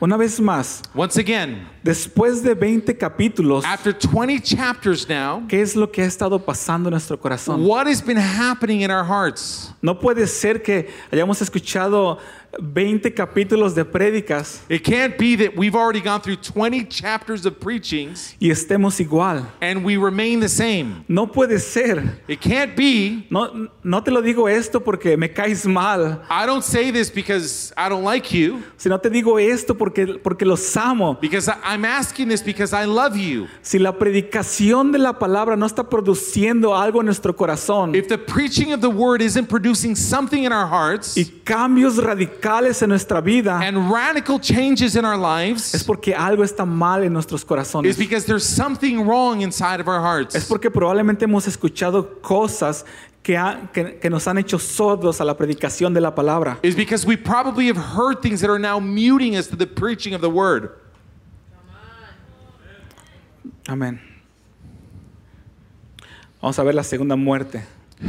Una 0.02 0.16
vez 0.16 0.40
más, 0.40 0.82
Once 0.94 1.16
again, 1.16 1.66
después 1.88 2.42
de 2.42 2.54
20 2.54 2.96
capítulos, 2.98 3.64
after 3.64 3.94
20 4.12 4.40
chapters 4.42 5.08
now, 5.08 5.42
¿qué 5.48 5.62
es 5.62 5.74
lo 5.74 5.90
que 5.90 6.02
ha 6.02 6.06
estado 6.06 6.38
pasando 6.38 6.88
en 6.88 6.92
nuestro 6.92 7.18
corazón? 7.18 7.64
what 7.64 7.86
has 7.86 8.04
been 8.04 8.18
happening 8.18 8.82
in 8.82 8.90
our 8.90 9.04
hearts? 9.04 9.72
No 9.80 9.98
puede 9.98 10.26
ser 10.26 10.62
que 10.62 10.88
hayamos 11.10 11.40
escuchado 11.40 12.18
20 12.60 13.12
capítulos 13.12 13.74
de 13.74 13.84
prédicas 13.84 14.62
It 14.68 14.82
can't 14.82 15.18
be 15.18 15.36
that 15.36 15.54
we've 15.56 15.76
already 15.76 16.00
gone 16.00 16.20
through 16.20 16.36
20 16.36 16.84
chapters 16.88 17.44
of 17.46 17.60
preachings 17.60 18.34
y 18.40 18.50
estemos 18.50 19.00
igual. 19.00 19.46
and 19.60 19.84
we 19.84 19.96
remain 19.96 20.40
the 20.40 20.48
same. 20.48 21.04
No 21.08 21.26
puede 21.26 21.58
ser. 21.60 22.20
It 22.26 22.40
can't 22.40 22.74
be. 22.76 23.26
No, 23.30 23.68
no 23.82 24.02
te 24.02 24.10
lo 24.10 24.22
digo 24.22 24.48
esto 24.48 24.80
porque 24.80 25.16
me 25.16 25.28
caes 25.28 25.66
mal, 25.66 26.22
I 26.30 26.46
don't 26.46 26.64
say 26.64 26.90
this 26.90 27.10
because 27.10 27.72
I 27.76 27.88
don't 27.88 28.04
like 28.04 28.30
you, 28.32 28.62
sino 28.76 28.98
te 28.98 29.10
digo 29.10 29.38
esto 29.38 29.74
porque, 29.74 30.18
porque 30.22 30.44
los 30.44 30.76
amo. 30.76 31.14
because 31.20 31.48
I- 31.48 31.76
I'm 31.78 31.84
asking 31.84 32.28
this 32.28 32.42
because 32.42 32.72
I 32.72 32.86
love 32.86 33.16
you. 33.16 33.46
Si 33.62 33.78
la 33.78 33.92
predicación 33.92 34.90
de 34.90 34.98
la 34.98 35.12
palabra 35.18 35.56
no 35.56 35.64
está 35.64 35.88
produciendo 35.88 36.74
algo 36.76 37.00
en 37.00 37.06
nuestro 37.06 37.34
corazón 37.36 37.94
If 37.94 38.08
the 38.08 38.18
preaching 38.18 38.72
of 38.72 38.80
the 38.80 38.88
word 38.90 39.22
isn't 39.22 39.48
producing 39.48 39.94
something 39.94 40.42
in 40.44 40.52
our 40.52 40.66
hearts 40.66 41.16
y 41.16 41.24
cambios 41.44 41.96
radicales 42.02 42.82
en 42.82 42.88
nuestra 42.90 43.20
vida, 43.20 43.60
and 43.62 43.90
radical 43.90 44.40
changes 44.40 44.96
in 44.96 45.04
our 45.04 45.14
es 45.14 45.72
lives, 45.72 45.84
porque 45.84 46.14
algo 46.14 46.42
está 46.42 46.64
mal 46.66 47.04
en 47.04 47.12
nuestros 47.12 47.44
corazones. 47.44 47.96
because 47.96 48.24
there's 48.26 48.44
something 48.44 49.06
wrong 49.06 49.40
inside 49.42 49.80
of 49.80 49.86
our 49.86 49.98
Es 49.98 50.34
hearts. 50.34 50.44
porque 50.48 50.70
probablemente 50.70 51.24
hemos 51.26 51.46
escuchado 51.46 52.20
cosas 52.20 52.84
que, 53.22 53.36
ha- 53.36 53.70
que- 53.72 53.98
que 54.00 54.10
nos 54.10 54.26
han 54.26 54.38
hecho 54.38 54.58
sordos 54.58 55.20
a 55.20 55.24
la 55.24 55.36
predicación 55.36 55.94
de 55.94 56.00
la 56.00 56.14
palabra. 56.14 56.58
Is 56.62 56.74
because 56.74 57.06
we 57.06 57.16
probably 57.16 57.68
have 57.68 57.76
heard 57.78 58.20
things 58.20 58.40
that 58.40 58.50
are 58.50 58.58
now 58.58 58.80
muting 58.80 59.36
us 59.36 59.46
to 59.48 59.56
the 59.56 59.66
preaching 59.66 60.14
of 60.14 60.20
the 60.20 60.30
word. 60.30 60.70
Amén. 63.68 64.00
Vamos 66.40 66.58
a 66.58 66.62
ver 66.62 66.74
la 66.74 66.82
segunda 66.82 67.16
muerte, 67.16 67.62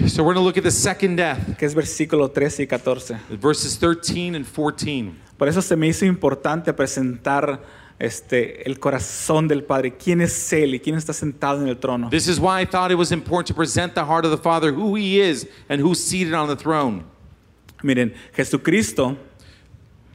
So 0.07 0.23
we're 0.23 0.35
going 0.35 0.35
to 0.35 0.41
look 0.41 0.57
at 0.57 0.63
the 0.63 0.71
second 0.71 1.17
death, 1.17 1.57
que 1.57 1.65
es 1.65 1.73
versículo 1.73 2.29
13 2.29 2.63
y 2.63 2.67
14. 2.67 3.17
verses 3.41 3.77
13 3.77 4.35
and 4.35 4.45
14. 4.45 5.13
Por 5.37 5.47
eso 5.47 5.61
se 5.61 5.75
me 5.75 5.87
hizo 5.87 6.05
importante 6.05 6.71
presentar 6.73 7.59
este, 7.97 8.65
el 8.67 8.79
corazón 8.79 9.47
del 9.47 9.63
Padre. 9.63 9.97
¿Quién 9.97 10.21
es 10.21 10.53
Él 10.53 10.75
y 10.75 10.79
quién 10.79 10.95
está 10.95 11.11
sentado 11.11 11.61
en 11.61 11.67
el 11.67 11.77
trono? 11.77 12.09
This 12.09 12.27
is 12.27 12.39
why 12.39 12.61
I 12.61 12.65
thought 12.65 12.91
it 12.91 12.97
was 12.97 13.11
important 13.11 13.47
to 13.47 13.55
present 13.55 13.95
the 13.95 14.05
heart 14.05 14.25
of 14.25 14.31
the 14.31 14.37
Father, 14.37 14.71
who 14.71 14.95
He 14.95 15.19
is, 15.19 15.47
and 15.67 15.81
who's 15.81 15.99
seated 15.99 16.35
on 16.35 16.47
the 16.47 16.55
throne. 16.55 17.03
Miren, 17.83 18.13
Jesucristo 18.33 19.17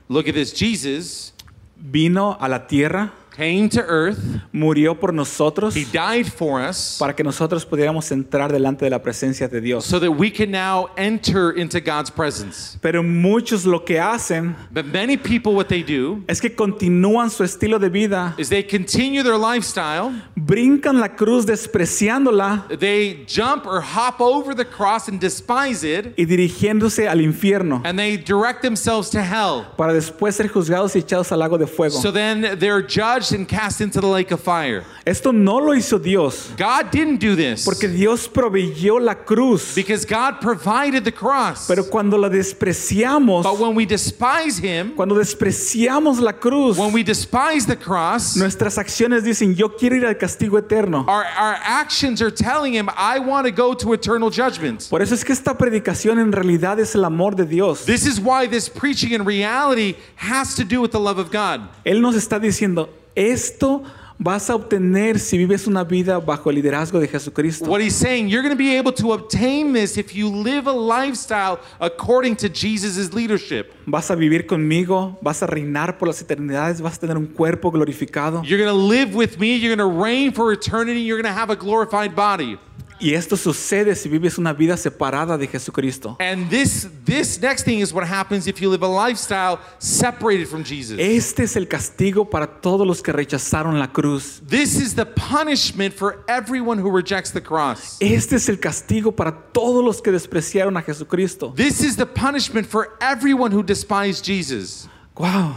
Look 0.09 0.29
at 0.29 0.35
this 0.35 0.53
Jesus 0.53 1.33
vino 1.77 2.37
a 2.39 2.49
la 2.49 2.67
tierra, 2.67 3.13
came 3.37 3.69
to 3.69 3.81
earth, 3.81 4.19
murió 4.53 4.99
por 4.99 5.13
nosotros 5.13 5.75
He 5.77 5.85
died 5.85 6.27
for 6.27 6.61
us 6.61 6.97
para 6.99 7.15
que 7.15 7.25
nosotros 7.25 7.65
pudiéramos 7.67 8.11
entrar 8.13 8.53
delante 8.53 8.85
de 8.85 8.91
la 8.91 9.01
presencia 9.03 9.49
de 9.49 9.61
Dios. 9.61 9.85
so 9.85 9.99
that 9.99 10.11
we 10.11 10.31
can 10.31 10.51
now 10.51 10.89
enter 10.97 11.51
into 11.51 11.81
God's 11.81 12.11
presence. 12.11 12.79
Pero 12.81 13.03
muchos 13.03 13.65
lo 13.65 13.81
que 13.85 13.99
hacen 13.99 14.55
But 14.71 14.87
many 14.87 15.17
people, 15.17 15.55
what 15.55 15.67
they 15.69 15.83
do 15.83 16.23
es 16.29 16.41
que 16.41 16.51
continúan 16.55 17.31
su 17.31 17.43
estilo 17.45 17.79
de 17.79 17.89
vida, 17.89 18.35
is 18.39 18.49
they 18.49 18.63
continue 18.63 19.23
their 19.23 19.39
lifestyle, 19.39 20.13
brincan 20.37 21.01
la 21.01 21.09
cruz 21.09 21.45
despreciándola 21.47 22.67
they 22.79 23.25
jump 23.27 23.67
or 23.67 23.81
hop 23.81 24.21
over 24.21 24.55
the 24.55 24.65
cross 24.65 25.09
and 25.09 25.21
despise 25.21 25.85
it, 25.85 26.15
y 26.17 26.25
dirigiéndose 26.25 27.09
al 27.09 27.21
infierno 27.21 27.83
and 27.85 27.99
they 27.99 28.17
direct 28.17 28.63
themselves 28.63 29.11
to 29.11 29.21
hell. 29.23 29.65
para 29.77 29.93
después 29.93 30.35
ser 30.35 30.49
juzgados 30.49 30.95
y 30.95 31.01
echados 31.01 31.33
al 31.33 31.39
lago 31.41 31.59
de 31.59 31.67
fuego. 31.67 32.01
So 32.01 32.13
then 32.13 32.59
they're 32.59 32.83
judged 32.83 33.24
and 33.33 33.49
cast 33.49 33.81
into 33.81 34.01
the 34.01 34.07
lake 34.07 34.31
of 34.31 34.41
fire. 34.41 34.85
Esto 35.07 35.33
no 35.33 35.59
lo 35.59 35.75
hizo 35.75 36.03
Dios, 36.03 36.51
God 36.57 36.91
didn't 36.91 37.19
do 37.19 37.35
this 37.37 37.65
porque 37.65 37.89
Dios 37.89 38.27
proveyó 38.29 39.01
la 39.01 39.15
cruz. 39.15 39.75
because 39.75 40.05
God 40.05 40.41
provided 40.41 41.05
the 41.05 41.13
cross. 41.13 41.67
Pero 41.67 41.85
cuando 41.85 42.17
la 42.17 42.29
despreciamos, 42.29 43.43
But 43.43 43.59
when 43.59 43.75
we 43.75 43.85
despise 43.87 44.59
Him, 44.59 44.95
cuando 44.95 45.15
despreciamos 45.15 46.21
la 46.21 46.33
cruz, 46.33 46.79
when 46.79 46.93
we 46.93 47.03
despise 47.03 47.67
the 47.67 47.77
cross, 47.77 48.37
nuestras 48.37 48.77
acciones 48.79 49.23
dicen, 49.25 49.55
yo 49.55 49.69
quiero 49.71 49.97
ir 49.97 50.07
al 50.07 50.15
castigo 50.15 50.59
eterno. 50.59 51.05
our, 51.09 51.25
our 51.25 51.57
actions 51.63 52.21
are 52.23 52.31
telling 52.31 52.73
Him, 52.75 52.89
I 52.97 53.19
want 53.19 53.47
to 53.47 53.53
go 53.53 53.75
to 53.75 53.93
eternal 53.93 54.31
judgment. 54.31 54.89
Por 54.91 55.03
eso 55.03 55.15
es 55.15 55.25
que 55.25 55.33
esta 55.33 55.55
predicación 55.57 56.19
en 56.19 56.33
realidad 56.33 56.79
es 56.81 56.95
el 56.95 57.05
amor 57.05 57.35
de 57.37 57.45
Dios. 57.45 57.85
This 57.85 58.07
is 58.07 58.21
why 58.21 58.47
this 58.47 58.69
preaching 58.69 59.13
in 59.13 59.25
reality 59.25 59.97
has 60.17 60.55
to 60.57 60.65
do 60.65 60.81
with 60.81 60.93
the 60.93 61.01
love 61.01 61.19
of 61.19 61.31
God. 61.31 61.61
Él 61.85 62.01
nos 62.01 62.15
está 62.15 62.39
diciendo, 62.41 62.89
esto 63.15 63.83
vas 64.19 64.49
a 64.49 64.55
obtener 64.55 65.19
si 65.19 65.37
vives 65.37 65.67
una 65.67 65.85
vida 65.85 66.19
bajo 66.19 66.51
el 66.51 66.57
liderazgo 66.57 67.01
de 67.01 67.09
Jesucristo. 67.09 67.69
What 67.69 67.81
he's 67.81 67.95
saying, 67.95 68.29
you're 68.29 68.43
going 68.43 68.57
to 68.57 68.59
be 68.59 68.77
able 68.77 68.93
to 68.93 69.13
obtain 69.13 69.73
this 69.73 69.97
if 69.97 70.15
you 70.15 70.29
live 70.31 70.67
a 70.67 70.73
lifestyle 70.73 71.59
according 71.81 72.37
to 72.37 72.49
Jesus' 72.49 73.13
leadership. 73.13 73.75
Vas 73.87 74.11
a 74.11 74.17
vivir 74.17 74.47
conmigo, 74.47 75.19
vas 75.21 75.43
a 75.43 75.47
reinar 75.47 75.99
por 75.99 76.09
las 76.09 76.21
eternidades, 76.23 76.81
vas 76.81 76.97
a 76.97 77.01
tener 77.01 77.17
un 77.17 77.27
cuerpo 77.27 77.71
glorificado. 77.71 78.43
You're 78.45 78.59
going 78.59 78.71
to 78.71 78.75
live 78.75 79.15
with 79.15 79.39
me, 79.39 79.57
you're 79.57 79.75
going 79.75 79.87
to 79.87 80.03
reign 80.03 80.33
for 80.33 80.53
eternity, 80.53 81.01
you're 81.01 81.21
going 81.21 81.33
to 81.33 81.39
have 81.39 81.51
a 81.51 81.57
glorified 81.57 82.15
body. 82.15 82.59
Y 83.01 83.15
esto 83.15 83.37
sucede 83.37 83.97
si 83.97 84.09
vives 84.09 84.39
una 84.39 84.53
vida 84.53 84.77
separada 84.77 85.37
de 85.37 85.47
Jesucristo. 85.47 86.17
And 86.21 86.49
this 86.49 86.89
this 87.05 87.41
next 87.41 87.65
thing 87.65 87.81
is 87.81 87.93
what 87.93 88.07
happens 88.07 88.47
if 88.47 88.61
you 88.61 88.71
live 88.71 88.85
a 88.85 88.89
lifestyle 88.89 89.59
separated 89.79 90.47
from 90.47 90.65
Jesus. 90.65 90.99
Este 90.99 91.43
es 91.43 91.57
el 91.57 91.67
castigo 91.67 92.29
para 92.31 92.47
todos 92.47 92.87
los 92.87 93.03
que 93.03 93.13
rechazaron 93.13 93.79
la 93.79 93.89
cruz. 93.89 94.41
This 94.49 94.77
is 94.77 94.95
the 94.95 95.07
punishment 95.07 95.93
for 95.93 96.25
everyone 96.29 96.79
who 96.81 96.91
rejects 96.91 97.33
the 97.33 97.43
cross. 97.43 97.99
Este 98.01 98.37
es 98.37 98.49
el 98.49 98.59
castigo 98.59 99.15
para 99.15 99.33
todos 99.53 99.85
los 99.85 100.01
que 100.01 100.13
despreciaron 100.13 100.77
a 100.77 100.83
Jesucristo. 100.83 101.53
This 101.57 101.81
is 101.81 101.97
the 101.97 102.07
punishment 102.07 102.67
for 102.67 102.97
everyone 103.01 103.53
who 103.53 103.63
despised 103.63 104.25
Jesus. 104.25 104.89
Wow. 105.17 105.57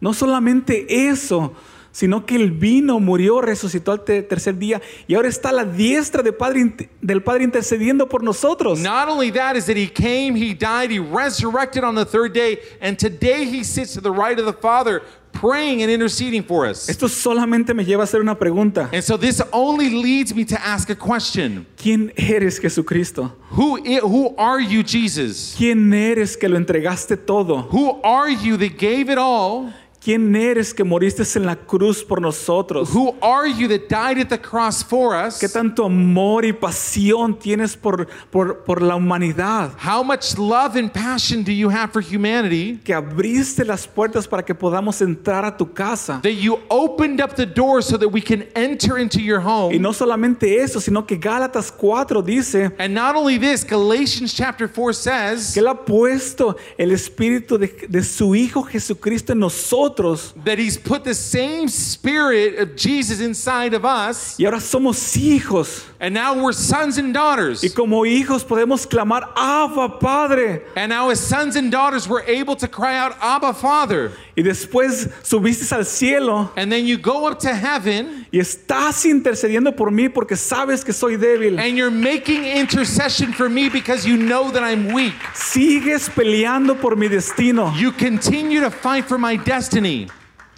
No 0.00 0.12
solamente 0.12 0.86
eso, 1.08 1.54
sino 1.92 2.24
que 2.26 2.36
Él 2.36 2.50
vino, 2.50 2.98
murió, 2.98 3.40
resucitó 3.40 3.92
al 3.92 4.02
te- 4.04 4.22
tercer 4.22 4.58
día 4.58 4.80
y 5.06 5.14
ahora 5.14 5.28
está 5.28 5.50
a 5.50 5.52
la 5.52 5.64
diestra 5.64 6.22
de 6.22 6.32
Padre 6.32 6.74
del 7.00 7.22
Padre 7.22 7.44
intercediendo 7.44 8.08
por 8.08 8.22
nosotros. 8.24 8.80
Not 8.80 9.08
only 9.08 9.30
that 9.32 9.56
is 9.56 9.66
that 9.66 9.76
he 9.76 9.86
came, 9.88 10.34
he 10.34 10.54
died, 10.54 10.90
he 10.90 10.98
resurrected 10.98 11.84
on 11.84 11.94
the 11.94 12.04
third 12.04 12.32
day, 12.32 12.58
and 12.80 12.98
today 12.98 13.44
he 13.44 13.62
sits 13.62 13.92
to 13.94 14.00
the 14.00 14.10
right 14.10 14.38
of 14.38 14.46
the 14.46 14.52
Father 14.52 15.02
praying 15.32 15.82
and 15.82 15.90
interceding 15.90 16.42
for 16.42 16.66
us. 16.66 16.88
Esto 16.90 17.08
solamente 17.08 17.74
me 17.74 17.84
lleva 17.84 18.02
a 18.02 18.04
hacer 18.06 18.20
una 18.20 18.38
pregunta. 18.38 18.90
And 18.92 19.02
so 19.02 19.16
this 19.16 19.40
only 19.52 19.88
leads 19.90 20.34
me 20.34 20.44
to 20.44 20.56
ask 20.60 20.90
a 20.90 20.94
question. 20.94 21.66
¿Quién 21.76 22.12
eres 22.16 22.58
Jesucristo? 22.58 23.32
Who 23.50 23.78
who 24.02 24.34
are 24.38 24.60
you, 24.60 24.82
Jesus? 24.82 25.54
¿Quién 25.58 25.92
eres 25.92 26.36
que 26.36 26.48
lo 26.48 26.56
entregaste 26.58 27.16
todo? 27.16 27.62
Who 27.70 28.00
are 28.02 28.30
you 28.30 28.56
that 28.58 28.78
gave 28.78 29.10
it 29.10 29.18
all? 29.18 29.72
¿Quién 30.04 30.34
eres 30.34 30.74
que 30.74 30.82
moriste 30.82 31.22
en 31.36 31.46
la 31.46 31.54
cruz 31.54 32.02
por 32.02 32.20
nosotros? 32.20 32.90
Who 32.92 33.14
are 33.22 33.48
you 33.48 33.68
that 33.68 33.88
died 33.88 34.18
at 34.20 34.30
the 34.30 34.38
cross 34.40 34.82
for 34.82 35.14
us? 35.14 35.38
¿Qué 35.38 35.48
tanto 35.48 35.84
amor 35.84 36.44
y 36.44 36.52
pasión 36.52 37.38
tienes 37.38 37.76
por, 37.76 38.08
por, 38.32 38.64
por 38.64 38.82
la 38.82 38.96
humanidad? 38.96 39.70
How 39.78 40.02
much 40.02 40.36
love 40.36 40.74
and 40.74 40.92
passion 40.92 41.44
do 41.44 41.52
you 41.52 41.70
have 41.70 41.92
for 41.92 42.02
humanity 42.02 42.80
Que 42.82 42.92
abriste 42.92 43.64
las 43.64 43.86
puertas 43.86 44.26
para 44.26 44.42
que 44.44 44.56
podamos 44.56 45.00
entrar 45.02 45.44
a 45.44 45.56
tu 45.56 45.72
casa. 45.72 46.18
that 46.24 46.34
you 46.34 46.58
opened 46.68 47.20
up 47.22 47.36
the 47.36 47.46
door 47.46 47.80
so 47.80 47.96
that 47.96 48.08
we 48.08 48.20
can 48.20 48.42
enter 48.56 48.98
into 48.98 49.20
your 49.20 49.38
Y 49.40 49.44
home? 49.44 49.78
no 49.78 49.92
solamente 49.92 50.56
eso, 50.60 50.80
sino 50.80 51.06
que 51.06 51.16
Gálatas 51.16 51.70
4 51.70 52.20
dice 52.22 52.72
And 52.80 52.92
not 52.92 53.14
only 53.14 53.38
this, 53.38 53.62
Galatians 53.64 54.34
chapter 54.34 54.66
4 54.66 54.94
says 54.94 55.54
que 55.54 55.60
Él 55.60 55.68
ha 55.68 55.84
puesto 55.84 56.56
el 56.76 56.90
Espíritu 56.90 57.56
de, 57.56 57.68
de 57.88 58.02
su 58.02 58.34
Hijo 58.34 58.64
Jesucristo 58.64 59.32
en 59.32 59.38
nosotros. 59.38 59.91
That 59.96 60.58
he's 60.58 60.76
put 60.76 61.04
the 61.04 61.14
same 61.14 61.68
spirit 61.68 62.58
of 62.58 62.76
Jesus 62.76 63.20
inside 63.20 63.74
of 63.74 63.84
us, 63.84 64.36
Y 64.38 64.44
ahora 64.46 64.58
somos 64.60 65.16
hijos. 65.16 65.84
and 66.00 66.14
now 66.14 66.34
we're 66.34 66.52
sons 66.52 66.98
and 66.98 67.12
daughters. 67.14 67.62
Y 67.62 67.68
como 67.74 68.02
hijos 68.04 68.44
podemos 68.44 68.88
clamar, 68.88 69.28
Abba 69.36 69.98
Padre. 70.00 70.62
And 70.76 70.90
now, 70.90 71.10
as 71.10 71.20
sons 71.20 71.56
and 71.56 71.70
daughters, 71.70 72.08
we're 72.08 72.22
able 72.24 72.56
to 72.56 72.66
cry 72.68 72.96
out, 72.96 73.16
Abba, 73.20 73.52
Father. 73.54 74.12
Y 74.36 74.42
después 74.42 75.10
subiste 75.22 75.70
al 75.72 75.84
cielo 75.84 76.50
And 76.56 76.72
then 76.72 76.86
you 76.86 76.96
go 76.96 77.26
up 77.26 77.38
to 77.40 77.54
heaven 77.54 78.26
y 78.32 78.38
estás 78.38 79.04
intercediendo 79.04 79.76
por 79.76 79.90
mí 79.90 80.08
porque 80.08 80.36
sabes 80.36 80.82
que 80.82 80.94
soy 80.94 81.16
débil. 81.16 81.58
and 81.58 81.76
you're 81.76 81.90
making 81.90 82.44
intercession 82.44 83.30
for 83.32 83.50
me 83.50 83.68
because 83.68 84.06
you 84.06 84.16
know 84.16 84.50
that 84.50 84.62
I'm 84.62 84.92
weak. 84.94 85.12
Sigues 85.34 86.08
peleando 86.08 86.80
por 86.80 86.96
mi 86.96 87.08
destino. 87.08 87.72
You 87.76 87.92
continue 87.92 88.60
to 88.60 88.70
fight 88.70 89.04
for 89.04 89.18
my 89.18 89.36
destiny. 89.36 89.81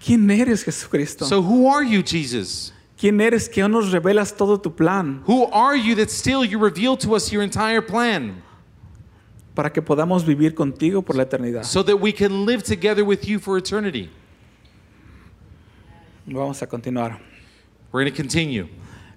¿Quién 0.05 0.31
eres, 0.31 0.62
Jesucristo? 0.64 1.25
So, 1.25 1.41
who 1.41 1.68
are 1.68 1.85
you, 1.85 2.03
Jesus? 2.03 2.72
¿Quién 2.99 3.20
eres 3.20 3.49
que 3.49 3.66
nos 3.68 3.91
revelas 3.91 4.37
todo 4.37 4.59
tu 4.59 4.70
plan 4.70 5.22
Who 5.27 5.47
are 5.53 5.77
you 5.77 5.95
that 5.97 6.11
still 6.11 6.45
you 6.45 6.59
reveal 6.59 6.97
to 6.99 7.14
us 7.14 7.31
your 7.33 7.43
entire 7.43 7.83
plan 7.83 8.43
para 9.55 9.70
que 9.70 9.83
podamos 9.83 10.25
vivir 10.25 10.55
contigo 10.55 11.03
por 11.03 11.16
la 11.16 11.25
eternidad? 11.25 11.64
so 11.64 11.83
that 11.83 11.97
we 11.97 12.12
can 12.12 12.45
live 12.47 12.62
together 12.62 13.05
with 13.05 13.25
you 13.27 13.39
for 13.39 13.59
eternity? 13.59 14.11
Vamos 16.27 16.62
a 16.62 16.66
continuar. 16.66 17.18
We're 17.93 18.03
going 18.05 18.12
to 18.12 18.16
continue. 18.16 18.68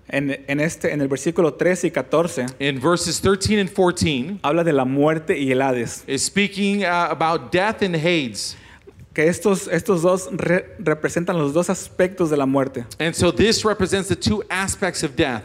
En, 0.10 0.32
en 0.48 0.60
este, 0.60 0.92
en 0.92 1.02
el 1.02 1.08
versículo 1.10 1.54
13 1.54 1.88
y 1.88 1.92
14 1.92 2.46
In 2.60 2.80
verses 2.80 3.20
13 3.20 3.60
and 3.60 3.70
14, 3.70 4.40
habla 4.42 4.64
de 4.64 4.72
la 4.72 4.86
muerte 4.86 5.38
y 5.38 5.52
el 5.52 5.62
Hades. 5.62 6.04
is 6.08 6.24
speaking 6.24 6.84
uh, 6.84 7.08
about 7.10 7.52
death 7.52 7.82
and 7.82 7.96
Hades. 7.96 8.56
Que 9.18 9.28
estos, 9.30 9.68
estos 9.68 10.04
dos 10.04 10.30
re- 10.32 10.76
representan 10.78 11.40
los 11.40 11.52
dos 11.52 11.72
aspectos 11.72 12.30
de 12.30 12.38
la 12.38 12.46
muerte. 12.46 12.86
And 13.00 13.16
so 13.16 13.34
this 13.34 13.66
represents 13.66 14.10
the 14.10 14.16
two 14.16 14.44
aspects 14.48 15.04
of 15.04 15.16
death. 15.16 15.42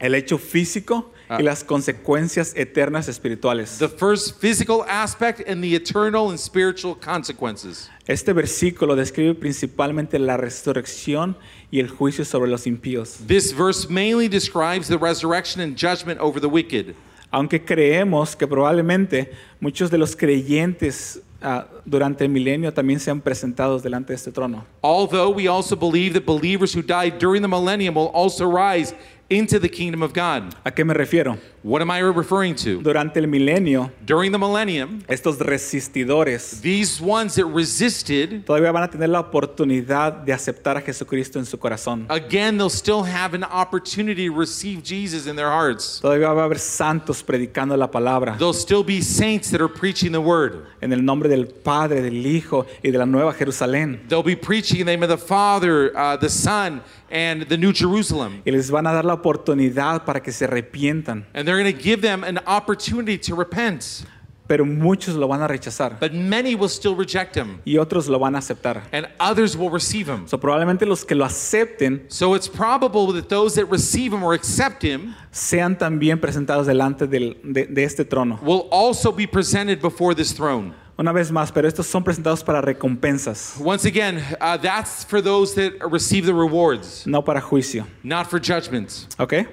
El 0.00 0.16
hecho 0.16 0.36
físico 0.36 1.12
y 1.30 1.44
las 1.44 1.62
consecuencias 1.62 2.54
eternas 2.56 3.08
espirituales. 3.08 3.78
The 3.78 3.88
first 3.88 4.40
physical 4.40 4.82
aspect 4.88 5.48
and 5.48 5.62
the 5.62 5.76
eternal 5.76 6.30
and 6.30 6.38
spiritual 6.40 6.96
consequences. 6.96 7.88
Este 8.08 8.32
versículo 8.32 8.96
describe 8.96 9.36
principalmente 9.36 10.18
la 10.18 10.36
resurrección 10.36 11.36
y 11.70 11.78
el 11.78 11.90
juicio 11.90 12.24
sobre 12.24 12.50
los 12.50 12.66
impíos. 12.66 13.18
This 13.28 13.56
verse 13.56 13.88
mainly 13.88 14.26
describes 14.26 14.88
the 14.88 14.98
resurrection 14.98 15.62
and 15.62 15.76
judgment 15.76 16.18
over 16.20 16.40
the 16.40 16.48
wicked. 16.48 16.96
Aunque 17.30 17.64
creemos 17.64 18.34
que 18.34 18.48
probablemente 18.48 19.30
muchos 19.60 19.88
de 19.92 19.98
los 19.98 20.16
creyentes 20.16 21.20
ah, 21.42 21.66
durante 21.84 22.24
el 22.24 22.30
milenio 22.30 22.72
también 22.72 23.00
sean 23.00 23.20
presentados 23.20 23.82
delante 23.82 24.12
de 24.12 24.16
este 24.16 24.32
trono. 24.32 24.64
Although 24.82 25.34
we 25.34 25.48
also 25.48 25.76
believe 25.76 26.14
that 26.14 26.24
believers 26.24 26.74
who 26.74 26.82
died 26.82 27.18
during 27.18 27.42
the 27.42 27.48
millennium 27.48 27.94
will 27.94 28.10
also 28.12 28.46
rise 28.50 28.94
into 29.30 29.58
the 29.58 29.68
kingdom 29.68 30.02
of 30.02 30.12
God. 30.14 30.54
¿A 30.64 30.70
qué 30.70 30.84
me 30.86 30.94
refiero? 30.94 31.36
What 31.62 31.82
am 31.82 31.90
I 31.90 31.98
referring 32.00 32.54
to? 32.64 32.80
Durante 32.80 33.18
el 33.18 33.26
milenio, 33.26 33.90
During 34.06 34.32
the 34.32 34.38
millennium, 34.38 35.02
estos 35.08 35.38
resistidores 35.38 36.60
these 36.62 37.00
ones 37.00 37.34
that 37.34 37.44
resisted, 37.46 38.44
todavía 38.46 38.72
van 38.72 38.84
a 38.84 38.88
tener 38.88 39.08
la 39.10 39.20
oportunidad 39.20 40.12
de 40.24 40.32
aceptar 40.32 40.76
a 40.76 40.80
Jesucristo 40.80 41.38
en 41.38 41.46
su 41.46 41.58
corazón. 41.58 42.06
again, 42.08 42.56
they'll 42.56 42.70
still 42.70 43.02
have 43.02 43.34
an 43.34 43.44
opportunity 43.44 44.28
to 44.28 44.34
receive 44.34 44.82
Jesus 44.82 45.26
in 45.26 45.36
their 45.36 45.50
hearts. 45.50 46.00
Todavía 46.00 46.32
va 46.32 46.42
a 46.42 46.44
haber 46.46 46.58
santos 46.58 47.22
predicando 47.22 47.76
la 47.76 47.90
palabra 47.90 48.36
There'll 48.38 48.54
still 48.54 48.84
be 48.84 49.02
saints 49.02 49.50
that 49.50 49.60
are 49.60 49.68
preaching 49.68 50.12
the 50.12 50.20
word. 50.20 50.64
en 50.80 50.92
el 50.92 51.04
nombre 51.04 51.28
del 51.28 51.46
Padre, 51.48 52.00
del 52.02 52.24
Hijo 52.26 52.66
y 52.82 52.90
de 52.90 52.98
la 52.98 53.04
Nueva 53.06 53.32
Jerusalén. 53.34 54.06
They'll 54.08 54.22
be 54.22 54.36
preaching 54.36 54.80
in 54.80 54.86
the 54.86 54.92
name 54.92 55.02
of 55.02 55.10
the 55.10 55.18
Father, 55.18 55.92
uh, 55.96 56.16
the 56.16 56.30
Son, 56.30 56.80
and 57.10 57.46
the 57.48 57.56
New 57.56 57.72
Jerusalem. 57.72 58.42
Y 58.44 58.50
les 58.52 58.70
van 58.70 58.86
a 58.86 58.92
dar 58.92 59.04
la 59.04 59.14
oportunidad 59.14 60.04
para 60.04 60.20
que 60.22 60.32
se 60.32 60.44
arrepientan. 60.46 61.24
And 61.34 61.46
they're 61.46 61.60
going 61.62 61.72
to 61.74 61.82
give 61.82 62.00
them 62.02 62.24
an 62.24 62.38
opportunity 62.46 63.18
to 63.18 63.34
repent. 63.36 64.04
Pero 64.46 64.64
muchos 64.64 65.14
lo 65.14 65.28
van 65.28 65.42
a 65.42 65.46
rechazar 65.46 65.98
But 66.00 66.14
many 66.14 66.54
will 66.54 66.70
still 66.70 66.96
reject 66.96 67.36
him, 67.36 67.60
y 67.66 67.76
otros 67.76 68.08
lo 68.08 68.18
van 68.18 68.34
a 68.34 68.38
aceptar. 68.38 68.80
and 68.92 69.06
others 69.20 69.54
will 69.54 69.68
receive 69.68 70.08
him. 70.08 70.26
So, 70.26 70.38
probablemente 70.40 70.86
los 70.86 71.04
que 71.04 71.14
lo 71.14 71.26
acepten 71.26 72.06
So 72.08 72.34
it's 72.34 72.48
probable 72.48 73.12
that 73.12 73.28
those 73.28 73.56
that 73.56 73.66
receive 73.70 74.10
him 74.14 74.22
or 74.22 74.32
accept 74.32 74.82
him 74.82 75.14
sean 75.32 75.76
también 75.76 76.18
presentados 76.18 76.66
delante 76.66 77.06
del- 77.06 77.36
de, 77.44 77.66
de 77.66 77.84
este 77.84 78.06
trono. 78.06 78.38
will 78.42 78.66
also 78.70 79.12
be 79.12 79.26
presented 79.26 79.82
before 79.82 80.14
this 80.14 80.32
throne. 80.32 80.72
Una 80.98 81.12
vez 81.12 81.30
más, 81.30 81.52
pero 81.52 81.68
estos 81.68 81.86
son 81.86 82.02
presentados 82.02 82.42
para 82.42 82.60
recompensas, 82.60 83.54
Once 83.60 83.86
again, 83.86 84.18
uh, 84.40 84.58
that's 84.60 85.04
for 85.04 85.22
those 85.22 85.54
that 85.54 85.72
receive 85.88 86.26
the 86.26 86.34
rewards, 86.34 87.06
no 87.06 87.22
para 87.22 87.40
juicio. 87.40 87.86
not 88.02 88.26
for 88.28 88.40
judgments. 88.40 89.06
¿Ok? 89.18 89.46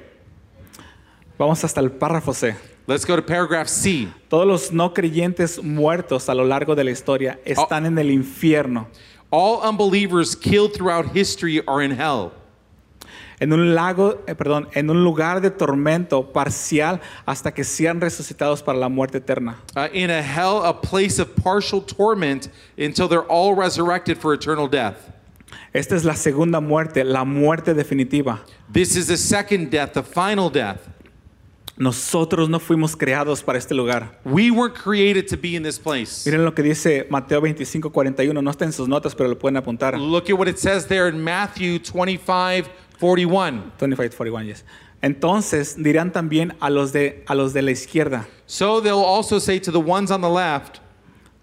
Vamos 1.37 1.63
hasta 1.63 1.81
el 1.81 1.91
párrafo 1.91 2.33
C. 2.33 2.55
Let's 2.87 3.05
go 3.05 3.15
to 3.15 3.21
paragraph 3.21 3.67
C. 3.67 4.07
Todos 4.29 4.47
los 4.47 4.71
no 4.71 4.93
creyentes 4.93 5.61
muertos 5.61 6.29
a 6.29 6.33
lo 6.33 6.45
largo 6.45 6.75
de 6.75 6.83
la 6.83 6.91
historia 6.91 7.39
están 7.45 7.85
en 7.85 7.97
el 7.99 8.09
infierno, 8.11 8.87
All 9.31 9.61
unbelievers 9.67 10.35
killed 10.35 10.73
throughout 10.73 11.15
history 11.15 11.61
are 11.67 11.83
in 11.83 11.91
hell. 11.91 12.31
En 13.39 13.53
un 13.53 13.75
lago, 13.75 14.23
eh, 14.27 14.35
perdón, 14.35 14.67
en 14.73 14.89
un 14.89 15.03
lugar 15.03 15.41
de 15.41 15.51
tormento 15.51 16.31
parcial 16.31 17.01
hasta 17.25 17.53
que 17.53 17.63
sean 17.63 18.01
resucitados 18.01 18.63
para 18.63 18.77
la 18.77 18.89
muerte 18.89 19.17
eterna. 19.17 19.57
Uh, 19.75 19.87
in 19.93 20.09
a 20.09 20.21
hell, 20.21 20.63
a 20.63 20.73
place 20.73 21.19
of 21.19 21.35
partial 21.35 21.81
torment 21.81 22.49
until 22.77 23.07
they're 23.07 23.27
all 23.29 23.55
resurrected 23.55 24.17
for 24.17 24.33
eternal 24.33 24.67
death. 24.67 25.11
Esta 25.73 25.95
es 25.95 26.05
la 26.05 26.15
segunda 26.15 26.61
muerte, 26.61 27.03
la 27.03 27.25
muerte 27.25 27.73
definitiva. 27.73 28.39
This 28.71 28.95
is 28.95 29.07
the 29.07 29.17
second 29.17 29.69
death, 29.69 29.93
the 29.93 30.03
final 30.03 30.49
death. 30.49 30.87
Nosotros 31.77 32.47
no 32.47 32.59
fuimos 32.59 32.95
creados 32.95 33.43
para 33.43 33.57
este 33.57 33.73
lugar. 33.73 34.17
We 34.23 34.49
weren't 34.49 34.75
created 34.75 35.27
to 35.27 35.37
be 35.37 35.57
in 35.57 35.63
this 35.63 35.77
place. 35.77 36.25
Miren 36.25 36.45
lo 36.45 36.53
que 36.53 36.63
dice 36.63 37.05
Mateo 37.09 37.41
25, 37.41 37.91
41. 37.91 38.41
No 38.41 38.49
está 38.49 38.63
en 38.63 38.71
sus 38.71 38.87
notas, 38.87 39.13
pero 39.13 39.27
lo 39.27 39.35
pueden 39.37 39.57
apuntar. 39.57 39.99
Look 39.99 40.29
at 40.29 40.37
what 40.37 40.47
it 40.47 40.57
says 40.57 40.87
there 40.87 41.09
in 41.09 41.21
Matthew 41.21 41.79
25 41.79 42.69
41. 42.99 43.73
25, 43.79 44.15
41, 44.15 44.43
yes. 44.45 44.65
Entonces 45.01 45.75
dirán 45.81 46.11
también 46.11 46.55
a 46.59 46.69
los, 46.69 46.91
de, 46.93 47.23
a 47.27 47.35
los 47.35 47.53
de 47.53 47.61
la 47.61 47.71
izquierda, 47.71 48.27
So 48.47 48.81
they'll 48.81 49.03
also 49.05 49.39
say 49.39 49.59
to 49.59 49.71
the 49.71 49.77
ones 49.79 50.09
on 50.11 50.21
the 50.21 50.29
left, 50.29 50.79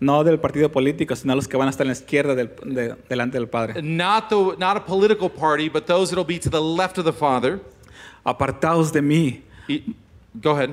no 0.01 0.25
del 0.25 0.39
partido 0.41 0.71
político, 0.73 1.15
sino 1.15 1.35
los 1.37 1.47
que 1.47 1.57
van 1.57 1.69
a 1.69 1.71
estar 1.71 1.85
en 1.85 1.89
la 1.89 1.93
izquierda 1.93 2.35
del- 2.35 2.51
de- 2.65 2.97
delante 3.09 3.39
del 3.39 3.49
Padre. 3.49 3.81
not, 3.83 4.29
the, 4.29 4.57
not 4.59 4.77
a 4.77 4.85
political 4.85 5.29
party, 5.31 5.69
but 5.69 5.87
those 5.87 6.11
that'll 6.11 6.25
be 6.25 6.39
to 6.41 6.51
the 6.51 6.61
left 6.61 6.99
of 6.99 7.05
the 7.05 7.13
Father. 7.13 7.61
Apartaos 8.25 8.93
de 8.93 9.03
mí, 9.03 9.43
E- 9.69 9.83
Go 10.35 10.53
ahead. 10.53 10.71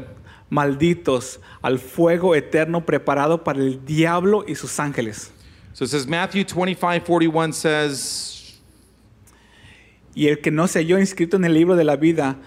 malditos, 0.49 1.39
al 1.61 1.77
fuego 1.79 2.33
eterno 2.33 2.85
preparado 2.85 3.43
para 3.43 3.59
el 3.59 3.85
diablo 3.85 4.43
y 4.47 4.55
sus 4.55 4.79
ángeles. 4.79 5.31
So 5.73 5.83
it 5.85 5.91
says 5.91 6.07
Matthew 6.07 6.43
25 6.45 7.05
41 7.05 7.53
says, 7.53 8.28
Y 10.15 10.27
el 10.27 10.41
que 10.41 10.51
no 10.51 10.67
se 10.67 10.79
halló 10.79 10.99
inscrito 10.99 11.37
en 11.37 11.45
el 11.45 11.53
libro 11.53 11.75
de 11.75 11.83
la 11.83 11.95
vida 11.95 12.37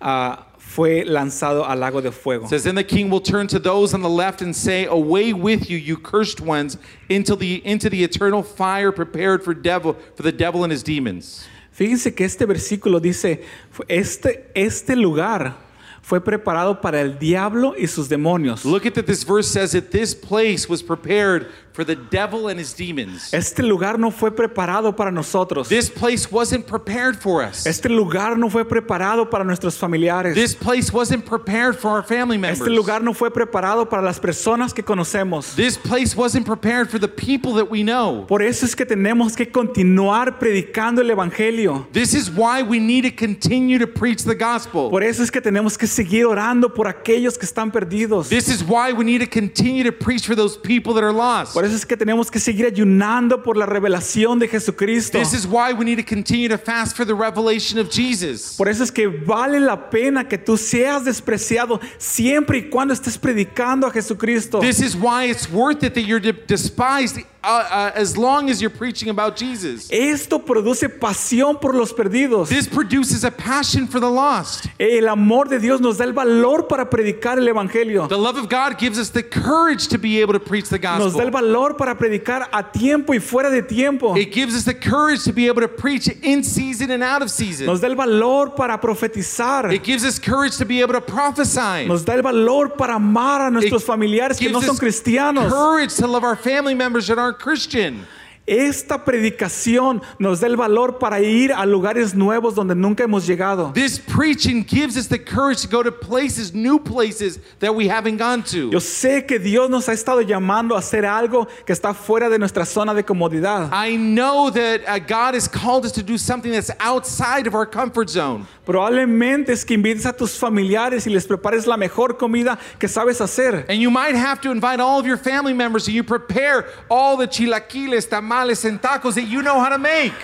ah, 0.00 0.48
fue 0.58 1.04
lanzado 1.04 1.66
al 1.66 1.80
lago 1.80 2.00
de 2.00 2.12
fuego. 2.12 2.44
It 2.44 2.50
says, 2.50 2.64
Then 2.64 2.74
the 2.74 2.84
king 2.84 3.10
will 3.10 3.20
turn 3.20 3.46
to 3.48 3.58
those 3.58 3.94
on 3.94 4.02
the 4.02 4.08
left 4.08 4.42
and 4.42 4.54
say, 4.54 4.86
Away 4.86 5.32
with 5.32 5.68
you, 5.70 5.76
you 5.76 5.96
cursed 5.96 6.40
ones, 6.40 6.78
into 7.08 7.34
the, 7.36 7.62
into 7.66 7.88
the 7.88 8.04
eternal 8.04 8.42
fire 8.42 8.92
prepared 8.92 9.42
for, 9.42 9.54
devil, 9.54 9.96
for 10.14 10.22
the 10.22 10.32
devil 10.32 10.64
and 10.64 10.70
his 10.70 10.82
demons. 10.82 11.46
Fíjense 11.72 12.14
que 12.14 12.26
este 12.26 12.44
versículo 12.44 13.00
dice, 13.00 13.44
este, 13.88 14.50
este 14.54 14.96
lugar 14.96 15.56
fue 16.02 16.20
preparado 16.20 16.80
para 16.80 17.00
el 17.00 17.18
diablo 17.18 17.74
y 17.78 17.86
sus 17.86 18.08
demonios. 18.08 18.64
Look 18.64 18.86
at 18.86 18.94
that 18.94 19.06
this 19.06 19.24
verse 19.24 19.46
says 19.46 19.72
that 19.72 19.90
this 19.90 20.14
place 20.14 20.68
was 20.68 20.82
prepared 20.82 21.52
for 21.78 21.84
the 21.84 21.94
devil 21.94 22.48
and 22.48 22.58
his 22.58 22.74
demons. 22.74 23.32
Este 23.32 23.60
lugar 23.60 24.00
no 24.00 24.10
fue 24.10 24.32
preparado 24.32 24.96
para 24.96 25.12
nosotros. 25.12 25.68
This 25.68 25.88
place 25.88 26.28
wasn't 26.28 26.66
prepared 26.66 27.14
for 27.14 27.40
us. 27.40 27.68
Este 27.68 27.88
lugar 27.88 28.36
no 28.36 28.50
fue 28.50 28.64
preparado 28.64 29.30
para 29.30 29.44
nuestros 29.44 29.76
familiares. 29.76 30.34
This 30.34 30.56
place 30.56 30.92
wasn't 30.92 31.24
prepared 31.24 31.76
for 31.76 31.92
our 31.92 32.02
family 32.02 32.36
members. 32.36 32.58
Este 32.58 32.70
lugar 32.70 33.00
no 33.04 33.14
fue 33.14 33.30
preparado 33.30 33.88
para 33.88 34.02
las 34.02 34.18
personas 34.18 34.74
que 34.74 34.82
conocemos. 34.82 35.54
This 35.54 35.78
place 35.78 36.16
wasn't 36.16 36.44
prepared 36.44 36.90
for 36.90 36.98
the 36.98 37.06
people 37.06 37.52
that 37.54 37.70
we 37.70 37.84
know. 37.84 38.26
Por 38.26 38.42
eso 38.42 38.66
es 38.66 38.74
que 38.74 38.84
tenemos 38.84 39.36
que 39.36 39.46
continuar 39.46 40.40
predicando 40.40 41.00
el 41.00 41.10
Evangelio. 41.10 41.86
This 41.92 42.12
is 42.12 42.28
why 42.28 42.60
we 42.60 42.80
need 42.80 43.04
to 43.04 43.12
continue 43.12 43.78
to 43.78 43.86
preach 43.86 44.24
the 44.24 44.34
gospel. 44.34 44.90
Por 44.90 45.04
eso 45.04 45.22
es 45.22 45.30
que 45.30 45.40
tenemos 45.40 45.78
que 45.78 45.86
seguir 45.86 46.26
orando 46.26 46.74
por 46.74 46.88
aquellos 46.88 47.38
que 47.38 47.46
están 47.46 47.70
perdidos. 47.70 48.30
This 48.30 48.48
is 48.48 48.64
why 48.64 48.92
we 48.92 49.04
need 49.04 49.20
to 49.20 49.28
continue 49.28 49.84
to 49.84 49.92
preach 49.92 50.26
for 50.26 50.34
those 50.34 50.58
people 50.58 50.92
that 50.94 51.04
are 51.04 51.12
lost. 51.12 51.54
Por 51.54 51.67
eso 51.68 51.76
es 51.76 51.86
que 51.86 51.96
tenemos 51.96 52.30
que 52.30 52.38
seguir 52.40 52.66
ayunando 52.66 53.42
por 53.42 53.56
la 53.56 53.66
revelación 53.66 54.38
de 54.38 54.48
Jesucristo. 54.48 55.18
This 55.18 55.32
is 55.32 55.46
why 55.46 55.72
we 55.72 55.84
need 55.84 55.98
to 55.98 56.04
continue 56.04 56.48
to 56.48 56.58
fast 56.58 56.96
for 56.96 57.04
the 57.06 57.14
revelation 57.14 57.78
of 57.78 57.90
Jesus. 57.90 58.56
Por 58.56 58.68
eso 58.68 58.82
es 58.82 58.90
que 58.90 59.06
vale 59.06 59.60
la 59.60 59.90
pena 59.90 60.28
que 60.28 60.38
tú 60.38 60.56
seas 60.56 61.04
despreciado 61.04 61.80
siempre 61.98 62.58
y 62.58 62.62
cuando 62.70 62.92
estés 62.94 63.16
predicando 63.18 63.86
a 63.86 63.90
Jesucristo. 63.90 64.60
This 64.60 64.80
is 64.80 64.94
why 64.94 65.30
it's 65.30 65.48
worth 65.50 65.82
it 65.82 65.94
that 65.94 66.02
you're 66.04 66.20
de- 66.20 66.32
despised 66.46 67.24
uh, 67.44 67.46
uh, 67.46 67.92
as 67.94 68.16
long 68.16 68.50
as 68.50 68.60
you're 68.60 68.70
preaching 68.70 69.08
about 69.08 69.36
Jesus. 69.36 69.90
Esto 69.90 70.38
produce 70.38 70.88
pasión 70.88 71.60
por 71.60 71.72
los 71.72 71.92
perdidos. 71.92 72.48
This 72.48 72.66
produces 72.66 73.24
a 73.24 73.30
passion 73.30 73.86
for 73.86 74.00
the 74.00 74.10
lost. 74.10 74.66
El 74.78 75.08
amor 75.08 75.46
de 75.46 75.58
Dios 75.58 75.80
nos 75.80 75.98
da 75.98 76.04
el 76.04 76.12
valor 76.12 76.66
para 76.68 76.86
predicar 76.86 77.38
el 77.38 77.46
Evangelio. 77.48 78.08
The 78.08 78.18
love 78.18 78.36
of 78.36 78.48
God 78.48 78.78
gives 78.78 78.98
us 78.98 79.10
the 79.10 79.22
courage 79.22 79.88
to 79.88 79.98
be 79.98 80.20
able 80.20 80.32
to 80.32 80.40
preach 80.40 80.68
the 80.68 80.78
gospel. 80.78 81.06
Nos 81.06 81.14
da 81.14 81.22
el 81.22 81.30
valor 81.30 81.74
para 81.74 81.94
predicar 81.94 82.48
a 82.52 82.62
tiempo 82.62 83.12
y 83.12 83.18
fuera 83.18 83.50
de 83.50 83.62
tiempo. 83.62 84.16
It 84.16 84.32
gives 84.32 84.54
us 84.54 84.64
the 84.64 84.74
courage 84.74 85.24
to 85.24 85.32
be 85.32 85.46
able 85.46 85.62
to 85.62 85.68
preach 85.68 86.08
in 86.08 86.42
season 86.42 86.90
and 86.90 87.02
out 87.02 87.22
of 87.22 87.30
season. 87.30 87.66
Nos 87.66 87.80
da 87.80 87.88
el 87.88 87.94
valor 87.94 88.54
para 88.54 88.78
profetizar. 88.78 89.72
It 89.72 89.84
gives 89.84 90.04
us 90.04 90.18
courage 90.18 90.56
to 90.58 90.64
be 90.64 90.80
able 90.80 90.94
to 90.94 91.00
prophesy. 91.00 91.86
Nos 91.86 92.04
da 92.04 92.14
el 92.14 92.22
valor 92.22 92.70
para 92.70 92.94
amar 92.94 93.42
a 93.42 93.50
nuestros 93.50 93.82
It 93.82 93.86
familiares 93.86 94.38
que 94.38 94.48
gives 94.48 94.52
no 94.52 94.60
son 94.60 94.70
us 94.70 94.80
cristianos. 94.80 95.50
Courage 95.50 95.94
to 95.96 96.06
love 96.06 96.24
our 96.24 96.36
family 96.36 96.74
members 96.74 97.06
that 97.06 97.18
aren't 97.28 97.40
Christian. 97.40 98.06
Esta 98.48 99.04
predicación 99.04 100.00
nos 100.18 100.40
da 100.40 100.46
el 100.46 100.56
valor 100.56 100.98
para 100.98 101.20
ir 101.20 101.52
a 101.52 101.66
lugares 101.66 102.14
nuevos 102.14 102.54
donde 102.54 102.74
nunca 102.74 103.04
hemos 103.04 103.26
llegado. 103.26 103.72
This 103.74 103.98
preaching 103.98 104.64
gives 104.64 104.96
us 104.96 105.06
the 105.06 105.18
courage 105.18 105.60
to 105.60 105.68
go 105.68 105.82
to 105.82 105.92
places, 105.92 106.54
new 106.54 106.78
places 106.78 107.38
that 107.60 107.74
we 107.74 107.88
haven't 107.88 108.16
gone 108.16 108.42
to. 108.44 108.70
Yo 108.70 108.80
sé 108.80 109.26
que 109.26 109.38
Dios 109.38 109.68
nos 109.68 109.86
ha 109.88 109.92
estado 109.92 110.22
llamando 110.22 110.76
a 110.76 110.78
hacer 110.78 111.04
algo 111.04 111.46
que 111.66 111.74
está 111.74 111.92
fuera 111.92 112.30
de 112.30 112.38
nuestra 112.38 112.64
zona 112.64 112.94
de 112.94 113.02
comodidad. 113.02 113.68
I 113.70 113.96
know 113.96 114.50
that 114.50 114.80
uh, 114.88 114.98
God 114.98 115.34
has 115.34 115.46
called 115.46 115.84
us 115.84 115.92
to 115.92 116.02
do 116.02 116.16
something 116.16 116.50
that's 116.50 116.70
outside 116.80 117.46
of 117.46 117.54
our 117.54 117.66
comfort 117.66 118.08
zone. 118.08 118.46
Probablemente 118.64 119.52
es 119.52 119.62
que 119.64 119.74
invites 119.74 120.06
a 120.06 120.12
tus 120.12 120.38
familiares 120.38 121.06
y 121.06 121.10
les 121.10 121.26
prepares 121.26 121.66
la 121.66 121.76
mejor 121.76 122.16
comida 122.16 122.58
que 122.78 122.88
sabes 122.88 123.20
hacer. 123.20 123.66
And 123.68 123.78
you 123.80 123.90
might 123.90 124.14
have 124.14 124.40
to 124.40 124.50
invite 124.50 124.80
all 124.80 124.98
of 124.98 125.06
your 125.06 125.18
family 125.18 125.52
members 125.52 125.86
and 125.86 125.94
you 125.94 126.02
prepare 126.02 126.66
all 126.90 127.18
the 127.18 127.26
chilaquiles, 127.26 128.08
tamales, 128.08 128.37
and 128.64 128.80
tacos 128.80 129.14
that 129.14 129.24
you 129.24 129.42
know 129.42 129.58
how 129.60 129.68
to 129.68 129.78
make. 129.78 130.14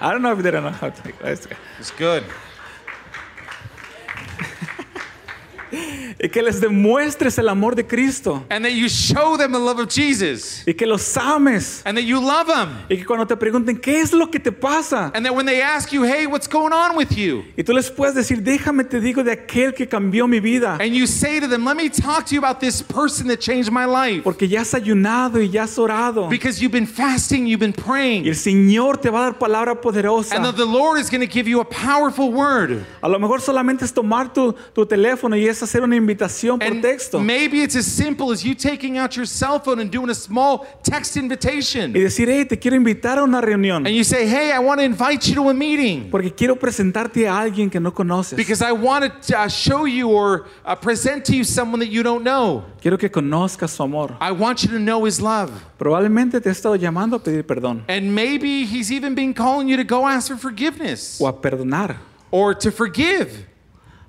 I 0.00 0.12
don't 0.12 0.22
know 0.22 0.32
if 0.32 0.38
they 0.38 0.50
don't 0.50 0.62
know 0.62 0.70
how 0.70 0.90
to 0.90 1.06
make. 1.06 1.16
It's 1.22 1.90
good. 1.92 2.24
Y 6.18 6.30
que 6.30 6.40
les 6.40 6.60
demuestres 6.62 7.36
el 7.38 7.48
amor 7.48 7.74
de 7.74 7.86
Cristo. 7.86 8.42
And 8.48 8.64
that 8.64 8.72
you 8.72 8.88
show 8.88 9.36
them 9.36 9.52
the 9.52 9.58
love 9.58 9.78
of 9.78 9.88
Jesus. 9.88 10.62
Y 10.66 10.72
que 10.72 10.86
los 10.86 11.14
ames. 11.18 11.82
And 11.84 11.98
that 11.98 12.04
you 12.04 12.20
love 12.20 12.46
them. 12.46 12.70
Y 12.88 12.96
que 12.96 13.04
cuando 13.04 13.26
te 13.26 13.36
pregunten, 13.36 13.76
¿qué 13.78 14.00
es 14.00 14.14
lo 14.14 14.30
que 14.30 14.40
te 14.40 14.50
pasa? 14.50 15.10
And 15.14 15.26
that 15.26 15.34
when 15.34 15.44
they 15.44 15.60
ask 15.60 15.92
you, 15.92 16.04
hey, 16.04 16.26
what's 16.26 16.48
going 16.48 16.72
on 16.72 16.96
with 16.96 17.12
you? 17.12 17.44
Y 17.56 17.62
tú 17.64 17.74
les 17.74 17.90
puedes 17.90 18.14
decir, 18.14 18.42
déjame 18.42 18.84
te 18.84 18.98
digo 18.98 19.22
de 19.22 19.32
aquel 19.32 19.74
que 19.74 19.86
cambió 19.86 20.26
mi 20.26 20.40
vida. 20.40 20.78
And 20.80 20.94
you 20.94 21.06
say 21.06 21.38
to 21.38 21.46
them, 21.48 21.66
let 21.66 21.76
me 21.76 21.90
talk 21.90 22.24
to 22.26 22.34
you 22.34 22.40
about 22.40 22.60
this 22.60 22.82
person 22.82 23.26
that 23.28 23.40
changed 23.40 23.70
my 23.70 23.84
life. 23.84 24.22
Porque 24.24 24.48
ya 24.48 24.62
has 24.62 24.72
ayunado 24.72 25.42
y 25.42 25.50
ya 25.50 25.64
has 25.64 25.78
orado. 25.78 26.30
Because 26.30 26.62
you've 26.62 26.72
been 26.72 26.86
fasting, 26.86 27.46
you've 27.46 27.60
been 27.60 27.74
Y 27.76 27.82
praying. 27.82 28.26
el 28.26 28.36
Señor 28.36 28.96
te 28.98 29.10
va 29.10 29.18
a 29.18 29.22
dar 29.30 29.38
palabra 29.38 29.78
poderosa. 29.82 30.34
And 30.34 30.46
that 30.46 30.56
the 30.56 30.64
Lord 30.64 30.98
is 30.98 31.10
going 31.10 31.20
to 31.20 31.30
give 31.30 31.46
you 31.46 31.60
a 31.60 31.64
powerful 31.64 32.32
word. 32.32 32.86
A 33.02 33.08
lo 33.08 33.18
mejor 33.18 33.42
solamente 33.42 33.84
es 33.84 33.92
tomar 33.92 34.32
tu, 34.32 34.54
tu 34.72 34.86
teléfono 34.86 35.36
y 35.36 35.46
es 35.46 35.65
hacer 35.66 35.82
una 35.82 35.96
invitación 35.96 36.58
por 36.58 36.68
And 36.68 36.82
texto. 36.82 37.18
maybe 37.20 37.62
it's 37.62 37.76
as 37.76 37.86
simple 37.86 38.32
as 38.32 38.42
you 38.42 38.54
taking 38.54 38.98
out 38.98 39.14
your 39.16 39.26
cell 39.26 39.58
phone 39.60 39.80
and 39.80 39.90
doing 39.90 40.10
a 40.10 40.14
small 40.14 40.66
text 40.82 41.16
invitation. 41.16 41.92
Y 41.94 42.00
decir, 42.00 42.28
hey, 42.28 42.44
te 42.44 42.56
quiero 42.58 42.76
invitar 42.76 43.18
a 43.18 43.22
una 43.24 43.40
reunión. 43.40 43.86
And 43.86 43.94
you 43.94 44.04
say, 44.04 44.26
hey, 44.26 44.52
I 44.52 44.58
want 44.58 44.80
to 44.80 44.84
invite 44.84 45.26
you 45.28 45.34
to 45.36 45.48
a 45.50 45.54
meeting. 45.54 46.10
Porque 46.10 46.34
quiero 46.34 46.56
presentarte 46.56 47.26
a 47.28 47.38
alguien 47.40 47.70
que 47.70 47.80
no 47.80 47.92
conoces. 47.92 48.36
Because 48.36 48.62
I 48.62 48.72
want 48.72 49.22
to 49.22 49.38
uh, 49.38 49.48
show 49.48 49.84
you 49.86 50.08
or 50.10 50.46
uh, 50.64 50.74
present 50.74 51.24
to 51.26 51.36
you 51.36 51.44
someone 51.44 51.80
that 51.80 51.90
you 51.90 52.02
don't 52.02 52.22
know. 52.24 52.64
Quiero 52.80 52.96
que 52.98 53.08
conozcas 53.10 53.70
su 53.70 53.82
amor. 53.82 54.16
I 54.20 54.30
want 54.32 54.62
you 54.62 54.70
to 54.70 54.78
know 54.78 55.04
his 55.06 55.20
love. 55.20 55.50
Probablemente 55.78 56.40
te 56.40 56.48
ha 56.48 56.52
estado 56.52 56.76
llamando 56.76 57.16
a 57.16 57.18
pedir 57.18 57.42
perdón 57.44 57.82
And 57.88 58.14
maybe 58.14 58.64
he's 58.64 58.90
even 58.90 59.14
been 59.14 59.34
calling 59.34 59.68
you 59.68 59.76
to 59.76 59.84
go 59.84 60.06
ask 60.06 60.28
for 60.28 60.36
forgiveness 60.36 61.20
o 61.20 61.26
a 61.26 61.32
perdonar. 61.32 61.96
or 62.30 62.54
to 62.54 62.70
forgive. 62.70 63.46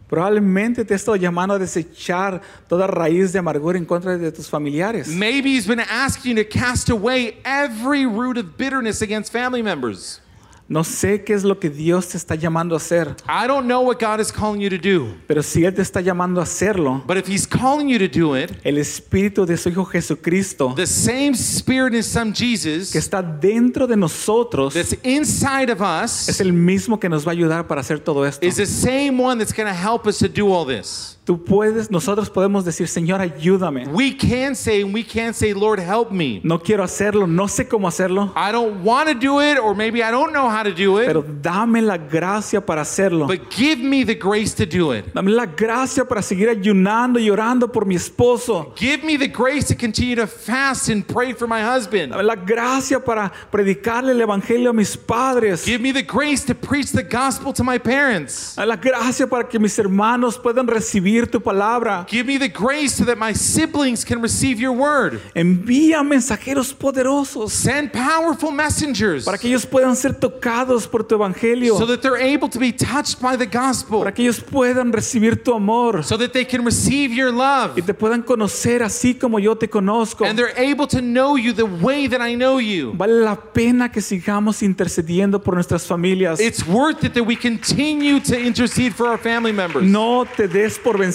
Probablemente 0.10 0.86
te 0.86 0.96
estado 0.96 1.18
llamando 1.18 1.56
a 1.56 1.60
desechar 1.60 2.42
toda 2.70 2.88
raíz 2.88 3.34
de 3.34 3.40
amargura 3.40 3.78
en 3.78 3.86
contra 3.86 4.18
de 4.18 4.32
tus 4.32 4.50
familiares. 4.50 5.08
Maybe 5.08 5.50
he's 5.50 5.68
been 5.68 5.82
asking 5.82 6.38
you 6.38 6.44
to 6.44 6.50
cast 6.50 6.90
away 6.90 7.38
every 7.44 8.06
root 8.06 8.38
of 8.38 8.58
bitterness 8.58 9.02
against 9.02 9.32
family 9.34 9.62
members. 9.62 10.22
No 10.70 10.84
sé 10.84 11.24
qué 11.24 11.34
es 11.34 11.46
lo 11.46 11.60
que 11.60 11.70
Dios 11.70 12.10
te 12.10 12.18
está 12.18 12.36
llamando 12.36 12.76
a 12.76 12.78
hacer, 12.78 13.16
I 13.26 13.48
don't 13.48 13.66
know 13.66 13.82
what 13.82 14.00
God 14.02 14.20
is 14.20 14.34
calling 14.34 14.60
you 14.60 14.70
to 14.70 14.78
do, 14.78 15.16
pero 15.26 15.42
si 15.42 15.64
Él 15.64 15.74
te 15.74 15.82
está 15.82 16.02
llamando 16.02 16.42
a 16.42 16.44
hacerlo, 16.44 17.04
but 17.08 17.16
if 17.16 17.26
he's 17.26 17.48
calling 17.48 17.88
you 17.88 17.98
to 17.98 18.08
do 18.10 18.36
it, 18.36 18.52
el 18.66 18.78
Espíritu 18.78 19.46
de 19.46 19.56
su 19.56 19.70
Hijo 19.70 19.86
Jesucristo, 19.86 20.74
the 20.76 20.86
same 20.86 21.34
spirit 21.36 21.94
in 21.94 22.04
Son 22.04 22.34
Jesus 22.34 22.92
que 22.92 23.00
está 23.00 23.22
dentro 23.22 23.88
de 23.88 23.96
nosotros, 23.96 24.74
that's 24.74 24.98
inside 25.04 25.72
of 25.72 25.82
es 25.82 26.28
us 26.28 26.42
el 26.42 26.52
mismo 26.52 27.00
que 27.00 27.08
nos 27.08 27.26
va 27.26 27.32
a 27.32 27.36
ayudar 27.36 27.66
para 27.66 27.80
hacer 27.80 28.00
todo 28.00 28.26
esto. 28.26 28.46
is 28.46 28.58
the 28.58 28.66
same 28.66 29.22
one 29.24 29.38
that's 29.38 29.54
going 29.54 29.68
to 29.68 29.74
help 29.74 30.06
us 30.06 30.20
to 30.20 30.28
do 30.28 30.52
all 30.54 30.66
this. 30.66 31.17
Tú 31.28 31.44
puedes, 31.44 31.92
nosotros 31.92 32.30
podemos 32.30 32.64
decir, 32.64 32.88
Señor, 32.88 33.20
ayúdame. 33.20 33.86
We 33.90 34.16
can 34.16 34.56
say, 34.56 34.82
and 34.82 34.94
we 34.94 35.04
can 35.04 35.34
say, 35.34 35.54
Lord, 35.54 35.78
help 35.78 36.10
me. 36.10 36.40
No 36.42 36.58
quiero 36.58 36.86
hacerlo, 36.86 37.28
no 37.28 37.50
sé 37.50 37.68
cómo 37.68 37.86
hacerlo, 37.90 38.32
I 38.34 38.54
don't 38.54 38.82
want 38.82 39.10
to 39.10 39.14
do 39.14 39.42
it, 39.42 39.60
or 39.60 39.76
maybe 39.76 40.02
I 40.02 40.10
don't 40.10 40.32
know 40.32 40.50
how 40.50 40.64
to 40.64 40.74
do 40.74 41.00
it, 41.00 41.06
pero 41.06 41.24
dame 41.24 41.82
la 41.82 41.98
gracia 41.98 42.66
para 42.66 42.80
hacerlo. 42.80 43.28
but 43.28 43.52
give 43.52 43.78
me 43.78 44.06
the 44.06 44.16
grace 44.16 44.54
to 44.54 44.66
do 44.66 44.94
it. 44.94 45.14
Dame 45.14 45.32
la 45.32 45.46
gracia 45.48 46.06
para 46.06 46.22
seguir 46.22 46.48
ayunando 46.48 47.20
y 47.20 47.30
orando 47.30 47.68
por 47.68 47.84
mi 47.84 47.96
esposo. 47.96 48.74
Give 48.78 49.04
me 49.04 49.18
the 49.18 49.28
grace 49.28 49.68
to 49.68 49.76
continue 49.76 50.16
to 50.16 50.28
fast 50.28 50.88
and 50.88 51.06
pray 51.06 51.34
for 51.34 51.46
my 51.46 51.60
husband. 51.60 52.14
Dame 52.14 52.24
la 52.24 52.36
gracia 52.36 53.02
para 53.04 53.34
predicarle 53.52 54.14
el 54.14 54.22
evangelio 54.22 54.70
a 54.70 54.74
mis 54.74 54.96
padres. 54.96 55.66
Give 55.66 55.82
me 55.82 55.92
the 55.92 56.04
grace 56.04 56.46
to 56.46 56.56
preach 56.56 56.94
the 56.94 57.04
gospel 57.04 57.52
to 57.52 57.66
my 57.66 57.78
parents. 57.78 58.56
Dame 58.56 58.70
la 58.70 58.78
gracia 58.78 59.28
para 59.28 59.44
que 59.44 59.60
mis 59.60 59.78
hermanos 59.78 60.38
puedan 60.38 60.66
recibir 60.68 61.17
tu 61.26 61.40
palabra. 61.40 62.06
Give 62.08 62.28
me 62.28 62.38
the 62.38 62.50
grace 62.50 62.94
so 62.96 63.06
that 63.06 63.18
my 63.18 63.34
siblings 63.34 64.04
can 64.06 64.22
receive 64.22 64.60
your 64.62 64.74
word. 64.74 65.20
Envía 65.34 66.04
mensajeros 66.04 66.74
poderosos 66.74 67.52
Send 67.52 67.92
powerful 67.92 68.52
messengers 68.52 69.26
para 69.26 69.38
que 69.38 69.48
ellos 69.48 69.66
puedan 69.66 69.96
ser 69.96 70.14
tocados 70.14 70.86
por 70.88 71.04
tu 71.04 71.16
evangelio. 71.16 71.78
so 71.78 71.86
that 71.86 72.02
they're 72.02 72.22
able 72.22 72.50
to 72.50 72.60
be 72.60 72.72
touched 72.72 73.22
by 73.22 73.36
the 73.36 73.46
gospel, 73.48 74.00
Para 74.00 74.12
que 74.14 74.24
ellos 74.26 74.40
puedan 74.42 74.92
recibir 74.92 75.42
tu 75.44 75.54
amor 75.54 76.04
so 76.04 76.18
that 76.18 76.34
they 76.34 76.46
can 76.46 76.64
receive 76.66 77.14
your 77.16 77.32
love, 77.32 77.78
y 77.78 77.82
te 77.82 77.94
puedan 77.94 78.22
conocer 78.22 78.84
así 78.84 79.16
como 79.16 79.40
yo 79.40 79.56
te 79.56 79.68
conozco. 79.70 80.26
and 80.26 80.38
they're 80.38 80.54
able 80.58 80.86
to 80.86 81.02
know 81.02 81.38
you 81.38 81.54
the 81.54 81.64
way 81.66 82.08
that 82.08 82.22
I 82.22 82.36
know 82.36 82.60
you. 82.60 82.94
Vale 82.98 83.22
la 83.24 83.36
pena 83.36 83.90
que 83.90 84.02
sigamos 84.02 84.62
intercediendo 84.62 85.42
por 85.42 85.56
nuestras 85.56 85.86
familias. 85.88 86.40
It's 86.40 86.66
worth 86.68 87.04
it 87.06 87.14
that 87.14 87.24
we 87.26 87.36
continue 87.36 88.20
to 88.20 88.38
intercede 88.38 88.94
for 88.94 89.08
our 89.08 89.18
family 89.18 89.54
members. 89.54 89.84
No 89.86 90.26
te 90.26 90.48
des 90.48 90.78
por 90.78 90.98
vencido. 90.98 91.07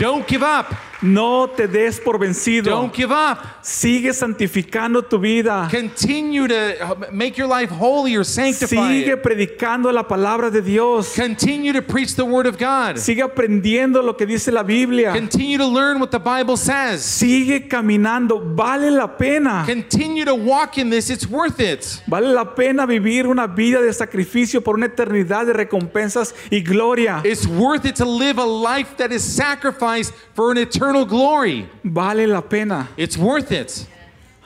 Don't 0.00 0.26
give 0.26 0.42
up. 0.42 0.74
No 1.04 1.48
te 1.48 1.68
des 1.68 2.00
por 2.00 2.18
vencido. 2.18 2.70
Don't 2.70 2.94
give 2.94 3.12
up. 3.12 3.38
Sigue 3.62 4.14
santificando 4.14 5.02
tu 5.02 5.18
vida. 5.18 5.68
Continue 5.70 6.48
to 6.48 6.96
make 7.12 7.36
your 7.36 7.46
life 7.46 7.70
holy 7.70 8.16
or 8.16 8.24
sanctify 8.24 8.88
Sigue 8.88 9.16
predicando 9.18 9.92
la 9.92 10.04
palabra 10.04 10.50
de 10.50 10.62
Dios. 10.62 11.14
Continue 11.14 11.74
to 11.74 11.82
preach 11.82 12.14
the 12.14 12.24
word 12.24 12.46
of 12.46 12.56
God. 12.58 12.96
Sigue 12.96 13.22
aprendiendo 13.22 14.02
lo 14.02 14.14
que 14.14 14.24
dice 14.24 14.50
la 14.50 14.62
Biblia. 14.62 15.12
Continue 15.12 15.58
to 15.58 15.66
learn 15.66 16.00
what 16.00 16.10
the 16.10 16.18
Bible 16.18 16.56
says. 16.56 17.04
Sigue 17.04 17.68
caminando. 17.68 18.40
Vale 18.54 18.90
la 18.90 19.06
pena. 19.06 19.64
Continue 19.66 20.24
to 20.24 20.34
walk 20.34 20.78
in 20.78 20.88
this. 20.88 21.10
It's 21.10 21.26
worth 21.26 21.60
it. 21.60 22.02
Vale 22.06 22.32
la 22.32 22.54
pena 22.54 22.86
vivir 22.86 23.26
una 23.26 23.46
vida 23.46 23.82
de 23.82 23.92
sacrificio 23.92 24.62
por 24.62 24.76
una 24.76 24.86
eternidad 24.86 25.44
de 25.44 25.52
recompensas 25.52 26.34
y 26.50 26.60
gloria. 26.60 27.20
It's 27.24 27.46
worth 27.46 27.84
it 27.84 27.96
to 27.96 28.06
live 28.06 28.38
a 28.38 28.46
life 28.46 28.96
that 28.96 29.12
is 29.12 29.22
sacrificed 29.22 30.14
for 30.34 30.50
an 30.50 30.56
eternal 30.56 30.93
glory. 31.02 31.66
Vale 31.82 32.26
la 32.28 32.40
pena. 32.42 32.88
It's 32.96 33.16
worth 33.16 33.50
it. 33.50 33.86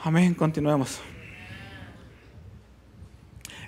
Amén, 0.03 0.33
continuemos. 0.33 0.97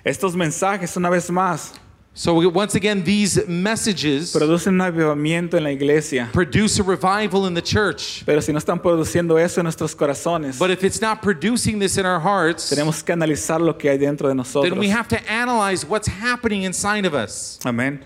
Estos 0.04 0.34
mensajes, 0.34 0.96
una 0.96 1.08
vez 1.10 1.30
más, 1.30 1.74
So, 2.14 2.34
once 2.50 2.74
again, 2.74 3.02
these 3.02 3.46
messages 3.48 4.32
producen 4.32 4.74
un 4.74 4.82
avivamiento 4.82 5.56
en 5.56 5.62
la 5.64 5.70
iglesia. 5.70 6.28
produce 6.30 6.78
a 6.78 6.82
revival 6.82 7.46
in 7.46 7.54
the 7.54 7.62
church. 7.62 8.22
Pero 8.26 8.42
si 8.42 8.52
no 8.52 8.58
están 8.58 8.82
produciendo 8.82 9.38
eso 9.38 9.60
en 9.60 9.64
nuestros 9.64 9.94
corazones, 9.94 10.58
But 10.58 10.70
if 10.70 10.84
it's 10.84 11.00
not 11.00 11.22
producing 11.22 11.78
this 11.78 11.96
in 11.96 12.04
our 12.04 12.20
hearts, 12.20 12.68
tenemos 12.68 13.02
que 13.02 13.14
analizar 13.14 13.62
lo 13.62 13.78
que 13.78 13.88
hay 13.88 13.96
dentro 13.96 14.28
de 14.28 14.34
nosotros. 14.34 14.68
then 14.70 14.78
we 14.78 14.90
have 14.90 15.08
to 15.08 15.16
analyze 15.26 15.86
what's 15.86 16.06
happening 16.06 16.64
inside 16.64 17.06
of 17.06 17.14
us. 17.14 17.58
Amén. 17.64 18.04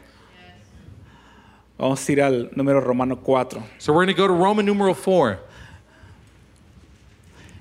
Vamos 1.79 2.09
a 2.09 2.13
ir 2.13 2.21
al 2.23 2.51
número 2.57 2.81
romano 2.81 3.17
4, 3.17 3.63
So, 3.79 3.93
we're 3.93 4.05
going 4.07 4.15
to 4.15 4.21
go 4.21 4.27
to 4.27 4.33
Roman 4.33 4.65
numeral 4.65 4.95
4, 4.95 5.39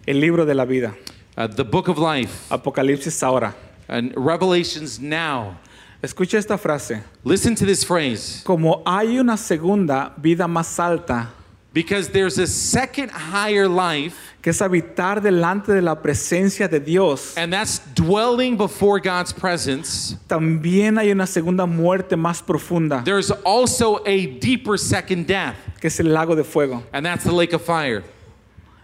el 0.07 0.15
libro 0.19 0.45
de 0.45 0.53
la 0.53 0.65
vida. 0.65 0.93
uh, 1.37 1.47
the 1.47 1.65
book 1.65 1.87
of 1.89 1.97
life, 1.97 2.47
Apocalipsis 2.49 3.21
ahora. 3.23 3.53
and 3.87 4.13
Revelations 4.15 4.99
now. 4.99 5.57
Escucha 6.01 6.35
esta 6.37 6.57
frase. 6.57 7.01
Listen 7.23 7.55
to 7.55 7.65
this 7.65 7.83
phrase. 7.83 8.41
Como 8.45 8.81
hay 8.85 9.17
una 9.19 9.37
segunda 9.37 10.13
vida 10.17 10.45
más 10.47 10.79
alta, 10.79 11.29
Because 11.73 12.07
there's 12.09 12.37
a 12.37 12.47
second 12.47 13.11
higher 13.11 13.67
life, 13.67 14.15
que 14.45 14.51
es 14.51 14.61
habitar 14.61 15.23
delante 15.23 15.71
de 15.73 15.81
la 15.81 16.03
presencia 16.03 16.67
de 16.67 16.79
Dios, 16.79 17.35
and 17.35 17.51
that's 17.51 17.81
dwelling 17.95 18.55
before 18.55 18.99
God's 19.01 19.33
presence. 19.33 20.15
también 20.27 20.99
hay 20.99 21.09
una 21.11 21.25
segunda 21.25 21.65
muerte 21.65 22.15
más 22.15 22.43
profunda, 22.43 23.01
There's 23.03 23.31
also 23.43 24.03
a 24.05 24.27
deeper 24.39 24.77
second 24.77 25.25
death, 25.25 25.55
que 25.81 25.87
es 25.87 25.99
el 25.99 26.13
lago 26.13 26.35
de 26.35 26.43
fuego. 26.43 26.83
and 26.93 27.03
that's 27.03 27.23
the 27.23 27.31
lake 27.31 27.53
of 27.55 27.63
fire. 27.63 28.03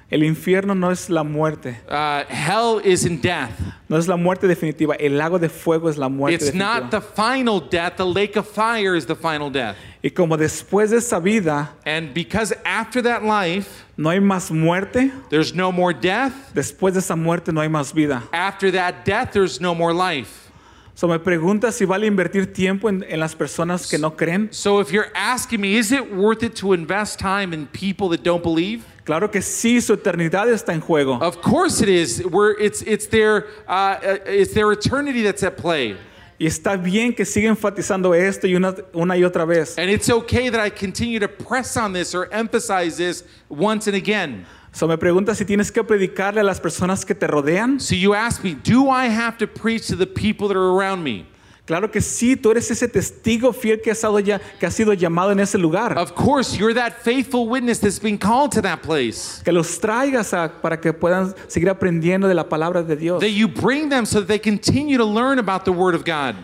El 0.09 0.23
infierno 0.23 0.73
no 0.75 0.89
es 0.89 1.09
la 1.11 1.23
muerte, 1.23 1.77
Uh, 1.87 2.23
hell 2.27 2.81
is 2.83 3.05
in 3.05 3.21
death. 3.21 3.51
no 3.87 3.97
es 3.97 4.07
la 4.07 4.17
muerte 4.17 4.47
definitiva. 4.47 4.95
El 4.99 5.15
lago 5.17 5.37
de 5.39 5.47
fuego 5.47 5.89
es 5.89 5.97
la 5.97 6.09
muerte 6.09 6.33
It's 6.43 6.53
not 6.55 6.89
definitiva. 6.89 6.99
the 6.99 7.01
final 7.15 7.59
death. 7.61 7.95
The 7.97 8.05
lake 8.05 8.35
of 8.35 8.45
fire 8.47 8.95
is 8.95 9.05
the 9.05 9.15
final 9.15 9.49
death. 9.51 9.75
Y 10.03 10.09
como 10.09 10.35
después 10.37 10.89
de 10.89 10.97
esa 10.97 11.19
vida 11.19 11.69
And 11.85 12.13
because 12.13 12.51
after 12.65 13.01
that 13.03 13.23
life, 13.23 13.85
no 14.01 14.09
hay 14.09 14.19
más 14.19 14.51
muerte, 14.51 15.11
there's 15.29 15.53
no 15.53 15.71
more 15.71 15.93
death. 15.93 16.33
después 16.53 16.93
de 16.93 16.99
esa 16.99 17.15
muerte 17.15 17.51
no 17.51 17.61
hay 17.61 17.69
más 17.69 17.93
vida. 17.93 18.23
After 18.33 18.71
that 18.71 19.05
death, 19.05 19.31
there's 19.31 19.61
no 19.61 19.75
more 19.75 19.93
life. 19.93 20.51
So 20.95 21.07
me 21.07 21.17
pregunta 21.19 21.71
si 21.71 21.85
vale 21.85 22.05
invertir 22.05 22.53
tiempo 22.53 22.89
en, 22.89 23.03
en 23.03 23.19
las 23.19 23.35
personas 23.35 23.89
que 23.89 23.97
no 23.97 24.11
creen. 24.11 24.49
So 24.51 24.79
if 24.79 24.91
you're 24.91 25.11
asking 25.15 25.61
me, 25.61 25.75
is 25.75 25.91
it 25.91 26.13
worth 26.13 26.43
it 26.43 26.55
to 26.57 26.73
invest 26.73 27.19
time 27.19 27.53
in 27.53 27.67
people 27.67 28.09
that 28.09 28.23
don't 28.23 28.43
believe? 28.43 28.83
Claro 29.05 29.29
que 29.29 29.41
sí, 29.41 29.81
su 29.81 29.95
eternidad 29.95 30.47
está 30.49 30.73
en 30.73 30.81
juego. 30.81 31.19
Of 31.21 31.41
course 31.41 31.81
it 31.81 31.89
is. 31.89 32.23
We're, 32.23 32.51
it's, 32.59 32.81
it's, 32.83 33.07
their, 33.07 33.47
uh, 33.67 33.71
uh, 33.71 34.17
it's 34.25 34.53
their 34.53 34.71
eternity 34.71 35.23
that's 35.23 35.43
at 35.43 35.57
play. 35.57 35.97
Y 36.41 36.47
está 36.47 36.75
bien 36.75 37.13
que 37.13 37.23
siga 37.23 37.49
enfatizando 37.49 38.15
esto 38.15 38.47
y 38.47 38.55
una, 38.55 38.73
una 38.93 39.15
y 39.15 39.23
otra 39.23 39.45
vez. 39.45 39.77
And 39.77 39.91
it's 39.91 40.09
okay 40.09 40.49
that 40.49 40.59
I 40.59 40.71
continue 40.71 41.19
to 41.19 41.27
press 41.27 41.77
on 41.77 41.93
this 41.93 42.15
or 42.15 42.27
emphasize 42.33 42.97
this 42.97 43.23
once 43.47 43.85
and 43.85 43.95
again. 43.95 44.47
So 44.71 44.87
me 44.87 44.97
pregunta 44.97 45.35
si 45.35 45.45
tienes 45.45 45.71
que 45.71 45.83
predicarle 45.83 46.39
a 46.39 46.43
las 46.43 46.59
personas 46.59 47.05
que 47.05 47.13
te 47.13 47.27
rodean. 47.27 47.79
So 47.79 47.93
you 47.93 48.15
ask 48.15 48.43
me, 48.43 48.55
do 48.55 48.89
I 48.89 49.05
have 49.05 49.37
to 49.37 49.45
preach 49.45 49.85
to 49.89 49.95
the 49.95 50.07
people 50.07 50.47
that 50.47 50.57
are 50.57 50.71
around 50.71 51.03
me? 51.03 51.27
Claro 51.71 51.89
que 51.89 52.01
sí, 52.01 52.35
tú 52.35 52.51
eres 52.51 52.69
ese 52.69 52.85
testigo 52.89 53.53
fiel 53.53 53.79
que 53.81 53.91
ha 53.91 53.95
sido, 53.95 54.19
ya, 54.19 54.39
que 54.59 54.65
ha 54.65 54.71
sido 54.71 54.91
llamado 54.91 55.31
en 55.31 55.39
ese 55.39 55.57
lugar. 55.57 55.97
Of 55.97 56.11
course, 56.11 56.57
you're 56.57 56.73
that 56.73 56.95
faithful 57.01 57.47
witness 57.47 57.79
that's 57.79 57.97
been 57.97 58.17
called 58.17 58.51
to 58.55 58.61
that 58.61 58.81
place. 58.81 59.41
Que 59.41 59.53
los 59.53 59.79
traigas 59.79 60.33
a- 60.33 60.51
para 60.61 60.81
que 60.81 60.91
puedan 60.91 61.33
seguir 61.47 61.69
aprendiendo 61.69 62.27
de 62.27 62.33
la 62.33 62.49
palabra 62.49 62.83
de 62.83 62.97
Dios. 62.97 63.21
That 63.21 63.29
you 63.29 63.47
bring 63.47 63.87
them 63.87 64.05
so 64.05 64.19
that 64.19 64.27
they 64.27 64.37
continue 64.37 64.97
to 64.97 65.05
learn 65.05 65.39
about 65.39 65.63
the 65.63 65.71
Word 65.71 65.95
of 65.95 66.03
God. 66.03 66.35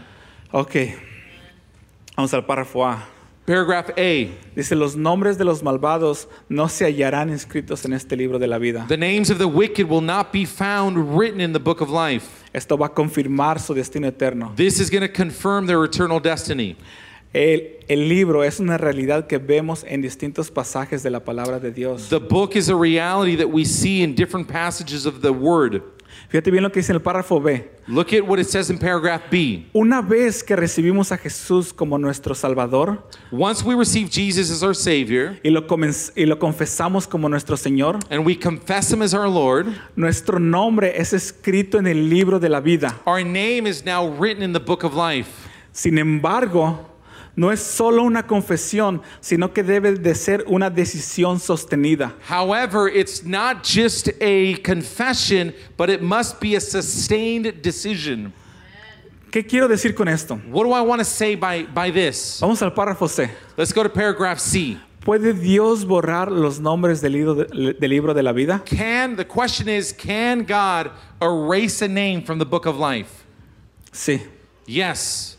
Ok, 0.53 0.95
vamos 2.15 2.33
al 2.33 2.45
párrafo 2.45 2.85
A. 2.85 3.03
Paragraph 3.47 3.91
A 3.97 4.27
Dice, 4.57 4.75
los 4.75 4.97
nombres 4.97 5.37
de 5.37 5.45
los 5.45 5.63
malvados 5.63 6.27
no 6.49 6.67
se 6.67 6.83
hallarán 6.83 7.29
inscritos 7.29 7.85
en 7.85 7.93
este 7.93 8.17
libro 8.17 8.39
de 8.39 8.47
la 8.47 8.57
vida. 8.57 8.85
The 8.89 8.97
names 8.97 9.29
of 9.29 9.37
the 9.37 9.47
wicked 9.47 9.89
will 9.89 10.03
not 10.03 10.33
be 10.33 10.45
found 10.45 11.17
written 11.17 11.39
in 11.39 11.53
the 11.53 11.59
book 11.59 11.79
of 11.79 11.89
life. 11.89 12.43
Esto 12.51 12.77
va 12.77 12.87
a 12.87 12.93
confirmar 12.93 13.61
su 13.61 13.73
destino 13.73 14.05
eterno. 14.05 14.51
This 14.57 14.81
is 14.81 14.89
going 14.89 15.07
to 15.07 15.07
confirm 15.07 15.65
their 15.65 15.81
eternal 15.85 16.19
destiny. 16.19 16.75
El, 17.33 17.77
el 17.87 18.09
libro 18.09 18.43
es 18.43 18.59
una 18.59 18.77
realidad 18.77 19.27
que 19.27 19.37
vemos 19.37 19.85
en 19.87 20.01
distintos 20.01 20.51
pasajes 20.51 21.01
de 21.01 21.09
la 21.09 21.21
palabra 21.21 21.61
de 21.61 21.71
Dios. 21.71 22.09
The 22.09 22.19
book 22.19 22.57
is 22.57 22.67
a 22.67 22.75
reality 22.75 23.37
that 23.37 23.47
we 23.47 23.63
see 23.63 24.03
in 24.03 24.13
different 24.13 24.49
passages 24.49 25.05
of 25.05 25.21
the 25.21 25.31
Word. 25.31 25.81
Fíjate 26.29 26.51
bien 26.51 26.61
lo 26.61 26.71
que 26.71 26.81
dice 26.81 26.91
en 26.91 26.97
el 26.97 27.01
párrafo 27.01 27.39
B. 27.39 27.71
Look 27.87 28.13
at 28.13 28.27
what 28.27 28.37
it 28.37 28.47
says 28.47 28.69
in 28.69 28.77
paragraph 28.77 29.21
B. 29.31 29.65
Una 29.73 30.01
vez 30.01 30.43
que 30.43 30.57
recibimos 30.57 31.13
a 31.13 31.17
Jesús 31.17 31.71
como 31.71 31.97
nuestro 31.97 32.35
Salvador 32.35 33.01
Once 33.31 33.63
we 33.63 33.75
receive 33.75 34.09
Jesus 34.09 34.51
as 34.51 34.61
our 34.61 34.75
Savior 34.75 35.39
y 35.41 35.49
lo, 35.49 35.65
y 36.15 36.25
lo 36.25 36.37
confesamos 36.37 37.07
como 37.07 37.29
nuestro 37.29 37.55
Señor, 37.55 37.99
and 38.09 38.25
we 38.25 38.35
confess 38.35 38.91
Him 38.91 39.01
as 39.01 39.13
our 39.13 39.29
Lord, 39.29 39.67
nuestro 39.95 40.37
nombre 40.37 40.99
es 40.99 41.13
escrito 41.13 41.77
en 41.79 41.87
el 41.87 42.09
libro 42.09 42.39
de 42.39 42.49
la 42.49 42.59
vida. 42.59 42.99
our 43.05 43.23
name 43.23 43.65
is 43.65 43.85
now 43.85 44.05
written 44.05 44.43
in 44.43 44.51
the 44.51 44.59
book 44.59 44.83
of 44.83 44.93
life. 44.93 45.47
Sin 45.71 45.97
embargo, 45.97 46.77
no 47.37 47.51
es 47.51 47.61
solo 47.61 48.01
una 48.01 48.25
confesión, 48.25 49.01
sino 49.21 49.53
que 49.53 49.61
debe 49.63 49.93
de 49.93 50.15
ser 50.15 50.43
una 50.47 50.71
decisión 50.71 51.39
sostenida. 51.39 52.15
However, 52.27 52.89
it's 52.89 53.23
not 53.23 53.63
just 53.63 54.09
a 54.19 54.57
confession, 54.63 55.53
but 55.77 55.89
it 55.89 56.01
must 56.01 56.41
be 56.41 56.55
a 56.55 56.59
sustained 56.59 57.61
decision. 57.61 58.33
¿Qué 59.31 59.45
quiero 59.45 59.67
decir 59.67 59.93
con 59.93 60.07
esto? 60.07 60.41
What 60.49 60.63
do 60.63 60.73
I 60.73 60.81
want 60.81 60.99
to 60.99 61.05
say 61.05 61.35
by, 61.35 61.67
by 61.71 61.91
this? 61.91 62.39
Vamos 62.41 62.61
al 62.63 62.71
párrafo 62.71 63.07
C. 63.07 63.29
Let's 63.55 63.71
go 63.71 63.83
to 63.83 63.89
paragraph 63.89 64.39
C. 64.39 64.79
¿Puede 65.01 65.33
Dios 65.33 65.85
borrar 65.85 66.31
los 66.31 66.59
nombres 66.59 67.01
del 67.01 67.13
libro 67.13 67.35
de, 67.35 67.73
del 67.73 67.89
libro 67.89 68.15
de 68.15 68.23
la 68.23 68.31
vida? 68.31 68.63
Can 68.65 69.15
the 69.15 69.23
question 69.23 69.69
is, 69.69 69.93
can 69.93 70.43
God 70.43 70.89
erase 71.21 71.83
a 71.83 71.87
name 71.87 72.23
from 72.23 72.39
the 72.39 72.45
book 72.45 72.65
of 72.65 72.77
life? 72.77 73.25
Sí. 73.91 74.21
Yes. 74.65 75.36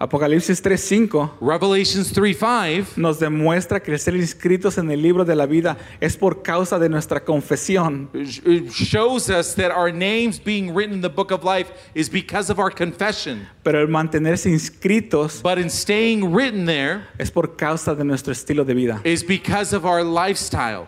Apocalipsis 0.00 0.62
3:5 0.62 1.32
Revelations 1.40 2.12
3 2.12 2.36
5 2.38 2.92
nos 2.96 3.18
demuestra 3.18 3.80
que 3.80 3.90
el 3.90 3.98
ser 3.98 4.14
inscritos 4.14 4.78
en 4.78 4.88
el 4.92 5.02
libro 5.02 5.24
de 5.24 5.34
la 5.34 5.44
vida 5.44 5.76
es 6.00 6.16
por 6.16 6.42
causa 6.42 6.78
de 6.78 6.88
nuestra 6.88 7.24
confesión. 7.24 8.08
it 8.14 8.46
uh, 8.46 8.70
shows 8.70 9.28
us 9.28 9.56
that 9.56 9.72
our 9.76 9.92
names 9.92 10.38
being 10.38 10.72
written 10.72 10.94
in 10.94 11.00
the 11.00 11.08
book 11.08 11.32
of 11.32 11.42
life 11.42 11.72
is 11.96 12.08
because 12.08 12.48
of 12.48 12.60
our 12.60 12.70
confession. 12.72 13.48
Pero 13.64 13.80
el 13.80 13.88
mantenerse 13.88 14.48
inscritos 14.48 15.42
But 15.42 15.58
in 15.58 15.68
staying 15.68 16.32
written 16.32 16.64
there 16.66 17.00
es 17.18 17.32
por 17.32 17.56
causa 17.56 17.96
de 17.96 18.04
nuestro 18.04 18.32
estilo 18.32 18.64
de 18.64 18.74
vida. 18.74 19.00
is 19.02 19.24
because 19.26 19.74
of 19.74 19.84
our 19.84 20.04
lifestyle. 20.04 20.86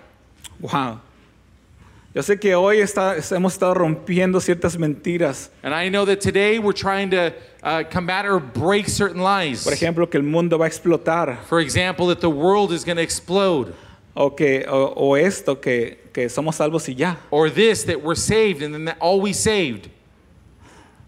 Wow. 0.60 1.00
Yo 2.12 2.22
sé 2.24 2.40
que 2.40 2.56
hoy 2.56 2.80
está- 2.80 3.16
hemos 3.36 3.52
estado 3.52 3.72
rompiendo 3.74 4.40
ciertas 4.40 4.76
mentiras. 4.76 5.50
And 5.62 5.72
I 5.72 5.88
know 5.88 6.04
that 6.06 6.18
today 6.20 6.58
we're 6.58 6.72
trying 6.76 7.08
to 7.10 7.32
uh, 7.62 7.84
combat 7.88 8.26
or 8.26 8.40
break 8.40 8.88
certain 8.88 9.22
lies. 9.22 9.62
Por 9.62 9.72
ejemplo, 9.72 10.10
que 10.10 10.18
el 10.18 10.24
mundo 10.24 10.58
va 10.58 10.64
a 10.64 10.68
explotar. 10.68 11.38
For 11.48 11.60
example, 11.60 12.08
that 12.08 12.20
the 12.20 12.28
world 12.30 12.72
is 12.72 12.84
going 12.84 12.96
to 12.96 13.02
explode. 13.02 13.72
O, 14.12 14.30
que, 14.34 14.64
o, 14.68 14.92
o 14.96 15.16
esto, 15.16 15.60
que, 15.60 15.98
que 16.12 16.28
somos 16.28 16.56
salvos 16.56 16.88
y 16.88 16.94
ya. 16.94 17.16
Or 17.30 17.48
this, 17.48 17.84
that 17.84 18.02
we're 18.02 18.16
saved 18.16 18.60
and 18.60 18.74
then 18.74 18.84
that 18.86 18.96
all 19.00 19.20
we 19.20 19.32
saved. 19.32 19.88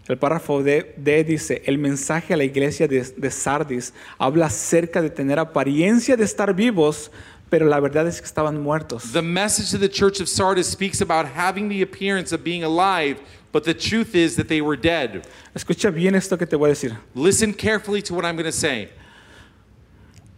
El 0.07 0.17
párrafo 0.17 0.63
D, 0.63 0.93
D 0.97 1.23
dice, 1.25 1.61
el 1.65 1.77
mensaje 1.77 2.33
a 2.33 2.37
la 2.37 2.43
iglesia 2.45 2.87
de, 2.87 3.01
de 3.15 3.31
Sardis 3.31 3.93
habla 4.17 4.47
acerca 4.47 5.01
de 5.01 5.09
tener 5.09 5.37
apariencia 5.39 6.17
de 6.17 6.23
estar 6.25 6.53
vivos, 6.53 7.09
pero 7.53 7.67
la 7.67 7.79
verdad 7.79 8.07
es 8.07 8.19
que 8.19 8.25
estaban 8.25 8.59
muertos. 8.59 9.11
The 9.13 9.21
message 9.21 9.69
to 9.69 9.77
the 9.77 9.87
church 9.87 10.19
of 10.19 10.27
Sardis 10.27 10.65
speaks 10.65 11.01
about 11.01 11.27
having 11.27 11.69
the 11.69 11.83
appearance 11.83 12.33
of 12.33 12.43
being 12.43 12.63
alive, 12.63 13.21
but 13.51 13.63
the 13.63 13.75
truth 13.75 14.15
is 14.15 14.35
that 14.37 14.47
they 14.47 14.59
were 14.59 14.75
dead. 14.75 15.27
Escucha 15.53 15.93
bien 15.93 16.15
esto 16.15 16.35
que 16.35 16.47
te 16.47 16.55
voy 16.55 16.71
a 16.71 16.73
decir. 16.73 16.97
Listen 17.13 17.53
carefully 17.53 18.01
to 18.01 18.15
what 18.15 18.25
I'm 18.25 18.35
going 18.35 18.47
to 18.47 18.51
say. 18.51 18.89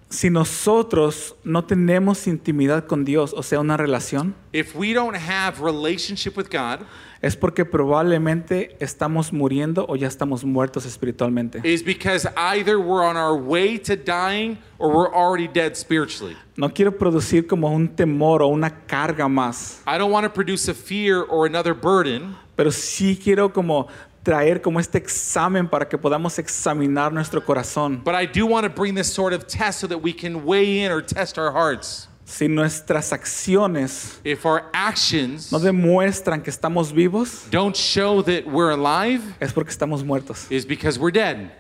Si 0.10 0.30
nosotros 0.30 1.36
no 1.46 1.64
tenemos 1.64 2.28
intimidad 2.28 2.86
con 2.86 3.06
Dios, 3.06 3.34
o 3.34 3.42
sea, 3.42 3.62
una 3.62 3.78
relación, 3.78 4.34
If 4.52 4.76
we 4.76 4.92
don't 4.92 5.16
have 5.16 5.62
relationship 5.62 6.36
with 6.36 6.50
God, 6.50 6.86
es 7.22 7.36
porque 7.36 7.66
probablemente 7.66 8.76
estamos 8.80 9.32
muriendo 9.34 9.86
o 9.88 9.96
ya 9.96 10.08
estamos 10.08 10.44
muertos 10.44 10.86
espiritualmente. 10.86 11.62
is 11.64 11.84
because 11.84 12.28
either 12.36 12.78
we're 12.80 13.04
on 13.04 13.16
our 13.18 13.36
way 13.36 13.78
to 13.80 13.96
dying 13.96 14.58
or 14.78 14.90
we're 14.92 15.14
already 15.14 15.48
dead 15.48 15.76
spiritually. 15.76 16.36
No 16.58 16.70
quiero 16.70 16.98
producir 16.98 17.48
como 17.48 17.70
un 17.70 17.88
temor 17.88 18.42
o 18.42 18.48
una 18.48 18.70
carga 18.86 19.28
más, 19.28 19.82
I 19.88 19.98
don't 19.98 20.12
want 20.12 20.26
to 20.26 20.30
produce 20.34 20.70
a 20.70 20.74
fear 20.74 21.24
or 21.30 21.46
another 21.46 21.74
burden, 21.74 22.36
pero 22.56 22.72
sí 22.72 23.18
quiero 23.22 23.52
como 23.52 23.88
traer 24.24 24.62
como 24.62 24.80
este 24.80 24.98
examen 24.98 25.68
para 25.68 25.88
que 25.88 25.98
podamos 26.00 26.40
examinar 26.40 27.14
nuestro 27.14 27.42
corazón. 27.46 28.02
but 28.04 28.16
I 28.16 28.26
do 28.26 28.46
want 28.48 28.66
to 28.66 28.70
bring 28.70 28.96
this 28.96 29.12
sort 29.12 29.34
of 29.34 29.46
test 29.48 29.80
so 29.80 29.88
that 29.88 30.00
we 30.02 30.12
can 30.14 30.46
weigh 30.46 30.80
in 30.84 30.92
or 30.92 31.02
test 31.02 31.38
our 31.38 31.52
hearts. 31.52 32.08
Si 32.26 32.48
nuestras 32.48 33.14
acciones 33.14 34.20
if 34.24 34.46
our 34.46 34.64
actions 34.74 35.52
no 35.52 35.60
demuestran 35.60 36.42
que 36.42 36.50
estamos 36.50 36.92
vivos, 36.92 37.48
don't 37.52 37.76
show 37.76 38.24
that 38.24 38.46
we're 38.48 38.72
alive, 38.72 39.22
es 39.40 39.54
porque 39.54 39.70
estamos 39.70 40.04
muertos. 40.04 40.48
is 40.50 40.66
because 40.66 41.00
we're 41.00 41.12
dead. 41.12 41.52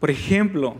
Por 0.00 0.10
ejemplo, 0.10 0.76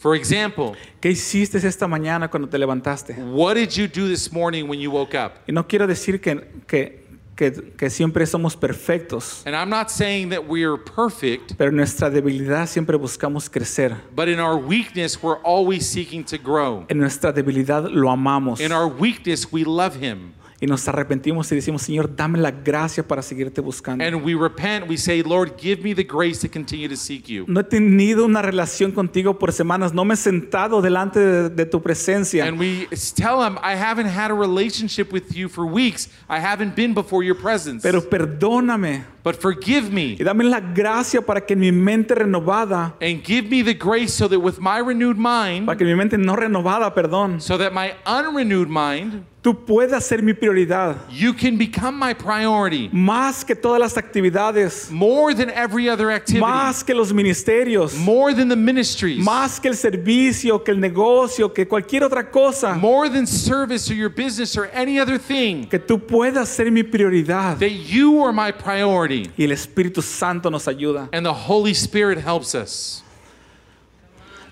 For 0.00 0.16
example, 0.16 0.72
¿qué 0.98 1.10
hiciste 1.10 1.58
esta 1.58 1.86
mañana 1.86 2.30
cuando 2.30 2.48
te 2.48 2.56
levantaste? 2.56 3.12
what 3.34 3.54
did 3.54 3.68
you 3.76 3.86
do 3.86 4.08
this 4.08 4.32
morning 4.32 4.66
when 4.66 4.80
you 4.80 4.90
woke 4.90 5.14
up? 5.14 5.32
Y 5.46 5.52
no 5.52 5.68
quiero 5.68 5.86
decir 5.86 6.22
que, 6.22 6.40
que, 6.66 6.99
que, 7.40 7.72
que 7.78 7.88
siempre 7.88 8.26
somos 8.26 8.54
perfectos, 8.54 9.42
And 9.46 9.56
I'm 9.56 9.70
not 9.70 9.88
saying 9.88 10.28
that 10.28 10.42
we're 10.46 10.76
perfect, 10.76 11.54
pero 11.56 11.72
nuestra 11.72 12.10
debilidad 12.10 12.66
siempre 12.68 12.98
buscamos 12.98 13.48
crecer. 13.48 13.96
but 14.14 14.28
in 14.28 14.38
our 14.38 14.56
weakness, 14.58 15.22
we're 15.22 15.40
always 15.42 15.86
seeking 15.86 16.22
to 16.22 16.36
grow. 16.36 16.84
En 16.90 16.98
nuestra 16.98 17.32
debilidad 17.32 17.84
lo 17.90 18.10
amamos 18.10 18.60
In 18.60 18.72
our 18.72 18.86
weakness, 18.86 19.50
we 19.50 19.64
love 19.64 19.96
Him. 19.96 20.34
Y 20.60 20.66
nos 20.66 20.86
arrepentimos 20.88 21.50
y 21.50 21.54
decimos, 21.54 21.82
Señor, 21.82 22.14
dame 22.14 22.38
la 22.38 22.50
gracia 22.50 23.06
para 23.06 23.22
seguirte 23.22 23.62
buscando. 23.62 24.04
And 24.04 24.22
we 24.22 24.34
repent. 24.34 24.88
We 24.88 24.98
say, 24.98 25.22
Lord, 25.22 25.54
give 25.58 25.82
me 25.82 25.94
the 25.94 26.04
grace 26.04 26.40
to 26.40 26.48
continue 26.48 26.86
to 26.88 26.96
seek 26.96 27.28
you. 27.28 27.46
No 27.48 27.60
he 27.60 27.64
tenido 27.64 28.26
una 28.26 28.42
relación 28.42 28.92
contigo 28.92 29.38
por 29.38 29.52
semanas, 29.52 29.94
no 29.94 30.04
me 30.04 30.14
he 30.14 30.16
sentado 30.18 30.82
delante 30.82 31.18
de, 31.18 31.48
de 31.48 31.64
tu 31.64 31.80
presencia. 31.80 32.46
And 32.46 32.58
we 32.58 32.86
tell 33.14 33.42
Him, 33.42 33.58
I 33.62 33.74
haven't 33.74 34.08
had 34.08 34.30
a 34.30 34.34
relationship 34.34 35.12
with 35.12 35.34
you 35.34 35.48
for 35.48 35.64
weeks. 35.64 36.10
I 36.28 36.40
haven't 36.40 36.76
been 36.76 36.92
before 36.92 37.24
your 37.24 37.36
presence. 37.36 37.82
Pero 37.82 38.02
perdóname 38.02 39.04
But 39.22 39.36
forgive 39.36 39.90
me 39.92 40.16
y 40.18 40.24
dame 40.24 40.44
la 40.44 40.60
gracia 40.60 41.20
para 41.20 41.40
que 41.40 41.54
mi 41.54 41.70
mente 41.70 42.14
renovada, 42.14 42.94
and 43.00 43.22
give 43.22 43.50
me 43.50 43.62
the 43.62 43.74
grace 43.74 44.14
so 44.14 44.28
that 44.28 44.40
with 44.40 44.58
my 44.58 44.78
renewed 44.78 45.18
mind, 45.18 45.66
para 45.66 45.76
que 45.76 45.84
mi 45.86 45.94
mente 45.94 46.16
no 46.16 46.34
renovada, 46.36 46.94
perdón, 46.94 47.40
so 47.40 47.58
that 47.58 47.72
my 47.74 47.92
unrenewed 48.06 48.68
mind, 48.68 49.24
tú 49.42 49.64
puedas 49.64 50.04
ser 50.04 50.22
mi 50.22 50.32
prioridad. 50.34 50.96
you 51.10 51.32
can 51.32 51.56
become 51.56 51.98
my 51.98 52.12
priority 52.12 52.90
Más 52.92 53.42
que 53.44 53.54
todas 53.54 53.80
las 53.80 53.96
actividades, 53.96 54.90
more 54.90 55.34
than 55.34 55.50
every 55.50 55.88
other 55.88 56.10
activity, 56.10 56.40
más 56.40 56.84
que 56.84 56.94
los 56.94 57.12
ministerios, 57.12 57.96
more 57.98 58.34
than 58.34 58.48
the 58.48 58.56
ministries, 58.56 59.24
más 59.24 59.60
que 59.60 59.68
el 59.68 59.76
servicio, 59.76 60.62
que 60.62 60.72
el 60.72 60.78
negocio, 60.80 61.52
que 61.52 61.66
cualquier 61.66 62.04
otra 62.04 62.30
cosa, 62.30 62.74
more 62.74 63.08
than 63.08 63.26
service 63.26 63.90
or 63.90 63.94
your 63.94 64.10
business 64.10 64.56
or 64.56 64.70
any 64.72 64.98
other 64.98 65.18
thing, 65.18 65.66
que 65.66 65.78
tú 65.78 65.98
puedas 65.98 66.48
ser 66.48 66.70
mi 66.70 66.82
prioridad. 66.82 67.58
that 67.58 67.72
you 67.72 68.22
are 68.22 68.32
my 68.32 68.50
priority. 68.52 69.09
Y 69.10 69.44
el 69.44 69.52
Espíritu 69.52 70.02
Santo 70.02 70.50
nos 70.50 70.66
ayuda. 70.68 71.08
And 71.12 71.24
the 71.24 71.32
Holy 71.32 71.72
Spirit 71.72 72.18
helps 72.18 72.54
us. 72.54 73.02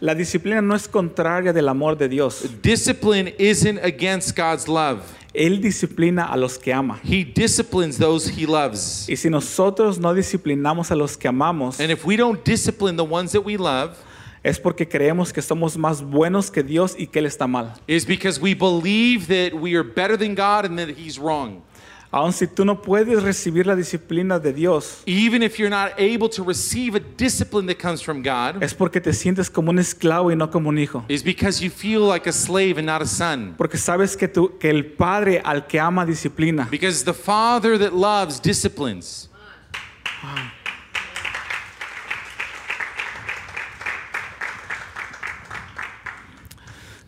La 0.00 0.14
disciplina 0.14 0.62
no 0.62 0.74
es 0.76 0.86
contraria 0.86 1.52
del 1.52 1.68
amor 1.68 1.96
de 1.96 2.08
Dios. 2.08 2.44
Discipline 2.62 3.34
isn't 3.38 3.78
against 3.84 4.36
God's 4.36 4.68
love. 4.68 5.00
Él 5.34 5.60
disciplina 5.60 6.24
a 6.24 6.36
los 6.36 6.56
que 6.56 6.72
ama. 6.72 7.00
He 7.02 7.24
disciplines 7.24 7.98
those 7.98 8.28
he 8.28 8.46
loves. 8.46 9.08
Y 9.08 9.16
si 9.16 9.28
nosotros 9.28 9.98
no 9.98 10.14
disciplinamos 10.14 10.90
a 10.90 10.94
los 10.94 11.16
que 11.16 11.28
amamos, 11.28 11.80
And 11.80 11.90
if 11.90 12.04
we 12.04 12.16
don't 12.16 12.44
discipline 12.44 12.96
the 12.96 13.04
ones 13.04 13.32
that 13.32 13.44
we 13.44 13.56
love, 13.56 13.96
es 14.44 14.58
porque 14.58 14.88
creemos 14.88 15.32
que 15.32 15.42
somos 15.42 15.76
más 15.76 16.00
buenos 16.00 16.48
que 16.50 16.62
Dios 16.62 16.94
y 16.96 17.06
que 17.08 17.18
Él 17.18 17.26
está 17.26 17.48
mal. 17.48 17.74
is 17.88 18.06
because 18.06 18.40
we 18.40 18.54
believe 18.54 19.26
that 19.26 19.52
we 19.52 19.74
are 19.74 19.82
better 19.84 20.16
than 20.16 20.34
God 20.36 20.64
and 20.64 20.78
that 20.78 20.90
he's 20.96 21.18
wrong. 21.18 21.62
Aun 22.10 22.32
si 22.32 22.46
tú 22.46 22.64
no 22.64 22.80
puedes 22.80 23.22
recibir 23.22 23.66
la 23.66 23.76
disciplina 23.76 24.38
de 24.38 24.54
Dios, 24.54 25.02
Even 25.06 25.42
if 25.42 25.58
you're 25.58 25.68
not 25.68 25.92
able 25.98 26.28
to 26.30 26.42
receive 26.42 26.96
a 26.96 27.00
discipline 27.00 27.66
that 27.66 27.76
comes 27.78 28.02
from 28.02 28.22
God, 28.22 28.62
es 28.62 28.72
porque 28.72 28.98
te 28.98 29.12
sientes 29.12 29.50
como 29.50 29.70
un 29.70 29.78
esclavo 29.78 30.30
y 30.32 30.34
no 30.36 30.50
como 30.50 30.70
un 30.70 30.78
hijo. 30.78 31.04
is 31.08 31.22
because 31.22 31.62
you 31.62 31.70
feel 31.70 32.00
like 32.00 32.26
a 32.26 32.32
slave 32.32 32.78
and 32.78 32.86
not 32.86 33.02
a 33.02 33.06
son. 33.06 33.54
Porque 33.58 33.76
sabes 33.76 34.16
que, 34.16 34.26
tú, 34.26 34.56
que 34.58 34.70
el 34.70 34.86
Padre 34.86 35.42
al 35.44 35.66
que 35.66 35.78
ama 35.78 36.06
disciplina. 36.06 36.66
Because 36.70 37.04
the 37.04 37.12
father 37.12 37.78
that 37.78 37.92
loves 37.92 38.40
disciplines. 38.40 39.28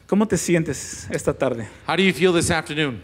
¿Cómo 0.06 0.26
te 0.26 0.36
sientes 0.36 1.06
esta 1.10 1.32
tarde? 1.32 1.68
How 1.86 1.96
do 1.96 2.02
you 2.02 2.12
feel 2.12 2.32
this 2.32 2.50
afternoon? 2.50 3.00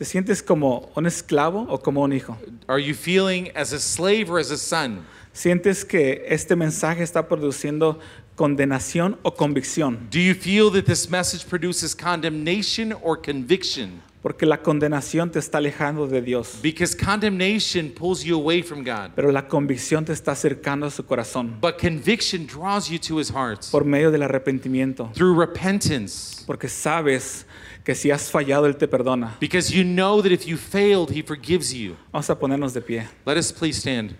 ¿Te 0.00 0.06
sientes 0.06 0.42
como 0.42 0.90
un 0.96 1.04
esclavo 1.04 1.66
o 1.68 1.78
como 1.78 2.00
un 2.00 2.14
hijo? 2.14 2.34
Are 2.68 2.82
you 2.82 2.94
feeling 2.94 3.50
as 3.54 3.74
a 3.74 3.78
slave 3.78 4.30
or 4.30 4.38
as 4.40 4.50
a 4.50 4.56
son? 4.56 5.04
¿Sientes 5.34 5.84
que 5.84 6.24
este 6.26 6.56
mensaje 6.56 7.02
está 7.02 7.28
produciendo 7.28 7.98
condenación 8.34 9.18
o 9.22 9.34
convicción? 9.34 10.08
Do 10.10 10.18
you 10.18 10.32
feel 10.32 10.70
that 10.72 10.86
this 10.86 11.10
message 11.10 11.46
produces 11.46 11.94
condemnation 11.94 12.94
or 13.02 13.14
conviction? 13.20 14.00
Porque 14.22 14.46
la 14.46 14.62
condenación 14.62 15.30
te 15.30 15.38
está 15.38 15.58
alejando 15.58 16.06
de 16.06 16.22
Dios, 16.22 16.60
Because 16.62 16.94
condemnation 16.96 17.90
pulls 17.90 18.22
you 18.22 18.36
away 18.36 18.62
from 18.62 18.82
God, 18.82 19.10
pero 19.14 19.30
la 19.30 19.48
convicción 19.48 20.06
te 20.06 20.14
está 20.14 20.32
acercando 20.32 20.86
a 20.86 20.90
su 20.90 21.04
corazón 21.04 21.58
but 21.60 21.78
conviction 21.78 22.46
draws 22.46 22.88
you 22.88 22.98
to 22.98 23.18
his 23.18 23.30
heart 23.30 23.66
por 23.70 23.84
medio 23.84 24.10
del 24.10 24.22
arrepentimiento. 24.22 25.10
through 25.12 25.38
repentance. 25.38 26.42
Porque 26.46 26.68
sabes 26.68 27.44
que 27.84 27.94
si 27.94 28.10
has 28.10 28.30
fallado, 28.30 28.66
Él 28.66 28.76
te 28.76 28.86
perdona. 28.86 29.36
Because 29.40 29.70
you 29.70 29.84
know 29.84 30.22
that 30.22 30.32
if 30.32 30.46
you 30.46 30.56
failed, 30.56 31.10
he 31.10 31.20
forgives 31.22 31.74
you. 31.74 31.96
Vamos 32.12 32.30
a 32.30 32.36
ponernos 32.36 32.72
de 32.72 32.80
pie. 32.80 33.06
Let 33.24 33.36
us 33.36 33.52
please 33.52 33.78
stand. 33.78 34.14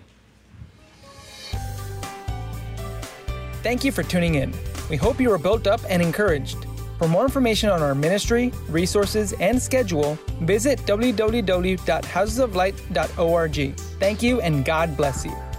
Thank 3.63 3.83
you 3.83 3.91
for 3.91 4.03
tuning 4.03 4.35
in. 4.35 4.53
We 4.89 4.95
hope 4.97 5.19
you 5.21 5.29
were 5.29 5.37
built 5.37 5.67
up 5.67 5.81
and 5.87 6.01
encouraged. 6.01 6.57
For 6.97 7.07
more 7.07 7.23
information 7.23 7.69
on 7.69 7.81
our 7.81 7.95
ministry, 7.95 8.51
resources, 8.69 9.31
and 9.39 9.57
schedule, 9.61 10.17
visit 10.41 10.79
www.housesoflight.org. 10.79 13.75
Thank 13.99 14.21
you 14.21 14.41
and 14.41 14.65
God 14.65 14.97
bless 14.97 15.23
you. 15.25 15.50